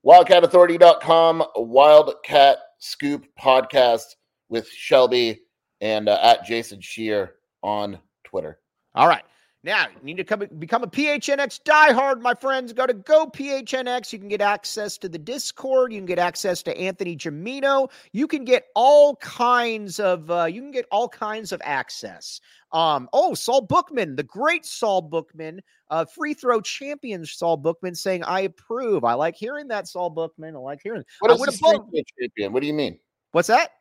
WildcatAuthority.com, 0.05 1.43
Wildcat 1.57 2.57
Scoop 2.79 3.25
podcast 3.39 4.15
with 4.49 4.67
Shelby 4.69 5.41
and 5.81 6.07
uh, 6.07 6.17
at 6.21 6.45
Jason 6.45 6.79
Scheer 6.79 7.35
on 7.61 7.99
Twitter. 8.23 8.59
All 8.95 9.07
right. 9.07 9.23
Now, 9.63 9.85
you 9.89 10.03
need 10.03 10.17
to 10.17 10.23
come, 10.23 10.43
become 10.57 10.81
a 10.81 10.87
PHNX 10.87 11.61
diehard, 11.61 12.19
my 12.19 12.33
friends. 12.33 12.73
Go 12.73 12.87
to 12.87 12.95
Go 12.95 13.27
PHNX. 13.27 14.11
You 14.11 14.17
can 14.17 14.27
get 14.27 14.41
access 14.41 14.97
to 14.97 15.07
the 15.07 15.19
Discord. 15.19 15.93
You 15.93 15.99
can 15.99 16.07
get 16.07 16.17
access 16.17 16.63
to 16.63 16.75
Anthony 16.75 17.15
Jamino. 17.15 17.91
You 18.11 18.25
can 18.27 18.43
get 18.43 18.65
all 18.73 19.17
kinds 19.17 19.99
of 19.99 20.31
uh, 20.31 20.45
you 20.45 20.61
can 20.61 20.71
get 20.71 20.87
all 20.91 21.07
kinds 21.07 21.51
of 21.51 21.61
access. 21.63 22.41
Um, 22.71 23.07
oh, 23.13 23.35
Saul 23.35 23.61
Bookman, 23.61 24.15
the 24.15 24.23
great 24.23 24.65
Saul 24.65 25.03
Bookman, 25.03 25.61
uh, 25.91 26.05
free 26.05 26.33
throw 26.33 26.59
champion 26.61 27.23
Saul 27.23 27.57
Bookman 27.57 27.93
saying, 27.93 28.23
I 28.23 28.41
approve. 28.41 29.03
I 29.03 29.13
like 29.13 29.35
hearing 29.35 29.67
that, 29.67 29.87
Saul 29.87 30.09
Bookman. 30.09 30.55
I 30.55 30.59
like 30.59 30.79
hearing 30.81 31.03
What 31.19 31.29
I 31.29 31.35
is 31.35 31.41
the 31.41 31.51
free 31.51 31.71
throw 31.77 32.01
champion? 32.17 32.51
What 32.51 32.61
do 32.61 32.67
you 32.67 32.73
mean? 32.73 32.97
What's 33.31 33.49
that? 33.49 33.73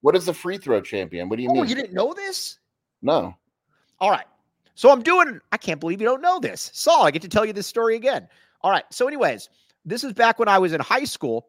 What 0.00 0.16
is 0.16 0.26
the 0.26 0.34
free 0.34 0.58
throw 0.58 0.80
champion? 0.80 1.28
What 1.28 1.36
do 1.36 1.42
you 1.44 1.50
Oh, 1.50 1.54
mean? 1.54 1.68
you 1.68 1.76
didn't 1.76 1.92
know 1.92 2.12
this? 2.12 2.58
no. 3.02 3.36
All 4.00 4.10
right. 4.10 4.26
So 4.78 4.92
I'm 4.92 5.02
doing, 5.02 5.40
I 5.50 5.56
can't 5.56 5.80
believe 5.80 6.00
you 6.00 6.06
don't 6.06 6.22
know 6.22 6.38
this. 6.38 6.70
Saul, 6.72 7.04
I 7.04 7.10
get 7.10 7.20
to 7.22 7.28
tell 7.28 7.44
you 7.44 7.52
this 7.52 7.66
story 7.66 7.96
again. 7.96 8.28
All 8.60 8.70
right. 8.70 8.84
So, 8.92 9.08
anyways, 9.08 9.48
this 9.84 10.04
is 10.04 10.12
back 10.12 10.38
when 10.38 10.46
I 10.46 10.56
was 10.58 10.72
in 10.72 10.80
high 10.80 11.02
school. 11.02 11.48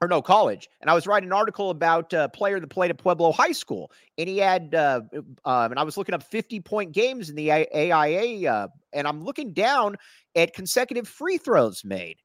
or 0.00 0.08
no 0.08 0.22
college 0.22 0.68
and 0.80 0.88
i 0.88 0.94
was 0.94 1.08
writing 1.08 1.28
an 1.28 1.32
article 1.32 1.70
about 1.70 2.12
a 2.12 2.28
player 2.28 2.60
that 2.60 2.68
played 2.68 2.90
at 2.90 2.98
pueblo 2.98 3.32
high 3.32 3.50
school 3.50 3.90
and 4.16 4.28
he 4.28 4.38
had 4.38 4.72
uh, 4.74 5.00
um, 5.44 5.72
and 5.72 5.78
i 5.78 5.82
was 5.82 5.96
looking 5.96 6.14
up 6.14 6.22
50 6.22 6.60
point 6.60 6.92
games 6.92 7.30
in 7.30 7.34
the 7.34 7.50
aia 7.50 8.46
uh, 8.52 8.68
and 8.92 9.08
i'm 9.08 9.24
looking 9.24 9.52
down 9.52 9.96
at 10.36 10.54
consecutive 10.54 11.08
free 11.08 11.36
throws 11.36 11.84
made 11.84 12.18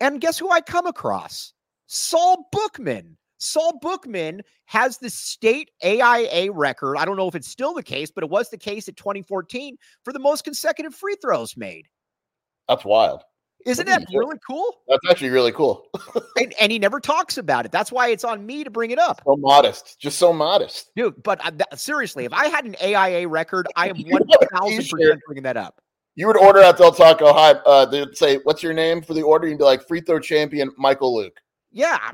and 0.00 0.20
guess 0.20 0.38
who 0.38 0.50
i 0.50 0.60
come 0.60 0.86
across 0.88 1.52
saul 1.86 2.48
bookman 2.50 3.16
saul 3.38 3.78
bookman 3.80 4.42
has 4.66 4.98
the 4.98 5.10
state 5.10 5.70
aia 5.82 6.50
record 6.50 6.96
i 6.96 7.04
don't 7.04 7.16
know 7.16 7.28
if 7.28 7.34
it's 7.34 7.48
still 7.48 7.74
the 7.74 7.82
case 7.82 8.10
but 8.10 8.24
it 8.24 8.30
was 8.30 8.50
the 8.50 8.58
case 8.58 8.88
at 8.88 8.96
2014 8.96 9.76
for 10.04 10.12
the 10.12 10.18
most 10.18 10.44
consecutive 10.44 10.94
free 10.94 11.16
throws 11.22 11.56
made 11.56 11.86
that's 12.68 12.84
wild 12.84 13.22
isn't 13.66 13.86
that 13.86 14.06
really 14.14 14.36
cool? 14.46 14.78
That's 14.88 15.02
actually 15.10 15.30
really 15.30 15.52
cool. 15.52 15.86
and, 16.36 16.54
and, 16.60 16.70
he 16.70 16.78
never 16.78 17.00
talks 17.00 17.38
about 17.38 17.66
it. 17.66 17.72
That's 17.72 17.90
why 17.90 18.08
it's 18.08 18.24
on 18.24 18.46
me 18.46 18.64
to 18.64 18.70
bring 18.70 18.92
it 18.92 18.98
up. 18.98 19.20
So 19.26 19.36
modest, 19.36 19.98
just 20.00 20.18
so 20.18 20.32
modest, 20.32 20.90
dude. 20.94 21.22
But 21.22 21.44
uh, 21.44 21.50
th- 21.50 21.62
seriously, 21.74 22.24
if 22.24 22.32
I 22.32 22.46
had 22.46 22.64
an 22.64 22.76
AIA 22.82 23.26
record, 23.26 23.66
I 23.76 23.88
am 23.88 23.96
one 24.06 24.22
thousand 24.52 24.88
percent 24.88 25.20
bringing 25.26 25.42
that 25.42 25.56
up. 25.56 25.80
You 26.14 26.28
would 26.28 26.36
order 26.36 26.60
at 26.60 26.78
Del 26.78 26.92
Taco. 26.92 27.32
Hi, 27.32 27.50
uh, 27.50 27.84
they'd 27.84 28.16
say, 28.16 28.38
"What's 28.44 28.62
your 28.62 28.72
name 28.72 29.02
for 29.02 29.14
the 29.14 29.22
order?" 29.22 29.48
You'd 29.48 29.58
be 29.58 29.64
like, 29.64 29.86
"Free 29.86 30.00
throw 30.00 30.20
champion 30.20 30.72
Michael 30.78 31.14
Luke." 31.14 31.38
Yeah, 31.78 32.10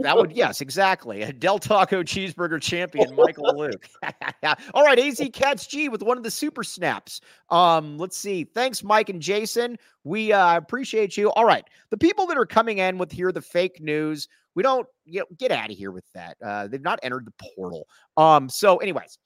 that 0.00 0.16
would 0.16 0.32
yes, 0.32 0.60
exactly. 0.60 1.22
A 1.22 1.32
Del 1.32 1.60
Taco 1.60 2.02
cheeseburger 2.02 2.60
champion, 2.60 3.14
Michael 3.14 3.56
Luke. 3.56 3.86
All 4.74 4.84
right, 4.84 4.98
AZ 4.98 5.22
Cats 5.32 5.68
G 5.68 5.88
with 5.88 6.02
one 6.02 6.16
of 6.16 6.24
the 6.24 6.32
super 6.32 6.64
snaps. 6.64 7.20
Um, 7.48 7.96
let's 7.96 8.16
see. 8.16 8.42
Thanks, 8.42 8.82
Mike 8.82 9.10
and 9.10 9.22
Jason. 9.22 9.78
We 10.02 10.32
uh, 10.32 10.56
appreciate 10.56 11.16
you. 11.16 11.30
All 11.30 11.44
right, 11.44 11.64
the 11.90 11.96
people 11.96 12.26
that 12.26 12.36
are 12.36 12.44
coming 12.44 12.78
in 12.78 12.98
with 12.98 13.12
here 13.12 13.30
the 13.30 13.40
fake 13.40 13.80
news. 13.80 14.26
We 14.56 14.64
don't 14.64 14.88
you 15.04 15.20
know, 15.20 15.26
get 15.38 15.52
out 15.52 15.70
of 15.70 15.76
here 15.76 15.92
with 15.92 16.10
that. 16.14 16.36
Uh, 16.44 16.66
they've 16.66 16.82
not 16.82 16.98
entered 17.04 17.24
the 17.24 17.44
portal. 17.54 17.86
Um, 18.16 18.48
so, 18.48 18.78
anyways, 18.78 19.18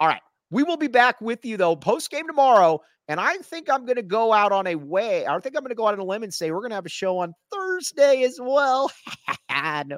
all 0.00 0.08
right. 0.08 0.22
We 0.50 0.62
will 0.62 0.76
be 0.76 0.88
back 0.88 1.20
with 1.20 1.44
you 1.44 1.56
though 1.56 1.76
post 1.76 2.10
game 2.10 2.26
tomorrow. 2.26 2.80
And 3.08 3.20
I 3.20 3.36
think 3.36 3.70
I'm 3.70 3.84
going 3.84 3.96
to 3.96 4.02
go 4.02 4.32
out 4.32 4.50
on 4.50 4.66
a 4.66 4.74
way. 4.74 5.26
I 5.26 5.38
think 5.38 5.56
I'm 5.56 5.62
going 5.62 5.68
to 5.68 5.76
go 5.76 5.86
out 5.86 5.94
on 5.94 6.00
a 6.00 6.04
limb 6.04 6.24
and 6.24 6.34
say 6.34 6.50
we're 6.50 6.60
going 6.60 6.70
to 6.70 6.76
have 6.76 6.86
a 6.86 6.90
show 6.90 7.18
on 7.18 7.34
Thursday 7.52 8.24
as 8.24 8.38
well. 8.40 8.90
no, 9.86 9.96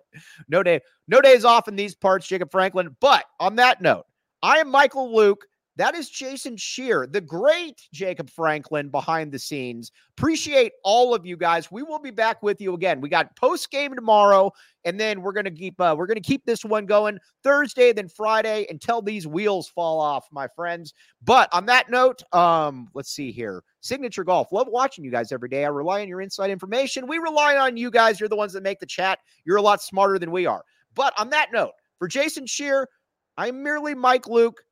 no 0.49 0.63
day, 0.63 0.81
no 1.07 1.23
days 1.23 1.45
off 1.45 1.69
in 1.69 1.77
these 1.77 1.95
parts, 1.95 2.27
Jacob 2.27 2.51
Franklin. 2.51 2.95
But 3.01 3.25
on 3.41 3.57
that 3.57 3.81
note, 3.81 4.05
I 4.43 4.59
am 4.59 4.71
Michael 4.71 5.15
Luke. 5.15 5.47
That 5.77 5.95
is 5.95 6.11
Jason 6.11 6.57
Scheer, 6.57 7.07
the 7.07 7.21
great 7.21 7.81
Jacob 7.93 8.29
Franklin 8.31 8.89
behind 8.89 9.31
the 9.31 9.39
scenes. 9.39 9.93
Appreciate 10.19 10.73
all 10.83 11.15
of 11.15 11.25
you 11.25 11.37
guys. 11.37 11.71
We 11.71 11.85
will 11.85 12.01
be 12.01 12.11
back 12.11 12.43
with 12.43 12.61
you 12.61 12.75
again. 12.75 13.01
We 13.01 13.09
got 13.09 13.37
post 13.37 13.71
game 13.71 13.95
tomorrow, 13.95 14.51
and 14.89 14.99
then 14.99 15.21
we're 15.21 15.33
gonna 15.33 15.51
keep 15.51 15.79
uh, 15.81 15.95
we're 15.97 16.07
gonna 16.07 16.21
keep 16.21 16.47
this 16.47 16.65
one 16.65 16.87
going 16.87 17.19
Thursday, 17.45 17.93
then 17.93 18.09
Friday 18.09 18.67
until 18.71 19.03
these 19.03 19.27
wheels 19.27 19.69
fall 19.69 20.01
off, 20.01 20.27
my 20.33 20.49
friends. 20.49 20.95
But 21.23 21.53
on 21.53 21.67
that 21.67 21.91
note, 21.91 22.23
um, 22.33 22.89
let's 22.95 23.11
see 23.11 23.31
here. 23.31 23.63
Signature 23.81 24.25
Golf. 24.25 24.51
Love 24.51 24.67
watching 24.69 25.05
you 25.05 25.11
guys 25.11 25.31
every 25.31 25.51
day. 25.51 25.67
I 25.67 25.69
rely 25.69 26.01
on 26.01 26.09
your 26.09 26.23
inside 26.23 26.49
information. 26.51 27.07
We 27.07 27.19
rely 27.19 27.59
on 27.59 27.77
you 27.77 27.91
guys. 27.91 28.19
You're 28.19 28.31
the 28.31 28.37
ones 28.37 28.55
that 28.55 28.63
make 28.63 28.81
the 28.81 28.87
chat. 28.87 29.19
You're 29.45 29.59
a 29.59 29.63
lot 29.63 29.83
smarter 29.83 30.19
than 30.19 30.31
we 30.31 30.47
are. 30.47 30.65
But 30.95 31.13
on 31.21 31.29
that 31.31 31.53
note, 31.53 31.73
for 31.99 32.09
Jason 32.09 32.47
Scheer, 32.47 32.89
I'm 33.37 33.63
merely 33.63 33.95
Mike 33.95 34.27
Luke. 34.27 34.63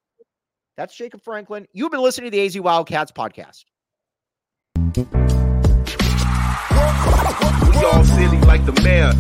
That's 0.78 0.96
Jacob 0.96 1.22
Franklin. 1.22 1.66
You've 1.74 1.90
been 1.90 2.00
listening 2.00 2.30
to 2.30 2.36
the 2.36 2.46
AZ 2.46 2.58
Wildcats 2.58 3.12
podcast. 3.12 3.64
We 7.76 7.84
all 7.84 8.04
silly 8.04 8.40
like 8.40 8.64
the 8.64 8.80
mayor. 8.82 9.12